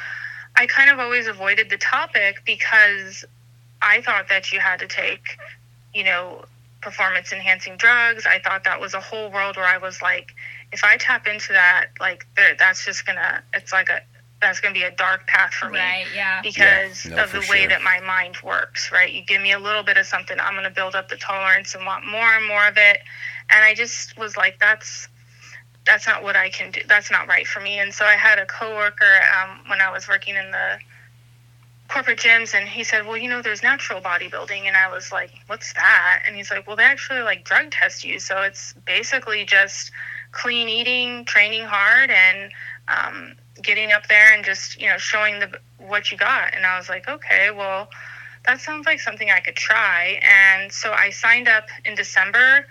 I 0.57 0.67
kind 0.67 0.91
of 0.91 0.99
always 0.99 1.27
avoided 1.29 1.71
the 1.71 1.79
topic 1.79 2.43
because 2.45 3.25
I 3.81 4.03
thought 4.03 4.29
that 4.29 4.53
you 4.53 4.61
had 4.61 4.81
to 4.81 4.89
take, 4.89 5.39
you 5.95 6.05
know, 6.05 6.45
performance 6.81 7.33
enhancing 7.33 7.77
drugs. 7.77 8.27
I 8.27 8.41
thought 8.41 8.65
that 8.65 8.81
was 8.81 8.95
a 8.95 9.01
whole 9.01 9.31
world 9.31 9.57
where 9.57 9.67
I 9.67 9.79
was 9.79 10.03
like, 10.03 10.35
if 10.73 10.85
I 10.85 10.97
tap 10.97 11.27
into 11.27 11.53
that, 11.53 11.89
like, 12.01 12.27
that's 12.59 12.85
just 12.85 13.07
gonna, 13.07 13.43
it's 13.55 13.73
like 13.73 13.89
a, 13.89 14.01
that's 14.41 14.61
gonna 14.61 14.75
be 14.75 14.83
a 14.85 14.91
dark 14.91 15.27
path 15.27 15.53
for 15.53 15.69
me 15.69 15.79
Right, 15.79 16.07
yeah. 16.15 16.41
because 16.43 17.05
Yeah, 17.05 17.17
no, 17.17 17.25
of 17.25 17.33
the 17.33 17.41
way 17.41 17.61
sure. 17.61 17.69
that 17.69 17.83
my 17.83 18.01
mind 18.01 18.37
works, 18.43 18.91
right? 18.91 19.13
You 19.13 19.23
give 19.23 19.43
me 19.43 19.53
a 19.53 19.59
little 19.59 19.83
bit 19.83 19.97
of 19.97 20.07
something, 20.07 20.39
I'm 20.41 20.55
going 20.55 20.65
to 20.65 20.71
build 20.71 20.95
up 20.95 21.09
the 21.09 21.17
tolerance 21.17 21.75
and 21.75 21.85
want 21.85 22.07
more 22.07 22.33
and 22.37 22.47
more 22.47 22.67
of 22.67 22.77
it. 22.77 23.01
And 23.51 23.65
I 23.65 23.75
just 23.75 24.17
was 24.19 24.37
like, 24.37 24.59
that's 24.59 25.09
that's 25.87 26.07
not 26.07 26.23
what 26.23 26.37
I 26.37 26.51
can 26.51 26.71
do. 26.71 26.81
That's 26.87 27.11
not 27.11 27.27
right 27.27 27.47
for 27.47 27.61
me. 27.61 27.79
And 27.79 27.93
so 27.93 28.05
I 28.05 28.13
had 28.13 28.39
a 28.39 28.47
coworker 28.47 29.21
um, 29.43 29.61
when 29.69 29.81
I 29.81 29.91
was 29.91 30.07
working 30.09 30.37
in 30.37 30.51
the 30.51 30.79
corporate 31.89 32.19
gyms, 32.19 32.55
and 32.55 32.69
he 32.69 32.85
said, 32.85 33.07
"Well, 33.07 33.17
you 33.17 33.29
know, 33.29 33.43
there's 33.43 33.63
natural 33.63 34.01
bodybuilding," 34.01 34.63
and 34.67 34.77
I 34.77 34.91
was 34.93 35.11
like, 35.11 35.33
"What's 35.47 35.73
that?" 35.73 36.23
And 36.27 36.37
he's 36.37 36.51
like, 36.51 36.67
"Well, 36.67 36.77
they 36.77 36.85
actually 36.85 37.23
like 37.23 37.45
drug 37.45 37.71
test 37.73 38.05
you, 38.05 38.21
so 38.21 38.43
it's 38.43 38.75
basically 38.87 39.45
just 39.45 39.91
clean 40.33 40.69
eating, 40.69 41.25
training 41.25 41.65
hard, 41.65 42.11
and 42.11 42.53
um, 42.89 43.35
getting 43.63 43.93
up 43.93 44.07
there 44.09 44.33
and 44.35 44.45
just 44.45 44.81
you 44.81 44.89
know 44.89 44.99
showing 44.99 45.41
the 45.41 45.59
what 45.79 46.11
you 46.11 46.19
got." 46.19 46.55
And 46.55 46.67
I 46.67 46.79
was 46.79 46.89
like, 46.89 47.09
"Okay, 47.09 47.51
well." 47.51 47.89
That 48.47 48.59
sounds 48.59 48.87
like 48.87 49.01
something 49.01 49.31
I 49.31 49.41
could 49.41 49.55
try. 49.55 50.19
And 50.23 50.73
so 50.73 50.95
I 50.95 51.11
signed 51.11 51.47
up 51.47 51.69
in 51.85 51.95
December 51.95 52.67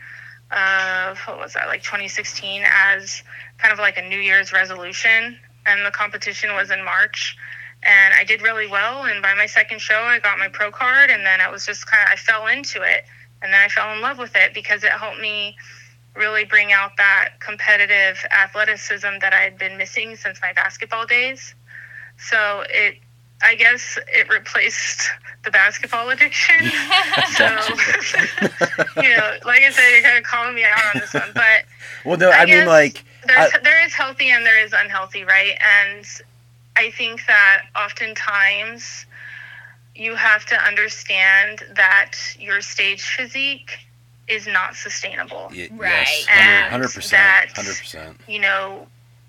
of, 0.50 1.20
what 1.20 1.38
was 1.38 1.54
that, 1.54 1.68
like 1.68 1.84
2016, 1.84 2.64
as 2.66 3.22
kind 3.60 3.72
of 3.72 3.78
like 3.78 3.96
a 3.96 4.02
New 4.02 4.18
Year's 4.18 4.52
resolution. 4.52 5.38
And 5.68 5.86
the 5.86 5.92
competition 5.92 6.56
was 6.56 6.72
in 6.72 6.84
March 6.84 7.38
and 7.84 8.14
I 8.14 8.24
did 8.24 8.42
really 8.42 8.68
well. 8.68 9.06
And 9.06 9.22
by 9.22 9.34
my 9.34 9.46
second 9.46 9.80
show, 9.80 10.02
I 10.02 10.20
got 10.20 10.38
my 10.38 10.48
pro 10.50 10.72
card, 10.72 11.10
and 11.10 11.26
then 11.26 11.42
I 11.42 11.50
was 11.50 11.66
just 11.66 11.88
kind 11.88 12.04
of 12.04 12.14
I 12.14 12.16
fell 12.16 12.48
into 12.48 12.82
it, 12.82 13.06
and 13.42 13.54
then 13.54 13.62
I 13.62 13.70
fell 13.70 13.94
in 13.94 14.02
love 14.02 14.18
with 14.18 14.36
it 14.36 14.54
because 14.54 14.84
it 14.84 14.92
helped 14.92 15.20
me 15.20 15.56
really 16.16 16.46
bring 16.46 16.72
out 16.72 16.92
that 16.98 17.30
competitive 17.40 18.24
athleticism 18.32 19.20
that 19.22 19.34
I 19.34 19.40
had 19.40 19.58
been 19.58 19.78
missing 19.78 20.16
since 20.16 20.40
my 20.42 20.54
basketball 20.54 21.06
days. 21.06 21.54
So 22.18 22.64
it, 22.70 22.98
I 23.42 23.56
guess, 23.56 23.98
it 24.08 24.30
replaced 24.30 25.10
the 25.46 25.52
basketball 25.52 26.10
addiction. 26.10 26.58
so, 27.36 27.46
you 29.02 29.16
know, 29.16 29.38
like 29.46 29.62
I 29.62 29.72
said, 29.72 29.90
you're 29.92 30.04
kind 30.04 30.18
of 30.18 30.24
calling 30.24 30.56
me 30.56 30.64
out 30.64 30.96
on 30.96 31.02
this 31.02 31.14
one, 31.14 31.32
but 31.34 31.66
well, 32.06 32.18
no, 32.18 32.30
I 32.32 32.40
I, 32.40 32.46
mean 32.46 32.66
like 32.66 33.04
there's 33.26 33.54
I- 33.54 33.60
there 33.60 33.86
is 33.86 33.94
healthy 33.94 34.30
and 34.30 34.46
there 34.46 34.64
is 34.64 34.74
unhealthy, 34.74 35.24
right? 35.24 35.58
And 35.62 36.06
I 36.76 36.92
think 36.92 37.26
that 37.28 37.64
oftentimes 37.76 39.06
you 39.96 40.16
have 40.16 40.46
to 40.46 40.56
understand 40.56 41.64
that 41.76 42.16
your 42.40 42.62
stage 42.62 43.04
physique 43.04 43.80
is 44.30 44.48
not 44.48 44.76
sustainable. 44.76 45.50
y- 45.52 45.70
Right. 45.72 45.90
yes, 45.92 46.26
And 46.30 46.72
hundred 46.72 46.94
percent, 46.94 47.12
that- 47.12 47.48
hundred 47.56 47.78
percent. 47.78 48.22
You 48.28 48.40
know, 48.40 48.88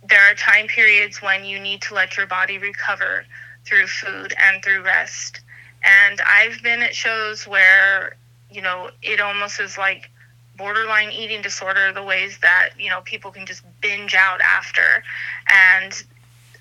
there 0.09 0.21
are 0.31 0.35
time 0.35 0.67
periods 0.67 1.21
when 1.23 1.45
you 1.45 1.59
need 1.59 1.83
to 1.83 1.95
let 1.95 2.17
your 2.17 2.27
body 2.27 2.59
recover 2.59 3.25
through 3.67 3.87
food 3.87 4.35
and 4.39 4.63
through 4.63 4.83
rest. 4.83 5.41
And 5.83 6.21
I've 6.21 6.63
been 6.63 6.83
at 6.83 6.95
shows 6.95 7.47
where, 7.47 8.17
you 8.51 8.61
know, 8.63 8.91
it 9.03 9.21
almost 9.21 9.61
is 9.61 9.79
like 9.79 10.11
borderline 10.57 11.11
eating 11.11 11.41
disorder, 11.41 11.93
the 11.93 12.03
ways 12.03 12.39
that, 12.43 12.71
you 12.79 12.91
know, 12.91 13.01
people 13.03 13.31
can 13.31 13.47
just 13.47 13.63
binge 13.81 14.15
out 14.15 14.41
after. 14.43 15.03
And 15.49 16.03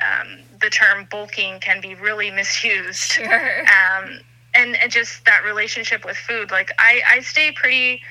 um, 0.01 0.39
the 0.61 0.69
term 0.69 1.07
bulking 1.11 1.59
can 1.59 1.81
be 1.81 1.95
really 1.95 2.31
misused 2.41 3.11
Sure. 3.13 3.61
um, 3.67 4.19
and, 4.55 4.75
and 4.77 4.91
just 4.91 5.25
that 5.25 5.43
relationship 5.43 6.05
with 6.05 6.15
food. 6.17 6.51
Like 6.51 6.71
I, 6.79 7.01
I 7.09 7.19
stay 7.21 7.51
pretty 7.51 8.01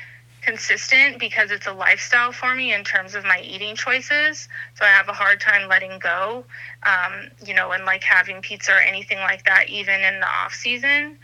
consistent 0.49 1.19
because 1.19 1.51
it's 1.51 1.67
a 1.67 1.73
lifestyle 1.73 2.33
for 2.33 2.55
me 2.55 2.73
in 2.73 2.83
terms 2.83 3.15
of 3.15 3.23
my 3.23 3.39
eating 3.45 3.77
choices. 3.77 4.49
So 4.77 4.85
I 4.85 4.89
have 4.89 5.07
a 5.09 5.13
hard 5.13 5.43
time 5.43 5.69
letting 5.69 5.99
go, 5.99 6.43
um, 6.85 7.29
you 7.45 7.53
know, 7.53 7.73
and 7.73 7.85
like 7.85 8.03
having 8.03 8.41
pizza 8.41 8.73
or 8.73 8.81
anything 8.81 9.19
like 9.19 9.45
that, 9.45 9.69
even 9.69 10.01
in 10.01 10.21
the 10.21 10.27
off 10.27 10.55
season. 10.55 11.19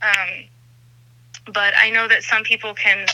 Um, 0.00 0.44
but 1.52 1.74
I 1.78 1.90
know 1.90 2.08
that 2.08 2.22
some 2.22 2.44
people 2.44 2.72
can 2.72 3.06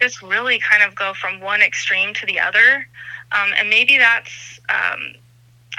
just 0.00 0.20
really 0.20 0.58
kind 0.58 0.82
of 0.82 0.96
go 0.96 1.14
from 1.14 1.40
one 1.40 1.62
extreme 1.62 2.12
to 2.14 2.26
the 2.26 2.40
other. 2.40 2.88
Um, 3.30 3.52
and 3.56 3.70
maybe 3.70 3.98
that's, 3.98 4.58
um, 4.68 5.14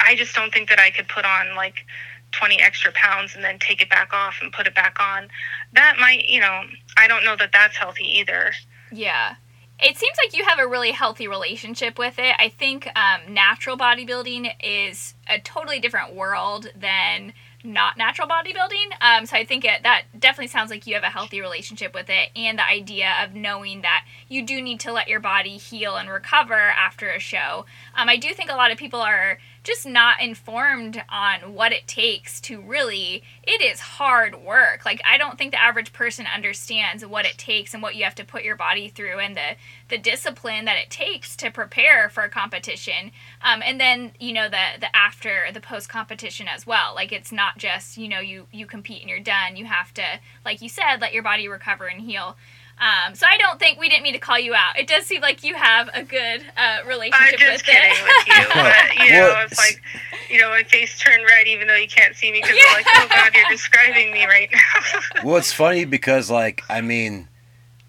I 0.00 0.14
just 0.16 0.34
don't 0.34 0.52
think 0.52 0.70
that 0.70 0.78
I 0.78 0.90
could 0.90 1.08
put 1.08 1.26
on 1.26 1.54
like 1.54 1.84
20 2.32 2.60
extra 2.62 2.90
pounds 2.92 3.34
and 3.34 3.44
then 3.44 3.58
take 3.58 3.82
it 3.82 3.90
back 3.90 4.14
off 4.14 4.38
and 4.40 4.50
put 4.50 4.66
it 4.66 4.74
back 4.74 4.96
on. 4.98 5.28
That 5.74 5.96
might, 6.00 6.26
you 6.26 6.40
know, 6.40 6.62
I 6.96 7.06
don't 7.06 7.24
know 7.24 7.36
that 7.36 7.50
that's 7.52 7.76
healthy 7.76 8.18
either. 8.18 8.52
Yeah. 8.92 9.36
It 9.78 9.98
seems 9.98 10.16
like 10.24 10.34
you 10.34 10.44
have 10.44 10.58
a 10.58 10.66
really 10.66 10.90
healthy 10.90 11.28
relationship 11.28 11.98
with 11.98 12.18
it. 12.18 12.34
I 12.38 12.48
think 12.48 12.88
um, 12.96 13.34
natural 13.34 13.76
bodybuilding 13.76 14.50
is 14.64 15.14
a 15.28 15.38
totally 15.38 15.80
different 15.80 16.14
world 16.14 16.68
than 16.74 17.34
not 17.62 17.98
natural 17.98 18.28
bodybuilding. 18.28 18.86
Um, 19.00 19.26
so 19.26 19.36
I 19.36 19.44
think 19.44 19.64
it, 19.64 19.82
that 19.82 20.04
definitely 20.18 20.46
sounds 20.46 20.70
like 20.70 20.86
you 20.86 20.94
have 20.94 21.02
a 21.02 21.08
healthy 21.10 21.40
relationship 21.40 21.92
with 21.92 22.08
it, 22.08 22.30
and 22.34 22.58
the 22.58 22.66
idea 22.66 23.12
of 23.22 23.34
knowing 23.34 23.82
that 23.82 24.06
you 24.28 24.46
do 24.46 24.62
need 24.62 24.80
to 24.80 24.92
let 24.92 25.08
your 25.08 25.20
body 25.20 25.56
heal 25.58 25.96
and 25.96 26.08
recover 26.08 26.54
after 26.54 27.10
a 27.10 27.18
show. 27.18 27.66
Um, 27.94 28.08
I 28.08 28.16
do 28.16 28.32
think 28.32 28.50
a 28.50 28.56
lot 28.56 28.70
of 28.70 28.78
people 28.78 29.00
are 29.00 29.38
just 29.66 29.84
not 29.84 30.22
informed 30.22 31.02
on 31.08 31.52
what 31.52 31.72
it 31.72 31.86
takes 31.88 32.40
to 32.40 32.60
really 32.60 33.22
it 33.42 33.60
is 33.60 33.80
hard 33.80 34.34
work. 34.42 34.84
Like 34.84 35.00
i 35.04 35.18
don't 35.18 35.36
think 35.36 35.50
the 35.50 35.62
average 35.62 35.92
person 35.92 36.26
understands 36.32 37.04
what 37.04 37.26
it 37.26 37.36
takes 37.36 37.74
and 37.74 37.82
what 37.82 37.96
you 37.96 38.04
have 38.04 38.14
to 38.14 38.24
put 38.24 38.44
your 38.44 38.56
body 38.56 38.88
through 38.88 39.18
and 39.18 39.36
the 39.36 39.56
the 39.88 39.98
discipline 39.98 40.64
that 40.64 40.78
it 40.78 40.90
takes 40.90 41.36
to 41.36 41.50
prepare 41.50 42.08
for 42.08 42.22
a 42.22 42.28
competition. 42.28 43.12
Um, 43.42 43.62
and 43.64 43.80
then 43.80 44.12
you 44.20 44.32
know 44.32 44.48
the 44.48 44.78
the 44.80 44.94
after 44.94 45.46
the 45.52 45.60
post 45.60 45.88
competition 45.88 46.46
as 46.48 46.66
well. 46.66 46.94
Like 46.94 47.12
it's 47.12 47.32
not 47.32 47.58
just 47.58 47.98
you 47.98 48.08
know 48.08 48.20
you 48.20 48.46
you 48.52 48.66
compete 48.66 49.00
and 49.00 49.10
you're 49.10 49.20
done. 49.20 49.56
You 49.56 49.64
have 49.66 49.92
to 49.94 50.04
like 50.44 50.62
you 50.62 50.68
said 50.68 51.00
let 51.00 51.12
your 51.12 51.22
body 51.22 51.48
recover 51.48 51.86
and 51.86 52.00
heal 52.00 52.36
um, 52.78 53.14
so 53.14 53.26
I 53.26 53.38
don't 53.38 53.58
think 53.58 53.80
we 53.80 53.88
didn't 53.88 54.02
mean 54.02 54.12
to 54.12 54.18
call 54.18 54.38
you 54.38 54.54
out. 54.54 54.78
It 54.78 54.86
does 54.86 55.06
seem 55.06 55.22
like 55.22 55.42
you 55.42 55.54
have 55.54 55.88
a 55.94 56.02
good 56.02 56.44
uh, 56.58 56.86
relationship 56.86 57.40
I'm 57.40 57.52
just 57.52 57.64
kidding 57.64 57.90
it. 57.90 58.02
with 58.04 58.26
you, 58.26 58.44
but 58.52 59.06
you 59.06 59.12
know, 59.12 59.44
it's 59.44 59.56
like, 59.56 59.82
you 60.28 60.38
know, 60.38 60.50
my 60.50 60.62
face 60.62 60.98
turned 60.98 61.24
red 61.24 61.46
even 61.46 61.68
though 61.68 61.74
you 61.76 61.88
can't 61.88 62.14
see 62.14 62.30
me 62.30 62.42
because 62.42 62.58
I'm 62.68 62.74
like, 62.74 62.86
oh 62.88 63.08
god, 63.08 63.34
you're 63.34 63.48
describing 63.48 64.12
me 64.12 64.26
right 64.26 64.50
now. 64.52 65.00
well, 65.24 65.36
it's 65.36 65.52
funny 65.52 65.86
because 65.86 66.30
like 66.30 66.64
I 66.68 66.82
mean, 66.82 67.28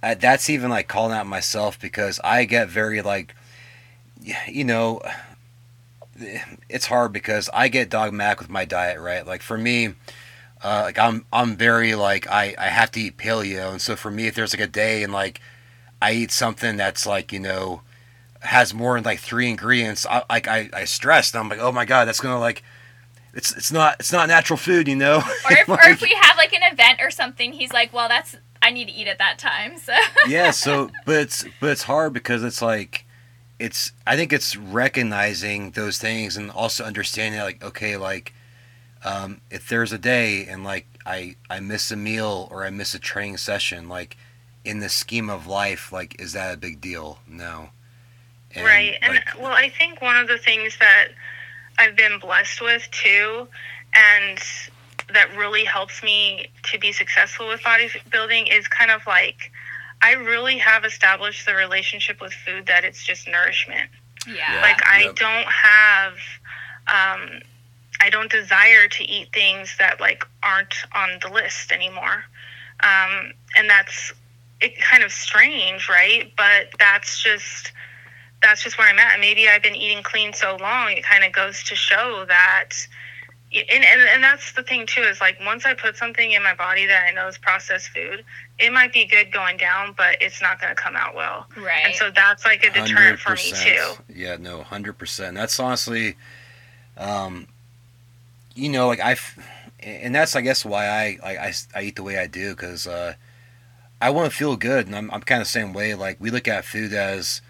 uh, 0.02 0.16
that's 0.16 0.50
even 0.50 0.70
like 0.70 0.88
calling 0.88 1.16
out 1.16 1.28
myself 1.28 1.78
because 1.78 2.22
I 2.24 2.46
get 2.46 2.70
very 2.70 3.02
like, 3.02 3.36
you 4.48 4.64
know, 4.64 5.02
it's 6.70 6.86
hard 6.86 7.12
because 7.12 7.50
I 7.54 7.68
get 7.68 7.90
dogmatic 7.90 8.40
with 8.40 8.50
my 8.50 8.64
diet, 8.64 9.02
right? 9.02 9.28
Like 9.28 9.42
for 9.42 9.58
me, 9.58 9.96
uh, 10.64 10.82
like 10.86 11.00
I'm 11.00 11.26
I'm 11.32 11.56
very 11.56 11.96
like 11.96 12.28
I 12.28 12.56
I 12.58 12.68
have 12.68 12.92
to 12.92 13.00
eat 13.00 13.18
paleo, 13.18 13.72
and 13.72 13.82
so 13.82 13.96
for 13.96 14.12
me, 14.12 14.28
if 14.28 14.36
there's 14.36 14.54
like 14.54 14.62
a 14.62 14.72
day 14.72 15.04
and 15.04 15.14
like 15.14 15.42
I 16.02 16.14
eat 16.14 16.32
something 16.32 16.78
that's 16.78 17.06
like 17.06 17.32
you 17.32 17.40
know 17.40 17.82
has 18.42 18.74
more 18.74 18.96
than 18.96 19.04
like 19.04 19.20
three 19.20 19.50
ingredients, 19.50 20.06
I 20.06 20.24
like 20.30 20.48
I 20.48 20.70
I 20.74 20.86
stress. 20.86 21.34
And 21.34 21.42
I'm 21.42 21.50
like, 21.50 21.60
oh 21.60 21.72
my 21.72 21.86
god, 21.86 22.08
that's 22.08 22.20
gonna 22.20 22.40
like. 22.40 22.64
It's, 23.34 23.56
it's 23.56 23.72
not 23.72 23.98
it's 24.00 24.12
not 24.12 24.30
natural 24.30 24.58
food, 24.58 24.88
you 24.88 24.96
know. 24.96 25.18
or 25.46 25.52
if, 25.52 25.70
or 25.70 25.78
if 25.84 26.02
we 26.02 26.18
have 26.22 26.38
like 26.38 26.54
an 26.54 26.64
event 26.74 27.00
or 27.02 27.12
something, 27.12 27.54
he's 27.54 27.72
like, 27.72 27.94
well, 27.94 28.08
that's 28.08 28.36
I 28.64 28.72
need 28.72 28.88
to 28.88 28.94
eat 28.94 29.08
at 29.08 29.20
that 29.20 29.38
time. 29.38 29.78
So 29.78 29.94
yeah 30.28 30.50
so 30.50 30.90
but 31.06 31.18
it's 31.18 31.46
but 31.60 31.70
it's 31.70 31.84
hard 31.84 32.14
because 32.14 32.44
it's 32.44 32.64
like 32.64 33.06
it's 33.60 33.92
i 34.06 34.16
think 34.16 34.32
it's 34.32 34.56
recognizing 34.56 35.72
those 35.72 35.98
things 35.98 36.38
and 36.38 36.52
also 36.52 36.84
understanding 36.84 37.40
like 37.42 37.64
okay 37.64 37.98
like 37.98 38.34
um, 39.08 39.42
if 39.50 39.70
there's 39.70 39.92
a 39.94 39.98
day 39.98 40.46
and 40.46 40.64
like 40.64 40.86
i 41.06 41.36
i 41.50 41.60
miss 41.60 41.92
a 41.92 41.96
meal 41.96 42.48
or 42.52 42.66
i 42.66 42.70
miss 42.70 42.94
a 42.94 43.00
training 43.00 43.38
session 43.38 43.88
like 43.90 44.18
in 44.66 44.80
the 44.80 44.90
scheme 44.90 45.30
of 45.30 45.48
life 45.48 45.92
like 45.92 46.20
is 46.20 46.34
that 46.34 46.54
a 46.54 46.58
big 46.58 46.82
deal 46.82 47.20
no 47.28 47.70
And, 48.56 48.66
right. 48.66 48.96
And 49.02 49.14
like, 49.14 49.28
well, 49.42 49.54
I 49.54 49.70
think 49.70 50.02
one 50.02 50.18
of 50.18 50.28
the 50.28 50.38
things 50.38 50.78
that 50.80 51.10
I've 51.80 51.96
been 51.96 52.20
blessed 52.20 52.62
with 52.62 52.88
too, 52.92 53.48
and 53.94 54.40
that 55.14 55.30
really 55.38 55.64
helps 55.64 56.04
me 56.04 56.48
to 56.72 56.80
be 56.80 56.92
successful 56.92 57.48
with 57.48 57.62
bodybuilding 57.62 58.52
is 58.52 58.68
kind 58.68 58.92
of 58.92 59.02
like 59.08 59.52
I 60.02 60.14
really 60.14 60.58
have 60.58 60.86
established 60.86 61.46
the 61.46 61.56
relationship 61.56 62.20
with 62.22 62.34
food 62.34 62.66
that 62.68 62.84
it's 62.84 63.04
just 63.06 63.28
nourishment. 63.28 63.90
yeah, 64.28 64.60
Like 64.62 64.82
I 64.86 65.04
Yep. 65.06 65.16
don't 65.16 65.48
have 65.48 66.14
um 66.88 67.42
I 68.02 68.10
don't 68.10 68.32
desire 68.32 68.88
to 68.88 69.04
eat 69.04 69.34
things 69.34 69.76
that 69.80 70.00
like 70.00 70.24
aren't 70.44 70.76
on 70.94 71.20
the 71.22 71.30
list 71.30 71.72
anymore. 71.72 72.24
Um 72.82 73.34
and 73.56 73.70
that's 73.70 74.14
it 74.60 74.80
kind 74.82 75.04
of 75.04 75.12
strange, 75.12 75.88
right? 75.90 76.32
But 76.36 76.68
that's 76.80 77.22
just 77.22 77.72
that's 78.42 78.64
just 78.64 78.78
where 78.78 78.88
I'm 78.88 79.00
at. 79.00 79.20
Maybe 79.20 79.50
I've 79.50 79.64
been 79.64 79.76
eating 79.76 80.04
clean 80.04 80.34
so 80.34 80.58
long, 80.60 80.92
it 80.92 81.04
kind 81.04 81.24
of 81.24 81.32
goes 81.32 81.64
to 81.64 81.76
show 81.76 82.26
that 82.28 82.70
and, 83.54 83.84
and 83.84 84.02
and 84.10 84.24
that's 84.24 84.52
the 84.54 84.64
thing 84.64 84.86
too 84.86 85.02
is 85.02 85.22
like 85.22 85.40
once 85.46 85.66
I 85.66 85.74
put 85.74 85.96
something 85.96 86.32
in 86.32 86.44
my 86.44 86.54
body 86.54 86.86
that 86.86 87.06
I 87.08 87.12
know 87.12 87.28
is 87.28 87.38
processed 87.38 87.90
food, 87.90 88.26
it 88.60 88.74
might 88.74 88.92
be 88.92 89.06
good 89.06 89.32
going 89.32 89.58
down, 89.58 89.94
but 89.98 90.22
it's 90.22 90.42
not 90.42 90.60
going 90.60 90.76
to 90.76 90.82
come 90.82 90.96
out 90.96 91.16
well. 91.16 91.48
right. 91.56 91.86
And 91.86 91.96
so 91.96 92.12
that's 92.12 92.44
like 92.46 92.64
a 92.64 92.72
deterrent 92.72 93.20
for 93.20 93.36
me 93.36 93.54
too. 93.54 93.94
Yeah, 94.14 94.36
no, 94.38 94.64
hundred 94.64 94.98
percent. 94.98 95.36
That's 95.36 95.60
honestly, 95.60 96.18
um, 96.98 97.48
you 98.58 98.70
know, 98.70 98.88
like 98.88 99.00
I, 99.00 99.16
and 99.80 100.14
that's 100.14 100.36
I 100.36 100.42
guess 100.42 100.66
why 100.66 100.88
I 100.88 101.20
like 101.22 101.38
I, 101.38 101.54
I 101.76 101.82
eat 101.84 101.96
the 101.96 102.04
way 102.04 102.18
I 102.18 102.28
do 102.28 102.52
because 102.52 102.88
uh, 102.88 103.14
I 104.02 104.10
want 104.10 104.32
to 104.32 104.38
feel 104.38 104.56
good, 104.56 104.88
and 104.88 104.96
I'm 104.96 105.12
I'm 105.12 105.22
kind 105.22 105.42
of 105.42 105.48
the 105.48 105.52
same 105.52 105.74
way. 105.74 105.94
Like 105.96 106.18
we 106.20 106.32
look 106.32 106.48
at 106.48 106.66
food 106.66 106.94
as, 106.94 107.42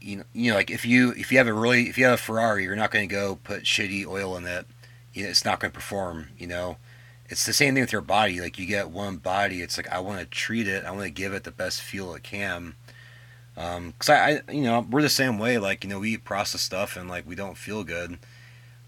you 0.00 0.18
know, 0.18 0.24
you 0.32 0.50
know, 0.50 0.56
like 0.56 0.70
if 0.70 0.84
you 0.84 1.12
if 1.16 1.32
you 1.32 1.38
have 1.38 1.48
a 1.48 1.52
really 1.52 1.88
if 1.88 1.98
you 1.98 2.04
have 2.04 2.14
a 2.14 2.18
Ferrari, 2.18 2.64
you're 2.64 2.76
not 2.76 2.90
going 2.90 3.08
to 3.08 3.14
go 3.14 3.36
put 3.36 3.64
shitty 3.64 4.06
oil 4.06 4.36
in 4.36 4.46
it. 4.46 4.66
You 5.12 5.24
know, 5.24 5.30
it's 5.30 5.44
not 5.44 5.60
going 5.60 5.70
to 5.72 5.74
perform. 5.74 6.28
You 6.38 6.46
know. 6.46 6.76
It's 7.26 7.46
the 7.46 7.54
same 7.54 7.72
thing 7.74 7.82
with 7.82 7.90
your 7.92 8.02
body. 8.02 8.38
Like 8.40 8.58
you 8.58 8.66
get 8.66 8.90
one 8.90 9.16
body, 9.16 9.62
it's 9.62 9.78
like 9.78 9.90
I 9.90 9.98
want 9.98 10.20
to 10.20 10.26
treat 10.26 10.68
it. 10.68 10.84
I 10.84 10.90
want 10.90 11.04
to 11.04 11.10
give 11.10 11.32
it 11.32 11.44
the 11.44 11.50
best 11.50 11.80
fuel 11.80 12.14
it 12.14 12.22
can. 12.22 12.74
Um, 13.56 13.94
cause 13.98 14.10
I, 14.10 14.42
I, 14.46 14.52
you 14.52 14.62
know, 14.62 14.86
we're 14.88 15.00
the 15.00 15.08
same 15.08 15.38
way. 15.38 15.56
Like, 15.56 15.84
you 15.84 15.90
know, 15.90 16.00
we 16.00 16.14
eat 16.14 16.24
processed 16.24 16.66
stuff 16.66 16.96
and 16.98 17.08
like 17.08 17.26
we 17.26 17.34
don't 17.34 17.56
feel 17.56 17.82
good. 17.82 18.18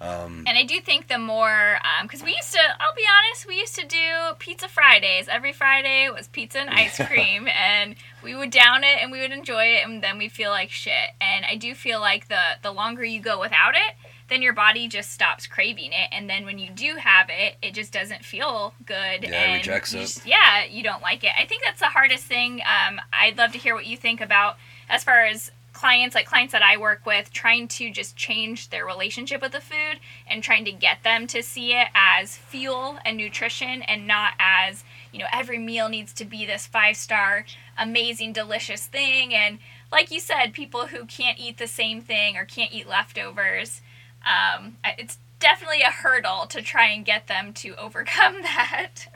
Um, 0.00 0.44
And 0.46 0.58
I 0.58 0.62
do 0.64 0.80
think 0.80 1.08
the 1.08 1.18
more, 1.18 1.78
because 2.02 2.22
we 2.22 2.34
used 2.34 2.52
to, 2.52 2.60
I'll 2.80 2.94
be 2.94 3.04
honest, 3.10 3.46
we 3.46 3.56
used 3.56 3.74
to 3.76 3.86
do 3.86 4.34
pizza 4.38 4.68
Fridays. 4.68 5.26
Every 5.28 5.52
Friday 5.52 6.10
was 6.10 6.28
pizza 6.28 6.58
and 6.60 6.70
ice 6.70 6.98
cream, 7.06 7.48
and 7.48 7.96
we 8.22 8.34
would 8.34 8.50
down 8.50 8.84
it 8.84 8.98
and 9.00 9.10
we 9.10 9.20
would 9.20 9.32
enjoy 9.32 9.64
it, 9.64 9.86
and 9.86 10.02
then 10.02 10.18
we 10.18 10.28
feel 10.28 10.50
like 10.50 10.70
shit. 10.70 11.10
And 11.20 11.44
I 11.46 11.56
do 11.56 11.74
feel 11.74 12.00
like 12.00 12.28
the 12.28 12.58
the 12.62 12.72
longer 12.72 13.04
you 13.04 13.20
go 13.20 13.40
without 13.40 13.74
it, 13.74 13.94
then 14.28 14.42
your 14.42 14.52
body 14.52 14.86
just 14.88 15.12
stops 15.12 15.46
craving 15.46 15.92
it, 15.92 16.08
and 16.12 16.28
then 16.28 16.44
when 16.44 16.58
you 16.58 16.68
do 16.70 16.96
have 16.96 17.28
it, 17.30 17.56
it 17.62 17.72
just 17.72 17.92
doesn't 17.92 18.24
feel 18.24 18.74
good. 18.84 19.22
Yeah, 19.22 19.52
it 19.54 19.56
rejects 19.58 19.94
you 19.94 20.00
it. 20.00 20.02
just- 20.02 20.26
yeah, 20.26 20.64
you 20.64 20.82
don't 20.82 21.00
like 21.02 21.24
it. 21.24 21.30
I 21.38 21.46
think 21.46 21.62
that's 21.64 21.80
the 21.80 21.86
hardest 21.86 22.24
thing. 22.24 22.60
Um, 22.60 23.00
I'd 23.12 23.38
love 23.38 23.52
to 23.52 23.58
hear 23.58 23.74
what 23.74 23.86
you 23.86 23.96
think 23.96 24.20
about 24.20 24.58
as 24.90 25.04
far 25.04 25.24
as 25.24 25.50
clients 25.86 26.16
like 26.16 26.26
clients 26.26 26.50
that 26.50 26.62
I 26.62 26.76
work 26.78 27.06
with 27.06 27.32
trying 27.32 27.68
to 27.68 27.92
just 27.92 28.16
change 28.16 28.70
their 28.70 28.84
relationship 28.84 29.40
with 29.40 29.52
the 29.52 29.60
food 29.60 30.00
and 30.26 30.42
trying 30.42 30.64
to 30.64 30.72
get 30.72 31.04
them 31.04 31.28
to 31.28 31.44
see 31.44 31.74
it 31.74 31.86
as 31.94 32.36
fuel 32.36 32.98
and 33.04 33.16
nutrition 33.16 33.82
and 33.82 34.04
not 34.04 34.32
as 34.40 34.82
you 35.12 35.20
know 35.20 35.26
every 35.32 35.58
meal 35.58 35.88
needs 35.88 36.12
to 36.14 36.24
be 36.24 36.44
this 36.44 36.66
five 36.66 36.96
star 36.96 37.46
amazing 37.78 38.32
delicious 38.32 38.84
thing. 38.88 39.32
And 39.32 39.60
like 39.92 40.10
you 40.10 40.18
said 40.18 40.52
people 40.52 40.88
who 40.88 41.04
can't 41.04 41.38
eat 41.38 41.58
the 41.58 41.68
same 41.68 42.00
thing 42.00 42.36
or 42.36 42.44
can't 42.44 42.74
eat 42.74 42.88
leftovers 42.88 43.80
um, 44.26 44.78
it's 44.98 45.18
definitely 45.38 45.82
a 45.82 45.92
hurdle 45.92 46.46
to 46.46 46.62
try 46.62 46.88
and 46.88 47.04
get 47.04 47.28
them 47.28 47.52
to 47.52 47.76
overcome 47.78 48.42
that. 48.42 49.06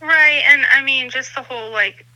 Right, 0.00 0.44
and 0.46 0.62
I 0.72 0.84
mean 0.84 1.10
just 1.10 1.34
the 1.34 1.42
whole 1.42 1.72
like 1.72 2.06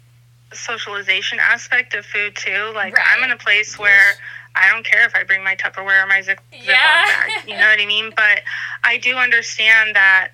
socialization 0.52 1.38
aspect 1.40 1.94
of 1.94 2.04
food 2.06 2.36
too. 2.36 2.72
Like 2.74 2.94
I'm 2.98 3.24
in 3.24 3.30
a 3.30 3.36
place 3.36 3.78
where 3.78 3.90
Yes. 3.94 4.16
I 4.54 4.70
don't 4.72 4.84
care 4.86 5.04
if 5.04 5.14
I 5.14 5.22
bring 5.24 5.44
my 5.44 5.54
Tupperware 5.56 6.04
or 6.04 6.06
my 6.06 6.22
Zip 6.22 6.38
Ziploc 6.54 6.64
Yeah. 6.72 7.02
bag. 7.06 7.42
You 7.46 7.58
know 7.58 7.66
what 7.66 7.80
I 7.80 7.86
mean? 7.86 8.12
But 8.16 8.42
I 8.84 8.96
do 8.98 9.16
understand 9.16 9.96
that 9.96 10.28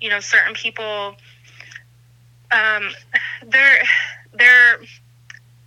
you 0.00 0.08
know 0.10 0.20
certain 0.20 0.54
people, 0.54 1.16
um, 2.50 2.90
they're 3.46 3.82
they're 4.32 4.80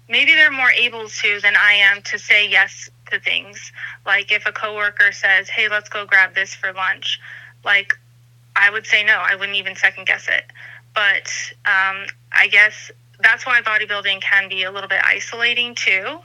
maybe 0.10 0.34
they're 0.34 0.52
more 0.52 0.72
able 0.72 1.08
to 1.08 1.40
than 1.42 1.56
I 1.56 1.74
am 1.74 2.02
to 2.04 2.20
say 2.20 2.48
yes 2.48 2.90
to 3.12 3.20
things. 3.20 3.72
Like 4.06 4.32
if 4.32 4.46
a 4.46 4.52
coworker 4.52 5.12
says, 5.12 5.48
"Hey, 5.50 5.70
let's 5.70 5.90
go 5.90 6.06
grab 6.06 6.34
this 6.36 6.54
for 6.56 6.74
lunch," 6.74 7.20
like 7.64 7.94
I 8.56 8.70
would 8.70 8.86
say 8.86 9.04
no. 9.04 9.14
I 9.18 9.36
wouldn't 9.36 9.58
even 9.58 9.76
second 9.76 10.06
guess 10.08 10.28
it. 10.28 10.44
But 10.94 11.32
um, 11.66 12.06
I 12.34 12.48
guess 12.52 12.92
that's 13.22 13.46
why 13.46 13.62
bodybuilding 13.62 14.22
can 14.22 14.50
be 14.50 14.64
a 14.64 14.72
little 14.72 14.90
bit 14.90 15.02
isolating 15.04 15.76
too. 15.76 16.20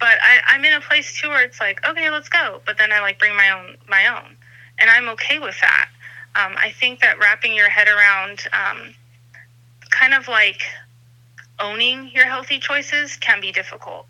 But 0.00 0.18
I, 0.22 0.40
I'm 0.46 0.64
in 0.64 0.72
a 0.74 0.80
place 0.80 1.20
too 1.20 1.28
where 1.28 1.44
it's 1.44 1.60
like, 1.60 1.86
okay, 1.86 2.10
let's 2.10 2.28
go. 2.28 2.60
But 2.64 2.78
then 2.78 2.92
I 2.92 3.00
like 3.00 3.18
bring 3.18 3.36
my 3.36 3.50
own 3.50 3.76
my 3.88 4.06
own, 4.06 4.36
and 4.78 4.90
I'm 4.90 5.08
okay 5.10 5.38
with 5.38 5.58
that. 5.60 5.88
Um, 6.36 6.54
I 6.56 6.70
think 6.70 7.00
that 7.00 7.18
wrapping 7.18 7.54
your 7.54 7.68
head 7.68 7.88
around 7.88 8.44
um, 8.52 8.94
kind 9.90 10.14
of 10.14 10.28
like 10.28 10.62
owning 11.58 12.10
your 12.14 12.26
healthy 12.26 12.58
choices 12.58 13.16
can 13.16 13.40
be 13.40 13.52
difficult. 13.52 14.06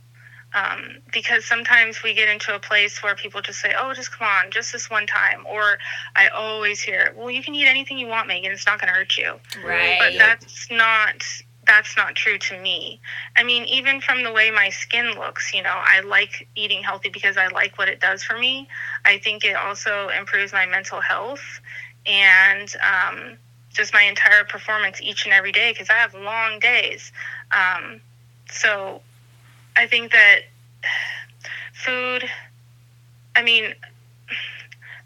Um, 0.55 0.99
because 1.13 1.45
sometimes 1.45 2.03
we 2.03 2.15
get 2.15 2.31
into 2.31 2.55
a 2.55 2.59
place 2.59 3.03
where 3.03 3.15
people 3.15 3.43
just 3.43 3.61
say, 3.61 3.75
"Oh, 3.79 3.93
just 3.93 4.11
come 4.13 4.27
on, 4.27 4.51
just 4.51 4.73
this 4.73 4.89
one 4.89 5.07
time," 5.07 5.45
or 5.47 5.79
I 6.17 6.29
always 6.29 6.81
hear, 6.81 7.13
"Well, 7.15 7.31
you 7.31 7.43
can 7.43 7.55
eat 7.55 7.67
anything 7.67 7.99
you 7.99 8.07
want, 8.07 8.29
Megan. 8.29 8.53
It's 8.53 8.65
not 8.67 8.81
going 8.81 8.89
to 8.89 8.99
hurt 8.99 9.17
you." 9.19 9.39
right 9.63 9.99
but 9.99 10.19
that's 10.19 10.71
not 10.71 11.23
that's 11.69 11.97
not 11.97 12.17
true 12.17 12.39
to 12.39 12.61
me. 12.61 13.01
I 13.37 13.45
mean 13.45 13.65
even 13.67 14.01
from 14.01 14.25
the 14.25 14.33
way 14.33 14.51
my 14.51 14.71
skin 14.71 15.13
looks 15.13 15.55
you 15.55 15.63
know 15.63 15.75
i 15.75 16.01
like 16.01 16.49
eating 16.57 16.83
healthy 16.83 17.11
because 17.11 17.37
i 17.37 17.47
like 17.49 17.79
what 17.79 17.89
it 17.89 18.01
does 18.01 18.25
for 18.25 18.37
me. 18.37 18.67
I 19.05 19.19
think 19.19 19.45
it 19.45 19.55
also 19.55 20.09
improves 20.09 20.53
my 20.53 20.67
mental 20.67 21.01
health 21.01 21.61
and 22.07 22.75
um, 22.83 23.37
just 23.73 23.93
my 23.93 24.03
entire 24.03 24.45
performance 24.45 25.01
each 25.01 25.27
and 25.27 25.35
every 25.35 25.53
day 25.53 25.73
because 25.73 25.91
i 25.91 25.95
have 25.95 26.15
long 26.15 26.59
days. 26.59 27.13
Um, 27.53 28.01
so 28.51 29.03
i 29.77 29.87
think 29.87 30.11
that 30.13 30.41
food 31.75 32.25
i 33.37 33.43
mean 33.43 33.75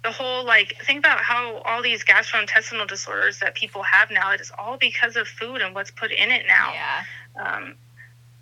the 0.04 0.10
whole 0.10 0.44
like 0.44 0.76
think 0.84 0.98
about 0.98 1.20
how 1.20 1.58
all 1.64 1.82
these 1.82 2.04
gastrointestinal 2.04 2.88
disorders 2.88 3.38
that 3.38 3.54
people 3.54 3.82
have 3.82 4.10
now 4.10 4.32
it 4.32 4.40
is 4.40 4.50
all 4.58 4.76
because 4.76 5.16
of 5.16 5.28
food 5.28 5.60
and 5.60 5.74
what's 5.74 5.90
put 5.90 6.10
in 6.10 6.30
it 6.30 6.44
now 6.46 6.72
Yeah. 6.72 7.02
um, 7.44 7.74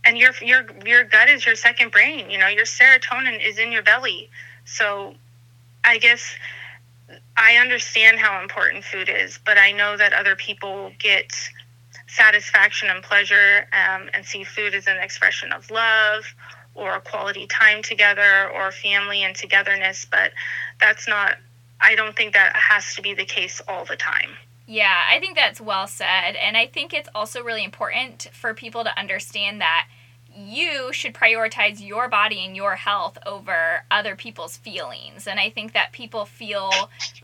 and 0.05 0.17
your 0.17 0.33
your 0.43 0.65
your 0.87 1.05
gut 1.05 1.29
is 1.29 1.45
your 1.45 1.55
second 1.57 1.91
brain 1.93 2.31
you 2.31 2.39
know 2.39 2.49
your 2.49 2.65
serotonin 2.65 3.45
is 3.47 3.59
in 3.59 3.73
your 3.73 3.83
belly 3.83 4.31
so 4.65 5.15
i 5.85 5.99
guess 5.99 6.35
i 7.37 7.57
understand 7.57 8.19
how 8.19 8.41
important 8.43 8.85
food 8.85 9.09
is 9.11 9.39
but 9.45 9.59
i 9.59 9.73
know 9.73 9.97
that 9.97 10.13
other 10.15 10.37
people 10.37 10.91
get 10.99 11.31
satisfaction 12.09 12.89
and 12.89 13.03
pleasure 13.05 13.67
um, 13.73 14.09
and 14.15 14.25
see 14.25 14.43
food 14.45 14.75
as 14.75 14.87
an 14.87 14.97
expression 14.97 15.53
of 15.53 15.71
love 15.71 16.25
or 16.75 16.99
quality 17.01 17.47
time 17.47 17.83
together 17.83 18.51
or 18.55 18.73
family 18.73 19.23
and 19.23 19.37
togetherness 19.37 20.07
but 20.11 20.33
that's 20.81 21.07
not 21.07 21.37
i 21.81 21.95
don't 21.95 22.17
think 22.17 22.35
that 22.35 22.55
has 22.55 22.95
to 22.95 23.03
be 23.03 23.15
the 23.15 23.25
case 23.25 23.61
all 23.69 23.85
the 23.85 23.97
time 23.97 24.31
Yeah, 24.67 25.03
I 25.11 25.19
think 25.19 25.35
that's 25.35 25.61
well 25.61 25.89
said. 25.89 26.37
And 26.37 26.57
I 26.57 26.67
think 26.69 26.95
it's 26.95 27.09
also 27.13 27.43
really 27.43 27.65
important 27.65 28.29
for 28.33 28.55
people 28.55 28.85
to 28.85 28.97
understand 28.97 29.61
that 29.61 29.89
you 30.33 30.93
should 30.93 31.13
prioritize 31.13 31.85
your 31.85 32.09
body 32.09 32.45
and 32.47 32.55
your 32.55 32.77
health 32.77 33.19
over 33.27 33.85
other 33.91 34.15
people's 34.15 34.57
feelings. 34.57 35.27
And 35.27 35.41
I 35.41 35.51
think 35.51 35.73
that 35.73 35.91
people 35.91 36.25
feel 36.25 36.71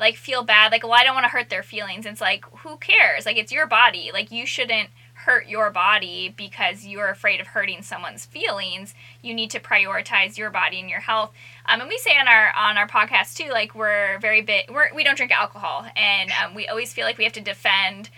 like 0.00 0.16
feel 0.16 0.42
bad, 0.42 0.72
like, 0.72 0.82
well, 0.82 0.92
I 0.92 1.04
don't 1.04 1.14
want 1.14 1.24
to 1.24 1.30
hurt 1.30 1.48
their 1.48 1.62
feelings. 1.62 2.04
It's 2.04 2.20
like, 2.20 2.44
who 2.62 2.78
cares? 2.78 3.26
Like, 3.26 3.36
it's 3.36 3.52
your 3.52 3.68
body. 3.68 4.10
Like, 4.12 4.32
you 4.32 4.44
shouldn't 4.44 4.90
hurt 5.26 5.48
your 5.48 5.70
body 5.70 6.32
because 6.36 6.86
you're 6.86 7.08
afraid 7.08 7.40
of 7.40 7.48
hurting 7.48 7.82
someone's 7.82 8.24
feelings. 8.24 8.94
You 9.22 9.34
need 9.34 9.50
to 9.50 9.60
prioritize 9.60 10.38
your 10.38 10.50
body 10.50 10.78
and 10.78 10.88
your 10.88 11.00
health. 11.00 11.32
Um, 11.66 11.80
and 11.80 11.88
we 11.88 11.98
say 11.98 12.16
on 12.16 12.28
our 12.28 12.54
on 12.54 12.78
our 12.78 12.86
podcast 12.86 13.34
too, 13.34 13.50
like 13.50 13.74
we're 13.74 14.20
very 14.20 14.40
big. 14.40 14.70
We're, 14.70 14.94
we 14.94 15.02
don't 15.02 15.16
drink 15.16 15.32
alcohol, 15.32 15.84
and 15.96 16.30
um, 16.30 16.54
we 16.54 16.68
always 16.68 16.92
feel 16.92 17.04
like 17.04 17.18
we 17.18 17.24
have 17.24 17.32
to 17.32 17.40
defend 17.40 18.08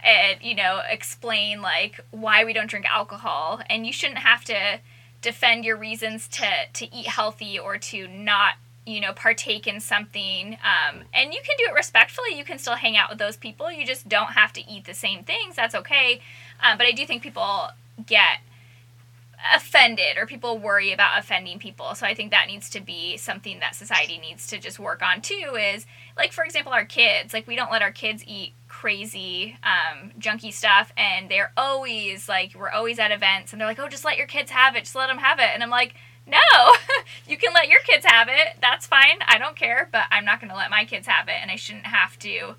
and 0.00 0.38
you 0.42 0.54
know 0.54 0.82
explain 0.88 1.62
like 1.62 2.00
why 2.10 2.44
we 2.44 2.52
don't 2.52 2.68
drink 2.68 2.84
alcohol. 2.84 3.62
And 3.70 3.86
you 3.86 3.92
shouldn't 3.92 4.18
have 4.18 4.44
to 4.44 4.80
defend 5.22 5.64
your 5.64 5.78
reasons 5.78 6.28
to 6.28 6.46
to 6.74 6.94
eat 6.94 7.06
healthy 7.06 7.58
or 7.58 7.78
to 7.78 8.06
not 8.08 8.56
you 8.88 9.00
know 9.00 9.12
partake 9.12 9.66
in 9.66 9.80
something 9.80 10.56
um, 10.64 11.02
and 11.12 11.34
you 11.34 11.40
can 11.44 11.56
do 11.58 11.64
it 11.70 11.74
respectfully 11.74 12.34
you 12.34 12.42
can 12.42 12.58
still 12.58 12.74
hang 12.74 12.96
out 12.96 13.10
with 13.10 13.18
those 13.18 13.36
people 13.36 13.70
you 13.70 13.84
just 13.84 14.08
don't 14.08 14.32
have 14.32 14.52
to 14.52 14.66
eat 14.68 14.86
the 14.86 14.94
same 14.94 15.22
things 15.24 15.54
that's 15.54 15.74
okay 15.74 16.20
um, 16.62 16.78
but 16.78 16.86
i 16.86 16.92
do 16.92 17.06
think 17.06 17.22
people 17.22 17.68
get 18.06 18.38
offended 19.54 20.16
or 20.16 20.26
people 20.26 20.58
worry 20.58 20.92
about 20.92 21.18
offending 21.18 21.58
people. 21.58 21.94
So 21.94 22.06
i 22.06 22.14
think 22.14 22.30
that 22.30 22.46
needs 22.48 22.68
to 22.70 22.80
be 22.80 23.16
something 23.16 23.60
that 23.60 23.74
society 23.74 24.18
needs 24.18 24.46
to 24.48 24.58
just 24.58 24.78
work 24.78 25.02
on 25.02 25.20
too 25.20 25.56
is 25.58 25.86
like 26.16 26.32
for 26.32 26.44
example 26.44 26.72
our 26.72 26.84
kids. 26.84 27.32
Like 27.32 27.46
we 27.46 27.56
don't 27.56 27.70
let 27.70 27.82
our 27.82 27.92
kids 27.92 28.24
eat 28.26 28.52
crazy 28.66 29.56
um, 29.62 30.10
junky 30.18 30.52
stuff 30.52 30.92
and 30.96 31.28
they're 31.28 31.52
always 31.56 32.28
like 32.28 32.54
we're 32.54 32.70
always 32.70 32.98
at 32.98 33.12
events 33.12 33.52
and 33.52 33.60
they're 33.60 33.68
like 33.68 33.78
oh 33.78 33.88
just 33.88 34.04
let 34.04 34.18
your 34.18 34.26
kids 34.26 34.50
have 34.50 34.74
it. 34.76 34.80
Just 34.80 34.96
let 34.96 35.06
them 35.06 35.18
have 35.18 35.38
it. 35.38 35.50
And 35.54 35.62
i'm 35.62 35.70
like 35.70 35.94
no 36.26 36.38
you 37.28 37.38
can 37.38 37.54
let 37.54 37.68
your 37.68 37.80
kids 37.82 38.04
have 38.04 38.28
it. 38.28 38.56
That's 38.60 38.86
fine. 38.86 39.18
I 39.26 39.38
don't 39.38 39.56
care 39.56 39.88
but 39.90 40.04
i'm 40.10 40.24
not 40.24 40.40
going 40.40 40.50
to 40.50 40.56
let 40.56 40.70
my 40.70 40.84
kids 40.84 41.06
have 41.06 41.28
it 41.28 41.36
and 41.40 41.50
i 41.50 41.56
shouldn't 41.56 41.86
have 41.86 42.18
to 42.20 42.56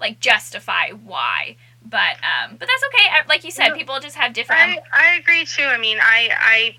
like 0.00 0.20
justify 0.20 0.90
why 0.90 1.56
but 1.90 2.16
um 2.22 2.56
but 2.58 2.68
that's 2.68 2.84
okay 2.88 3.08
like 3.28 3.44
you 3.44 3.50
said 3.50 3.74
people 3.74 3.98
just 4.00 4.16
have 4.16 4.32
different 4.32 4.60
I, 4.60 4.80
I 4.92 5.16
agree 5.18 5.44
too. 5.44 5.64
I 5.64 5.78
mean, 5.78 5.98
I 6.00 6.30
I 6.38 6.76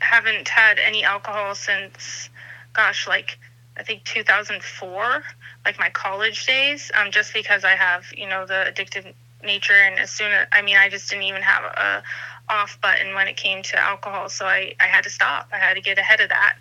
haven't 0.00 0.48
had 0.48 0.78
any 0.78 1.04
alcohol 1.04 1.54
since, 1.54 2.30
gosh, 2.72 3.06
like 3.06 3.38
I 3.76 3.82
think 3.82 4.04
2004, 4.04 5.22
like 5.64 5.78
my 5.78 5.90
college 5.90 6.46
days. 6.46 6.90
Um, 6.94 7.10
just 7.10 7.32
because 7.32 7.64
I 7.64 7.72
have 7.72 8.04
you 8.16 8.28
know 8.28 8.46
the 8.46 8.72
addictive 8.72 9.12
nature, 9.44 9.74
and 9.74 9.98
as 9.98 10.10
soon 10.10 10.32
as 10.32 10.46
I 10.52 10.62
mean, 10.62 10.76
I 10.76 10.88
just 10.88 11.08
didn't 11.10 11.24
even 11.24 11.42
have 11.42 11.64
a 11.64 12.02
off 12.48 12.80
button 12.80 13.14
when 13.14 13.28
it 13.28 13.36
came 13.36 13.62
to 13.62 13.78
alcohol, 13.78 14.28
so 14.28 14.46
I 14.46 14.74
I 14.80 14.84
had 14.84 15.04
to 15.04 15.10
stop. 15.10 15.48
I 15.52 15.58
had 15.58 15.74
to 15.74 15.80
get 15.80 15.98
ahead 15.98 16.20
of 16.20 16.30
that. 16.30 16.56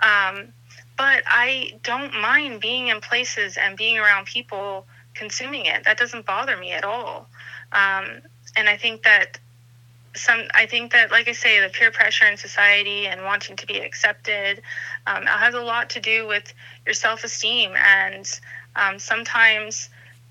Um, 0.00 0.52
but 0.96 1.22
I 1.26 1.78
don't 1.82 2.20
mind 2.20 2.60
being 2.60 2.88
in 2.88 3.00
places 3.00 3.56
and 3.56 3.76
being 3.76 3.98
around 3.98 4.26
people 4.26 4.86
consuming 5.14 5.66
it. 5.66 5.84
That 5.84 5.98
doesn't 5.98 6.26
bother 6.26 6.56
me 6.56 6.72
at 6.72 6.84
all. 6.84 7.28
Um, 7.72 8.22
and 8.56 8.68
I 8.68 8.76
think 8.76 9.02
that 9.04 9.38
some 10.16 10.42
i 10.54 10.66
think 10.66 10.90
that 10.90 11.12
like 11.12 11.28
i 11.28 11.32
say 11.32 11.60
the 11.60 11.68
peer 11.68 11.92
pressure 11.92 12.26
in 12.26 12.36
society 12.36 13.06
and 13.06 13.22
wanting 13.22 13.54
to 13.54 13.64
be 13.64 13.78
accepted 13.78 14.60
um, 15.06 15.24
has 15.24 15.54
a 15.54 15.60
lot 15.60 15.88
to 15.90 16.00
do 16.00 16.26
with 16.26 16.52
your 16.84 16.94
self-esteem. 16.94 17.72
And 17.76 18.40
um, 18.76 18.98
sometimes 18.98 19.88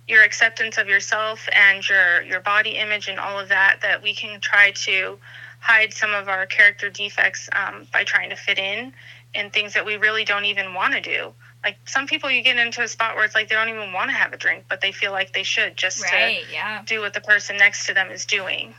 your 0.07 0.23
acceptance 0.23 0.77
of 0.77 0.87
yourself 0.87 1.47
and 1.53 1.87
your 1.87 2.21
your 2.23 2.39
body 2.41 2.71
image 2.71 3.07
and 3.07 3.19
all 3.19 3.39
of 3.39 3.49
that 3.49 3.79
that 3.81 4.01
we 4.01 4.13
can 4.13 4.39
try 4.41 4.71
to 4.71 5.17
hide 5.59 5.93
some 5.93 6.13
of 6.13 6.27
our 6.27 6.45
character 6.45 6.89
defects 6.89 7.49
um, 7.53 7.85
by 7.93 8.03
trying 8.03 8.29
to 8.29 8.35
fit 8.35 8.57
in 8.57 8.93
in 9.33 9.49
things 9.51 9.73
that 9.73 9.85
we 9.85 9.97
really 9.97 10.25
don't 10.25 10.45
even 10.45 10.73
want 10.73 10.93
to 10.93 11.01
do 11.01 11.33
like 11.63 11.77
some 11.85 12.07
people 12.07 12.31
you 12.31 12.41
get 12.41 12.57
into 12.57 12.81
a 12.81 12.87
spot 12.87 13.15
where 13.15 13.25
it's 13.25 13.35
like 13.35 13.49
they 13.49 13.55
don't 13.55 13.69
even 13.69 13.91
want 13.93 14.09
to 14.09 14.15
have 14.15 14.31
a 14.33 14.37
drink 14.37 14.65
but 14.69 14.79
they 14.81 14.91
feel 14.91 15.11
like 15.11 15.33
they 15.33 15.43
should 15.43 15.75
just 15.75 16.01
right 16.11 16.43
yeah 16.51 16.79
to 16.79 16.85
do 16.85 17.01
what 17.01 17.13
the 17.13 17.21
person 17.21 17.57
next 17.57 17.85
to 17.87 17.93
them 17.93 18.09
is 18.11 18.25
doing 18.25 18.73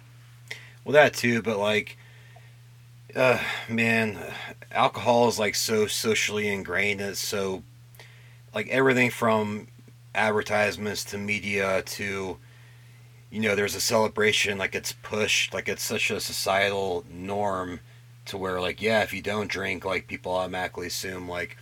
Well, 0.85 0.95
that 0.95 1.13
too, 1.15 1.43
but 1.43 1.59
like, 1.59 1.99
uh, 3.15 3.39
man, 3.69 4.19
alcohol 4.73 5.29
is 5.29 5.39
like 5.39 5.55
so 5.55 5.87
socially 5.87 6.49
ingrained. 6.49 7.01
And 7.01 7.11
it's 7.11 7.21
so, 7.21 7.63
like, 8.55 8.69
everything 8.69 9.11
from 9.11 9.69
advertisements 10.15 11.05
to 11.05 11.19
media 11.19 11.83
to, 11.83 12.39
you 13.31 13.41
know, 13.41 13.55
there's 13.55 13.75
a 13.75 13.81
celebration, 13.81 14.59
like, 14.59 14.75
it's 14.75 14.93
pushed, 14.93 15.53
like, 15.53 15.69
it's 15.69 15.83
such 15.83 16.11
a 16.11 16.19
societal 16.21 17.05
norm 17.11 17.81
to 18.27 18.39
where, 18.39 18.61
like, 18.61 18.81
yeah, 18.81 19.03
if 19.03 19.13
you 19.13 19.23
don't 19.23 19.49
drink, 19.51 19.85
like, 19.85 20.07
people 20.07 20.33
automatically 20.33 20.87
assume, 20.87 21.29
like, 21.29 21.57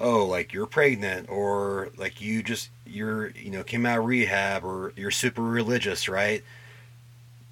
oh, 0.00 0.26
like, 0.26 0.52
you're 0.52 0.66
pregnant 0.66 1.28
or, 1.30 1.90
like, 1.96 2.20
you 2.20 2.42
just, 2.42 2.70
you're, 2.86 3.30
you 3.30 3.50
know, 3.50 3.62
came 3.62 3.86
out 3.86 3.98
of 4.00 4.04
rehab 4.06 4.64
or 4.64 4.92
you're 4.96 5.10
super 5.10 5.42
religious, 5.42 6.08
right? 6.08 6.42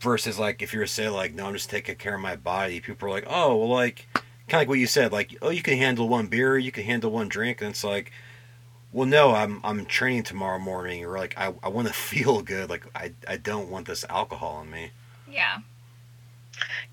versus 0.01 0.39
like 0.39 0.63
if 0.63 0.73
you're 0.73 0.87
say 0.87 1.09
like 1.09 1.35
no 1.35 1.47
i'm 1.47 1.53
just 1.53 1.69
taking 1.69 1.95
care 1.95 2.15
of 2.15 2.21
my 2.21 2.35
body 2.35 2.81
people 2.81 3.07
are 3.07 3.11
like 3.11 3.27
oh 3.29 3.55
well 3.55 3.69
like 3.69 4.07
kind 4.15 4.55
of 4.55 4.61
like 4.61 4.69
what 4.69 4.79
you 4.79 4.87
said 4.87 5.13
like 5.13 5.37
oh 5.43 5.51
you 5.51 5.63
can 5.63 5.77
handle 5.77 6.09
one 6.09 6.27
beer 6.27 6.57
you 6.57 6.73
can 6.73 6.85
handle 6.85 7.11
one 7.11 7.29
drink 7.29 7.61
and 7.61 7.71
it's 7.71 7.85
like 7.85 8.11
well 8.93 9.07
no 9.07 9.33
i'm 9.33 9.61
i'm 9.63 9.85
training 9.85 10.23
tomorrow 10.23 10.59
morning 10.59 11.05
or 11.05 11.19
like 11.19 11.35
i, 11.37 11.53
I 11.63 11.69
want 11.69 11.87
to 11.87 11.93
feel 12.11 12.41
good 12.41 12.71
like 12.71 12.87
I, 12.95 13.13
I 13.29 13.37
don't 13.37 13.69
want 13.71 13.87
this 13.87 14.05
alcohol 14.09 14.63
in 14.63 14.71
me 14.71 14.91
yeah 15.31 15.59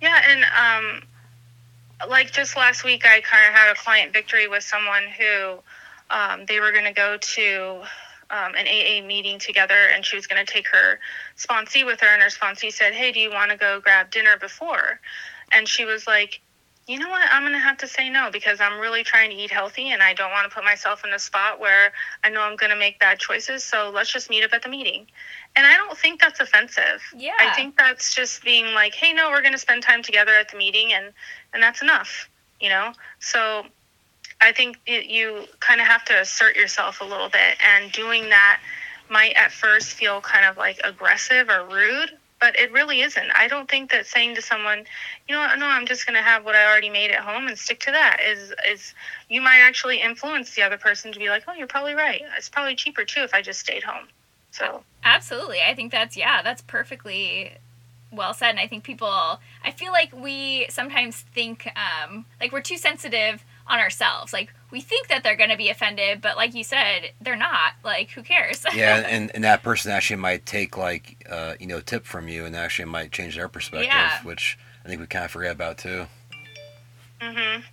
Yeah, 0.01 0.21
and 0.27 0.43
um, 0.43 1.03
like 2.07 2.31
just 2.31 2.55
last 2.55 2.83
week, 2.83 3.05
I 3.05 3.21
kind 3.21 3.47
of 3.47 3.53
had 3.53 3.71
a 3.71 3.75
client 3.75 4.13
victory 4.13 4.47
with 4.47 4.63
someone 4.63 5.03
who 5.17 5.59
um, 6.09 6.45
they 6.45 6.59
were 6.59 6.71
going 6.71 6.85
to 6.85 6.93
go 6.93 7.17
to 7.17 7.81
um, 8.29 8.55
an 8.55 8.67
AA 8.67 9.05
meeting 9.05 9.39
together, 9.39 9.89
and 9.93 10.05
she 10.05 10.15
was 10.15 10.27
going 10.27 10.43
to 10.45 10.51
take 10.51 10.67
her 10.67 10.99
sponsee 11.37 11.85
with 11.85 11.99
her, 12.01 12.07
and 12.07 12.21
her 12.21 12.29
sponsee 12.29 12.71
said, 12.71 12.93
"Hey, 12.93 13.11
do 13.11 13.19
you 13.19 13.31
want 13.31 13.51
to 13.51 13.57
go 13.57 13.79
grab 13.79 14.11
dinner 14.11 14.37
before?" 14.37 14.99
And 15.51 15.67
she 15.67 15.85
was 15.85 16.07
like. 16.07 16.41
You 16.87 16.99
know 16.99 17.09
what? 17.09 17.27
I'm 17.29 17.43
going 17.43 17.51
to 17.53 17.59
have 17.59 17.77
to 17.79 17.87
say 17.87 18.09
no 18.09 18.29
because 18.31 18.61
I'm 18.61 18.79
really 18.79 19.03
trying 19.03 19.29
to 19.29 19.35
eat 19.35 19.51
healthy 19.51 19.91
and 19.91 20.01
I 20.01 20.13
don't 20.13 20.31
want 20.31 20.49
to 20.49 20.55
put 20.55 20.63
myself 20.63 21.03
in 21.03 21.11
a 21.11 21.19
spot 21.19 21.59
where 21.59 21.91
I 22.23 22.29
know 22.29 22.41
I'm 22.41 22.55
going 22.55 22.69
to 22.69 22.77
make 22.77 22.97
bad 22.97 23.19
choices. 23.19 23.63
So 23.63 23.91
let's 23.93 24.11
just 24.11 24.29
meet 24.29 24.45
up 24.45 24.53
at 24.53 24.63
the 24.63 24.69
meeting. 24.69 25.05
And 25.57 25.67
I 25.67 25.75
don't 25.75 25.97
think 25.97 26.21
that's 26.21 26.39
offensive. 26.39 27.01
yeah 27.15 27.33
I 27.39 27.53
think 27.55 27.77
that's 27.77 28.15
just 28.15 28.43
being 28.43 28.73
like, 28.73 28.93
hey, 28.93 29.11
no, 29.11 29.29
we're 29.31 29.41
going 29.41 29.53
to 29.53 29.59
spend 29.59 29.83
time 29.83 30.01
together 30.01 30.31
at 30.31 30.49
the 30.49 30.57
meeting, 30.57 30.93
and 30.93 31.11
and 31.53 31.63
that's 31.63 31.81
enough, 31.81 32.29
you 32.61 32.69
know. 32.69 32.93
So 33.19 33.65
I 34.39 34.51
think 34.51 34.77
it, 34.85 35.07
you 35.07 35.45
kind 35.59 35.81
of 35.81 35.87
have 35.87 36.05
to 36.05 36.13
assert 36.21 36.55
yourself 36.55 37.01
a 37.01 37.03
little 37.03 37.29
bit, 37.29 37.57
and 37.65 37.91
doing 37.91 38.29
that 38.29 38.59
might 39.09 39.33
at 39.33 39.51
first 39.51 39.93
feel 39.93 40.21
kind 40.21 40.45
of 40.45 40.57
like 40.57 40.79
aggressive 40.83 41.49
or 41.49 41.65
rude, 41.65 42.11
but 42.39 42.57
it 42.57 42.71
really 42.71 43.01
isn't. 43.01 43.31
I 43.35 43.47
don't 43.47 43.69
think 43.69 43.91
that 43.91 44.05
saying 44.05 44.35
to 44.35 44.41
someone, 44.41 44.85
you 45.27 45.35
know 45.35 45.47
no, 45.57 45.65
I'm 45.65 45.85
just 45.85 46.05
going 46.05 46.15
to 46.15 46.21
have 46.21 46.45
what 46.45 46.55
I 46.55 46.65
already 46.65 46.89
made 46.89 47.11
at 47.11 47.21
home 47.21 47.47
and 47.47 47.57
stick 47.57 47.79
to 47.81 47.91
that 47.91 48.19
is 48.23 48.53
is 48.69 48.93
you 49.29 49.41
might 49.41 49.59
actually 49.59 50.01
influence 50.01 50.55
the 50.55 50.61
other 50.61 50.77
person 50.77 51.11
to 51.11 51.19
be 51.19 51.29
like, 51.29 51.43
oh, 51.47 51.53
you're 51.53 51.67
probably 51.67 51.93
right. 51.93 52.21
It's 52.37 52.49
probably 52.49 52.75
cheaper 52.75 53.03
too 53.03 53.21
if 53.21 53.33
I 53.33 53.41
just 53.41 53.59
stayed 53.59 53.83
home. 53.83 54.07
So 54.51 54.83
Absolutely. 55.03 55.59
I 55.61 55.73
think 55.73 55.91
that's 55.91 56.17
yeah, 56.17 56.41
that's 56.41 56.61
perfectly 56.61 57.53
well 58.11 58.33
said. 58.33 58.51
And 58.51 58.59
I 58.59 58.67
think 58.67 58.83
people 58.83 59.39
I 59.63 59.71
feel 59.71 59.91
like 59.91 60.15
we 60.15 60.67
sometimes 60.69 61.21
think 61.33 61.69
um 61.75 62.25
like 62.39 62.51
we're 62.51 62.61
too 62.61 62.77
sensitive 62.77 63.43
on 63.67 63.79
ourselves. 63.79 64.33
Like 64.33 64.53
we 64.71 64.81
think 64.81 65.07
that 65.07 65.23
they're 65.23 65.35
gonna 65.35 65.57
be 65.57 65.69
offended, 65.69 66.21
but 66.21 66.35
like 66.37 66.53
you 66.53 66.63
said, 66.63 67.11
they're 67.21 67.35
not. 67.35 67.73
Like 67.83 68.11
who 68.11 68.23
cares? 68.23 68.65
yeah 68.75 68.97
and, 69.07 69.31
and 69.33 69.43
that 69.43 69.63
person 69.63 69.91
actually 69.91 70.17
might 70.17 70.45
take 70.45 70.77
like 70.77 71.25
uh, 71.29 71.53
you 71.59 71.67
know 71.67 71.79
tip 71.79 72.05
from 72.05 72.27
you 72.27 72.45
and 72.45 72.55
actually 72.55 72.85
might 72.85 73.11
change 73.11 73.35
their 73.35 73.47
perspective 73.47 73.87
Yeah. 73.87 74.21
which 74.23 74.57
i 74.83 74.87
think 74.87 74.99
we 75.01 75.07
kind 75.07 75.25
of 75.25 75.31
forget 75.31 75.51
about 75.51 75.77
too 75.77 76.05
mhm. 77.21 77.63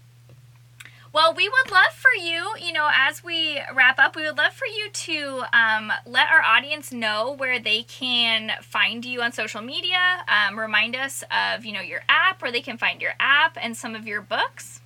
Well, 1.12 1.32
we 1.32 1.48
would 1.48 1.70
love 1.70 1.92
for 1.92 2.10
you, 2.20 2.56
you 2.60 2.72
know, 2.72 2.90
as 2.92 3.22
we 3.22 3.60
wrap 3.72 4.00
up, 4.00 4.16
we 4.16 4.24
would 4.24 4.36
love 4.36 4.52
for 4.52 4.66
you 4.66 4.90
to 4.90 5.44
um, 5.52 5.92
let 6.06 6.28
our 6.28 6.42
audience 6.42 6.90
know 6.90 7.30
where 7.38 7.60
they 7.60 7.84
can 7.84 8.50
find 8.62 9.04
you 9.04 9.22
on 9.22 9.30
social 9.30 9.62
media. 9.62 10.24
Um, 10.26 10.58
remind 10.58 10.96
us 10.96 11.22
of, 11.30 11.64
you 11.64 11.72
know, 11.72 11.80
your 11.80 12.00
app, 12.08 12.42
where 12.42 12.50
they 12.50 12.62
can 12.62 12.78
find 12.78 13.00
your 13.00 13.12
app 13.20 13.56
and 13.60 13.76
some 13.76 13.94
of 13.94 14.08
your 14.08 14.22
books. 14.22 14.80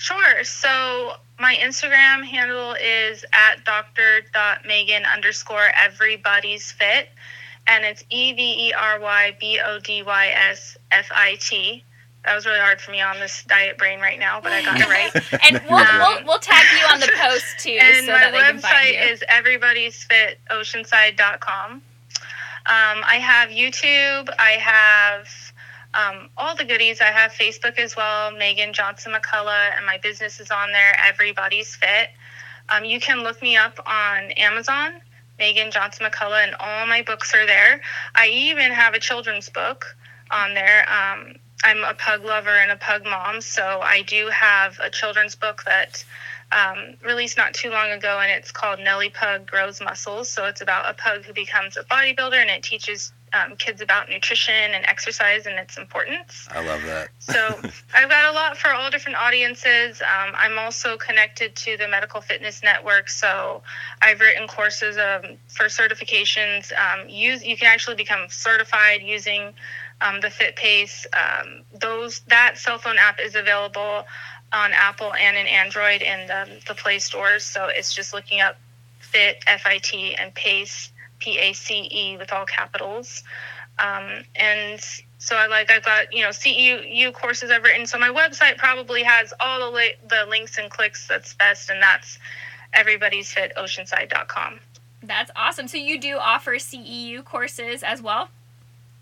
Sure. 0.00 0.42
So 0.44 1.12
my 1.38 1.54
Instagram 1.56 2.24
handle 2.24 2.72
is 2.72 3.22
at 3.34 3.62
doctor.megan 3.66 5.04
underscore 5.04 5.68
everybody's 5.78 6.72
fit. 6.72 7.10
And 7.66 7.84
it's 7.84 8.02
E 8.08 8.32
V 8.32 8.68
E 8.68 8.72
R 8.72 8.98
Y 8.98 9.36
B 9.38 9.60
O 9.62 9.78
D 9.78 10.02
Y 10.02 10.28
S 10.50 10.78
F 10.90 11.10
I 11.14 11.36
T. 11.38 11.84
That 12.24 12.34
was 12.34 12.46
really 12.46 12.60
hard 12.60 12.80
for 12.80 12.92
me 12.92 13.02
on 13.02 13.20
this 13.20 13.44
diet 13.44 13.76
brain 13.76 14.00
right 14.00 14.18
now, 14.18 14.40
but 14.40 14.52
I 14.52 14.62
got 14.64 14.80
it 14.80 14.88
right. 14.88 15.14
and 15.50 15.60
we'll, 15.68 15.84
we'll, 15.98 16.24
we'll 16.24 16.38
tag 16.38 16.64
you 16.78 16.86
on 16.86 16.98
the 17.00 17.12
post 17.20 17.58
too. 17.58 17.76
and 17.78 18.06
so 18.06 18.12
my 18.12 18.20
that 18.20 18.32
they 18.32 18.38
can 18.38 18.58
find 18.58 18.74
website 18.74 18.94
you. 18.94 19.00
is 19.12 19.22
everybody'sfitoceanside.com. 19.28 21.72
Um, 21.72 21.82
I 22.66 23.18
have 23.20 23.50
YouTube. 23.50 24.30
I 24.38 24.52
have 24.52 25.28
um, 25.94 26.28
all 26.36 26.54
the 26.56 26.64
goodies. 26.64 27.00
I 27.00 27.06
have 27.06 27.32
Facebook 27.32 27.78
as 27.78 27.96
well, 27.96 28.30
Megan 28.30 28.72
Johnson 28.72 29.12
McCullough, 29.12 29.76
and 29.76 29.84
my 29.86 29.98
business 29.98 30.40
is 30.40 30.50
on 30.50 30.72
there, 30.72 30.96
Everybody's 31.06 31.74
Fit. 31.76 32.10
Um, 32.68 32.84
you 32.84 33.00
can 33.00 33.22
look 33.22 33.42
me 33.42 33.56
up 33.56 33.78
on 33.84 34.30
Amazon, 34.32 35.00
Megan 35.38 35.70
Johnson 35.70 36.06
McCullough, 36.06 36.44
and 36.44 36.54
all 36.60 36.86
my 36.86 37.02
books 37.02 37.34
are 37.34 37.46
there. 37.46 37.80
I 38.14 38.28
even 38.28 38.70
have 38.70 38.94
a 38.94 39.00
children's 39.00 39.48
book 39.48 39.96
on 40.30 40.54
there. 40.54 40.86
Um, 40.88 41.34
I'm 41.64 41.82
a 41.84 41.94
pug 41.94 42.24
lover 42.24 42.56
and 42.56 42.70
a 42.70 42.76
pug 42.76 43.04
mom, 43.04 43.40
so 43.40 43.80
I 43.82 44.02
do 44.02 44.28
have 44.28 44.78
a 44.80 44.90
children's 44.90 45.34
book 45.34 45.64
that 45.66 46.04
um, 46.52 46.94
released 47.04 47.36
not 47.36 47.54
too 47.54 47.70
long 47.70 47.90
ago, 47.90 48.18
and 48.20 48.30
it's 48.30 48.50
called 48.50 48.80
Nelly 48.80 49.10
Pug 49.10 49.46
Grows 49.46 49.80
Muscles. 49.80 50.28
So 50.28 50.46
it's 50.46 50.60
about 50.60 50.90
a 50.90 50.94
pug 50.94 51.24
who 51.24 51.32
becomes 51.32 51.76
a 51.76 51.82
bodybuilder, 51.82 52.34
and 52.34 52.50
it 52.50 52.62
teaches 52.62 53.12
um, 53.32 53.56
kids 53.56 53.80
about 53.80 54.08
nutrition 54.08 54.54
and 54.54 54.84
exercise 54.86 55.46
and 55.46 55.58
its 55.58 55.78
importance. 55.78 56.48
I 56.50 56.64
love 56.64 56.82
that. 56.82 57.08
So 57.18 57.32
I've 57.94 58.08
got 58.08 58.30
a 58.30 58.32
lot 58.32 58.56
for 58.56 58.72
all 58.72 58.90
different 58.90 59.18
audiences. 59.18 60.00
Um, 60.00 60.34
I'm 60.36 60.58
also 60.58 60.96
connected 60.96 61.54
to 61.56 61.76
the 61.76 61.88
Medical 61.88 62.20
Fitness 62.20 62.62
Network, 62.62 63.08
so 63.08 63.62
I've 64.02 64.20
written 64.20 64.48
courses 64.48 64.96
um, 64.96 65.36
for 65.46 65.66
certifications. 65.66 66.72
Um, 66.72 67.08
use 67.08 67.44
you 67.44 67.56
can 67.56 67.68
actually 67.68 67.96
become 67.96 68.28
certified 68.28 69.02
using 69.02 69.54
um, 70.00 70.20
the 70.20 70.28
FitPace. 70.28 71.06
Um, 71.14 71.62
those 71.78 72.20
that 72.28 72.58
cell 72.58 72.78
phone 72.78 72.98
app 72.98 73.20
is 73.20 73.34
available 73.34 74.04
on 74.52 74.72
Apple 74.72 75.14
and 75.14 75.36
in 75.36 75.46
Android 75.46 76.02
in 76.02 76.26
the, 76.26 76.60
the 76.66 76.74
Play 76.74 76.98
stores. 76.98 77.44
So 77.44 77.68
it's 77.70 77.94
just 77.94 78.12
looking 78.12 78.40
up 78.40 78.56
Fit 78.98 79.42
F 79.46 79.62
I 79.64 79.78
T 79.78 80.14
and 80.14 80.34
Pace 80.34 80.90
P 81.20 81.38
A 81.38 81.52
C 81.52 81.88
E 81.90 82.16
with 82.16 82.32
all 82.32 82.44
capitals. 82.44 83.22
Um, 83.78 84.24
and 84.36 84.80
so 85.18 85.36
I 85.36 85.46
like 85.46 85.70
I've 85.70 85.84
got 85.84 86.12
you 86.12 86.22
know 86.22 86.30
CEU 86.30 87.12
courses 87.12 87.50
I've 87.50 87.62
written. 87.62 87.86
So 87.86 87.98
my 87.98 88.08
website 88.08 88.58
probably 88.58 89.02
has 89.02 89.32
all 89.40 89.60
the 89.60 89.76
li- 89.76 89.94
the 90.08 90.26
links 90.28 90.58
and 90.58 90.70
clicks 90.70 91.06
that's 91.06 91.34
best, 91.34 91.70
and 91.70 91.80
that's 91.82 92.18
everybody's 92.72 93.32
fit 93.32 93.52
oceanside.com. 93.56 94.60
That's 95.02 95.30
awesome. 95.34 95.68
So 95.68 95.76
you 95.78 95.98
do 96.00 96.18
offer 96.18 96.52
CEU 96.56 97.24
courses 97.24 97.82
as 97.82 98.02
well? 98.02 98.28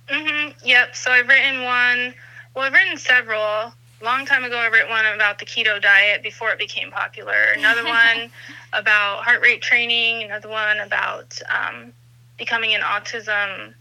Mm-hmm. 0.08 0.66
Yep. 0.66 0.96
So 0.96 1.10
I've 1.10 1.28
written 1.28 1.64
one. 1.64 2.14
Well, 2.54 2.64
I've 2.64 2.72
written 2.72 2.96
several. 2.96 3.72
Long 4.00 4.24
time 4.26 4.44
ago, 4.44 4.56
I 4.56 4.68
wrote 4.68 4.88
one 4.88 5.04
about 5.06 5.40
the 5.40 5.44
keto 5.44 5.82
diet 5.82 6.22
before 6.22 6.50
it 6.50 6.58
became 6.58 6.92
popular. 6.92 7.52
Another 7.56 7.84
one 7.84 8.30
about 8.72 9.24
heart 9.24 9.42
rate 9.42 9.60
training. 9.60 10.22
Another 10.22 10.48
one 10.48 10.78
about 10.78 11.36
um, 11.50 11.92
becoming 12.38 12.74
an 12.74 12.80
autism 12.80 13.74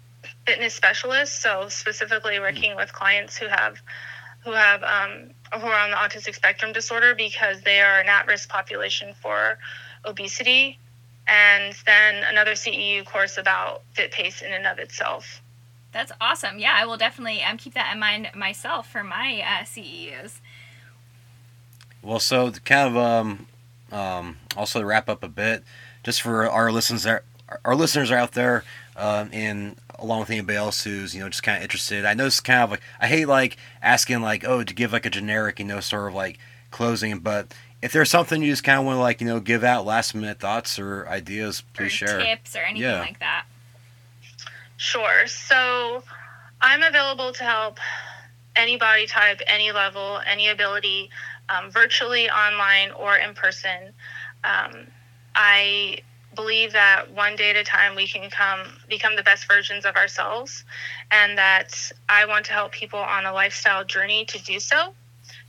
fitness 0.46 0.74
specialist. 0.74 1.42
So 1.42 1.70
specifically 1.70 2.40
working 2.40 2.76
with 2.76 2.92
clients 2.92 3.38
who 3.38 3.48
have 3.48 3.78
who 4.44 4.52
have 4.52 4.84
um, 4.84 5.32
who 5.60 5.68
are 5.68 5.80
on 5.80 5.92
the 5.92 5.98
autistic 5.98 6.36
spectrum 6.36 6.74
disorder 6.74 7.16
because 7.16 7.62
they 7.62 7.82
are 7.82 8.00
an 8.00 8.08
at-risk 8.08 8.50
population 8.50 9.14
for 9.22 9.58
obesity. 10.06 10.80
And 11.28 11.76
then 11.86 12.24
another 12.24 12.54
CEU 12.54 13.06
course 13.06 13.38
about 13.38 13.84
fit 13.94 14.12
pace 14.12 14.42
in 14.42 14.54
and 14.54 14.66
of 14.66 14.80
itself. 14.80 15.42
That's 15.92 16.12
awesome. 16.22 16.60
Yeah, 16.60 16.74
I 16.76 16.86
will 16.86 16.96
definitely 16.96 17.44
um, 17.44 17.58
keep 17.58 17.74
that 17.74 17.92
in 17.92 18.00
mind 18.00 18.30
myself 18.34 18.90
for 18.90 19.04
my 19.04 19.42
uh, 19.42 19.64
CEUs. 19.64 20.40
Well, 22.02 22.20
so 22.20 22.52
to 22.52 22.62
kind 22.62 22.96
of 22.96 22.98
um, 22.98 23.48
um, 23.92 24.38
also 24.56 24.80
to 24.80 24.86
wrap 24.86 25.10
up 25.10 25.24
a 25.24 25.28
bit, 25.28 25.64
just 26.04 26.22
for 26.22 26.50
our 26.50 26.72
listeners 26.72 27.04
that 27.04 27.24
our 27.66 27.76
listeners 27.76 28.12
are 28.12 28.18
out 28.18 28.34
there, 28.34 28.64
um, 28.96 29.30
and 29.34 29.76
along 30.00 30.20
with 30.22 30.30
anybody 30.30 30.58
else 30.58 30.84
who's 30.84 31.14
you 31.16 31.22
know 31.22 31.30
just 31.30 31.44
kind 31.44 31.58
of 31.58 31.64
interested. 31.64 32.06
I 32.06 32.14
know 32.14 32.26
it's 32.28 32.40
kind 32.40 32.62
of 32.64 32.72
like 32.72 32.82
I 33.00 33.08
hate 33.08 33.26
like 33.28 33.58
asking 33.82 34.22
like 34.22 34.44
oh 34.46 34.64
to 34.64 34.74
give 34.74 34.92
like 34.94 35.06
a 35.06 35.10
generic 35.10 35.60
you 35.60 35.66
know 35.66 35.80
sort 35.80 36.10
of 36.10 36.14
like 36.16 36.38
closing, 36.72 37.20
but 37.20 37.54
if 37.82 37.92
there's 37.94 38.10
something 38.10 38.42
you 38.42 38.52
just 38.52 38.64
kind 38.64 38.80
of 38.80 38.86
want 38.86 38.98
to 38.98 39.02
like 39.02 39.22
you 39.22 39.28
know 39.28 39.40
give 39.40 39.64
out 39.64 39.86
last 39.86 40.14
minute 40.16 40.40
thoughts 40.40 40.78
or 40.80 41.08
ideas, 41.08 41.62
please 41.74 41.88
or 41.88 42.08
share. 42.08 42.20
tips 42.20 42.56
or 42.56 42.60
anything 42.60 42.82
Yeah. 42.90 43.00
like 43.00 43.20
that. 43.20 43.46
Sure. 44.78 45.26
So 45.28 46.04
I'm 46.62 46.84
available 46.84 47.32
to 47.34 47.44
help 47.44 47.80
any 48.56 48.78
body 48.78 49.08
type, 49.08 49.40
any 49.48 49.72
level, 49.72 50.20
any 50.26 50.50
ability, 50.50 51.10
um, 51.50 51.70
virtually, 51.72 52.30
online, 52.30 52.92
or 52.92 53.16
in 53.18 53.34
person. 53.34 53.94
Um, 54.44 54.88
I 55.36 56.00
believe 56.38 56.72
that 56.72 57.12
one 57.12 57.36
day 57.36 57.50
at 57.50 57.58
a 57.58 57.64
time 57.66 57.96
we 57.96 58.08
can 58.08 58.30
come 58.30 58.62
become 58.88 59.18
the 59.18 59.24
best 59.24 59.46
versions 59.50 59.84
of 59.84 59.98
ourselves, 59.98 60.64
and 61.12 61.38
that 61.38 61.92
I 62.08 62.26
want 62.26 62.46
to 62.46 62.54
help 62.54 62.72
people 62.72 63.00
on 63.00 63.26
a 63.26 63.34
lifestyle 63.34 63.84
journey 63.84 64.24
to 64.26 64.42
do 64.44 64.62
so. 64.62 64.94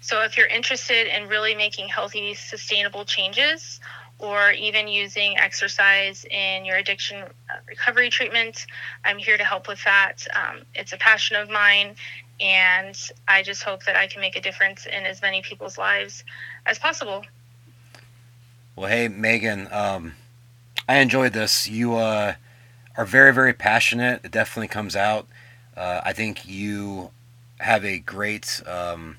So 0.00 0.22
if 0.22 0.36
you're 0.36 0.48
interested 0.48 1.06
in 1.06 1.28
really 1.28 1.54
making 1.54 1.88
healthy, 1.88 2.34
sustainable 2.34 3.04
changes, 3.04 3.80
or 4.18 4.50
even 4.52 4.88
using 4.88 5.38
exercise 5.38 6.24
in 6.24 6.64
your 6.64 6.76
addiction 6.76 7.22
uh, 7.22 7.54
recovery 7.68 8.10
treatment, 8.10 8.66
I'm 9.04 9.18
here 9.18 9.36
to 9.36 9.44
help 9.44 9.68
with 9.68 9.82
that. 9.84 10.26
Um, 10.34 10.62
it's 10.74 10.92
a 10.92 10.98
passion 10.98 11.36
of 11.36 11.48
mine, 11.48 11.94
and 12.40 12.98
I 13.28 13.42
just 13.42 13.62
hope 13.62 13.84
that 13.84 13.96
I 13.96 14.08
can 14.08 14.20
make 14.20 14.36
a 14.36 14.40
difference 14.40 14.86
in 14.86 15.04
as 15.04 15.22
many 15.22 15.42
people's 15.42 15.78
lives 15.78 16.24
as 16.66 16.78
possible. 16.78 17.24
Well, 18.74 18.88
hey 18.88 19.08
Megan, 19.08 19.68
um, 19.72 20.14
I 20.88 20.98
enjoyed 20.98 21.34
this. 21.34 21.68
You 21.68 21.96
uh, 21.96 22.34
are 22.96 23.04
very 23.04 23.32
very 23.32 23.52
passionate. 23.52 24.22
It 24.24 24.30
definitely 24.32 24.68
comes 24.68 24.96
out. 24.96 25.28
Uh, 25.76 26.00
I 26.04 26.12
think 26.12 26.48
you 26.48 27.10
have 27.60 27.84
a 27.84 27.98
great 27.98 28.62
um, 28.66 29.18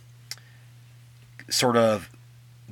sort 1.49 1.77
of 1.77 2.09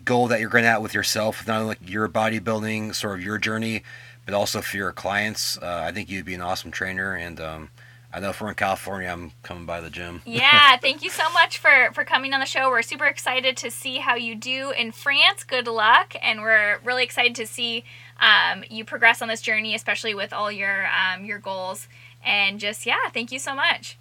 goal 0.03 0.27
that 0.27 0.39
you're 0.39 0.49
going 0.49 0.65
at 0.65 0.81
with 0.81 0.93
yourself, 0.93 1.45
not 1.47 1.61
only 1.61 1.75
your 1.85 2.07
bodybuilding 2.07 2.95
sort 2.95 3.19
of 3.19 3.25
your 3.25 3.37
journey, 3.37 3.83
but 4.25 4.33
also 4.33 4.61
for 4.61 4.77
your 4.77 4.91
clients. 4.91 5.57
Uh, 5.57 5.83
I 5.85 5.91
think 5.91 6.09
you'd 6.09 6.25
be 6.25 6.33
an 6.33 6.41
awesome 6.41 6.71
trainer, 6.71 7.13
and 7.13 7.39
um, 7.39 7.69
I 8.11 8.19
know 8.19 8.29
if 8.29 8.41
we're 8.41 8.49
in 8.49 8.55
California, 8.55 9.09
I'm 9.09 9.31
coming 9.43 9.65
by 9.65 9.81
the 9.81 9.89
gym. 9.89 10.21
Yeah, 10.25 10.77
thank 10.77 11.03
you 11.03 11.09
so 11.09 11.29
much 11.31 11.57
for 11.57 11.91
for 11.93 12.03
coming 12.03 12.33
on 12.33 12.39
the 12.39 12.45
show. 12.45 12.69
We're 12.69 12.81
super 12.81 13.05
excited 13.05 13.57
to 13.57 13.69
see 13.69 13.97
how 13.97 14.15
you 14.15 14.35
do 14.35 14.71
in 14.71 14.91
France. 14.91 15.43
Good 15.43 15.67
luck, 15.67 16.15
and 16.21 16.41
we're 16.41 16.79
really 16.83 17.03
excited 17.03 17.35
to 17.35 17.45
see 17.45 17.83
um, 18.19 18.63
you 18.69 18.85
progress 18.85 19.21
on 19.21 19.27
this 19.27 19.41
journey, 19.41 19.75
especially 19.75 20.13
with 20.15 20.33
all 20.33 20.51
your 20.51 20.87
um, 20.87 21.25
your 21.25 21.39
goals. 21.39 21.87
And 22.25 22.59
just 22.59 22.85
yeah, 22.85 23.09
thank 23.13 23.31
you 23.31 23.39
so 23.39 23.55
much. 23.55 23.97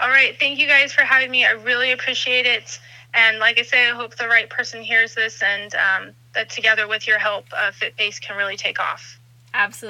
All 0.00 0.08
right. 0.08 0.38
Thank 0.38 0.58
you 0.58 0.66
guys 0.66 0.92
for 0.92 1.02
having 1.02 1.30
me. 1.30 1.44
I 1.44 1.50
really 1.50 1.92
appreciate 1.92 2.46
it. 2.46 2.78
And 3.14 3.38
like 3.38 3.58
I 3.58 3.62
say, 3.62 3.88
I 3.88 3.94
hope 3.94 4.16
the 4.16 4.26
right 4.26 4.50
person 4.50 4.82
hears 4.82 5.14
this 5.14 5.40
and 5.42 5.74
um, 5.74 6.10
that 6.34 6.50
together 6.50 6.88
with 6.88 7.06
your 7.06 7.18
help, 7.18 7.44
uh, 7.52 7.70
FitPace 7.70 8.20
can 8.20 8.36
really 8.36 8.56
take 8.56 8.80
off. 8.80 9.20
Absolutely. 9.54 9.82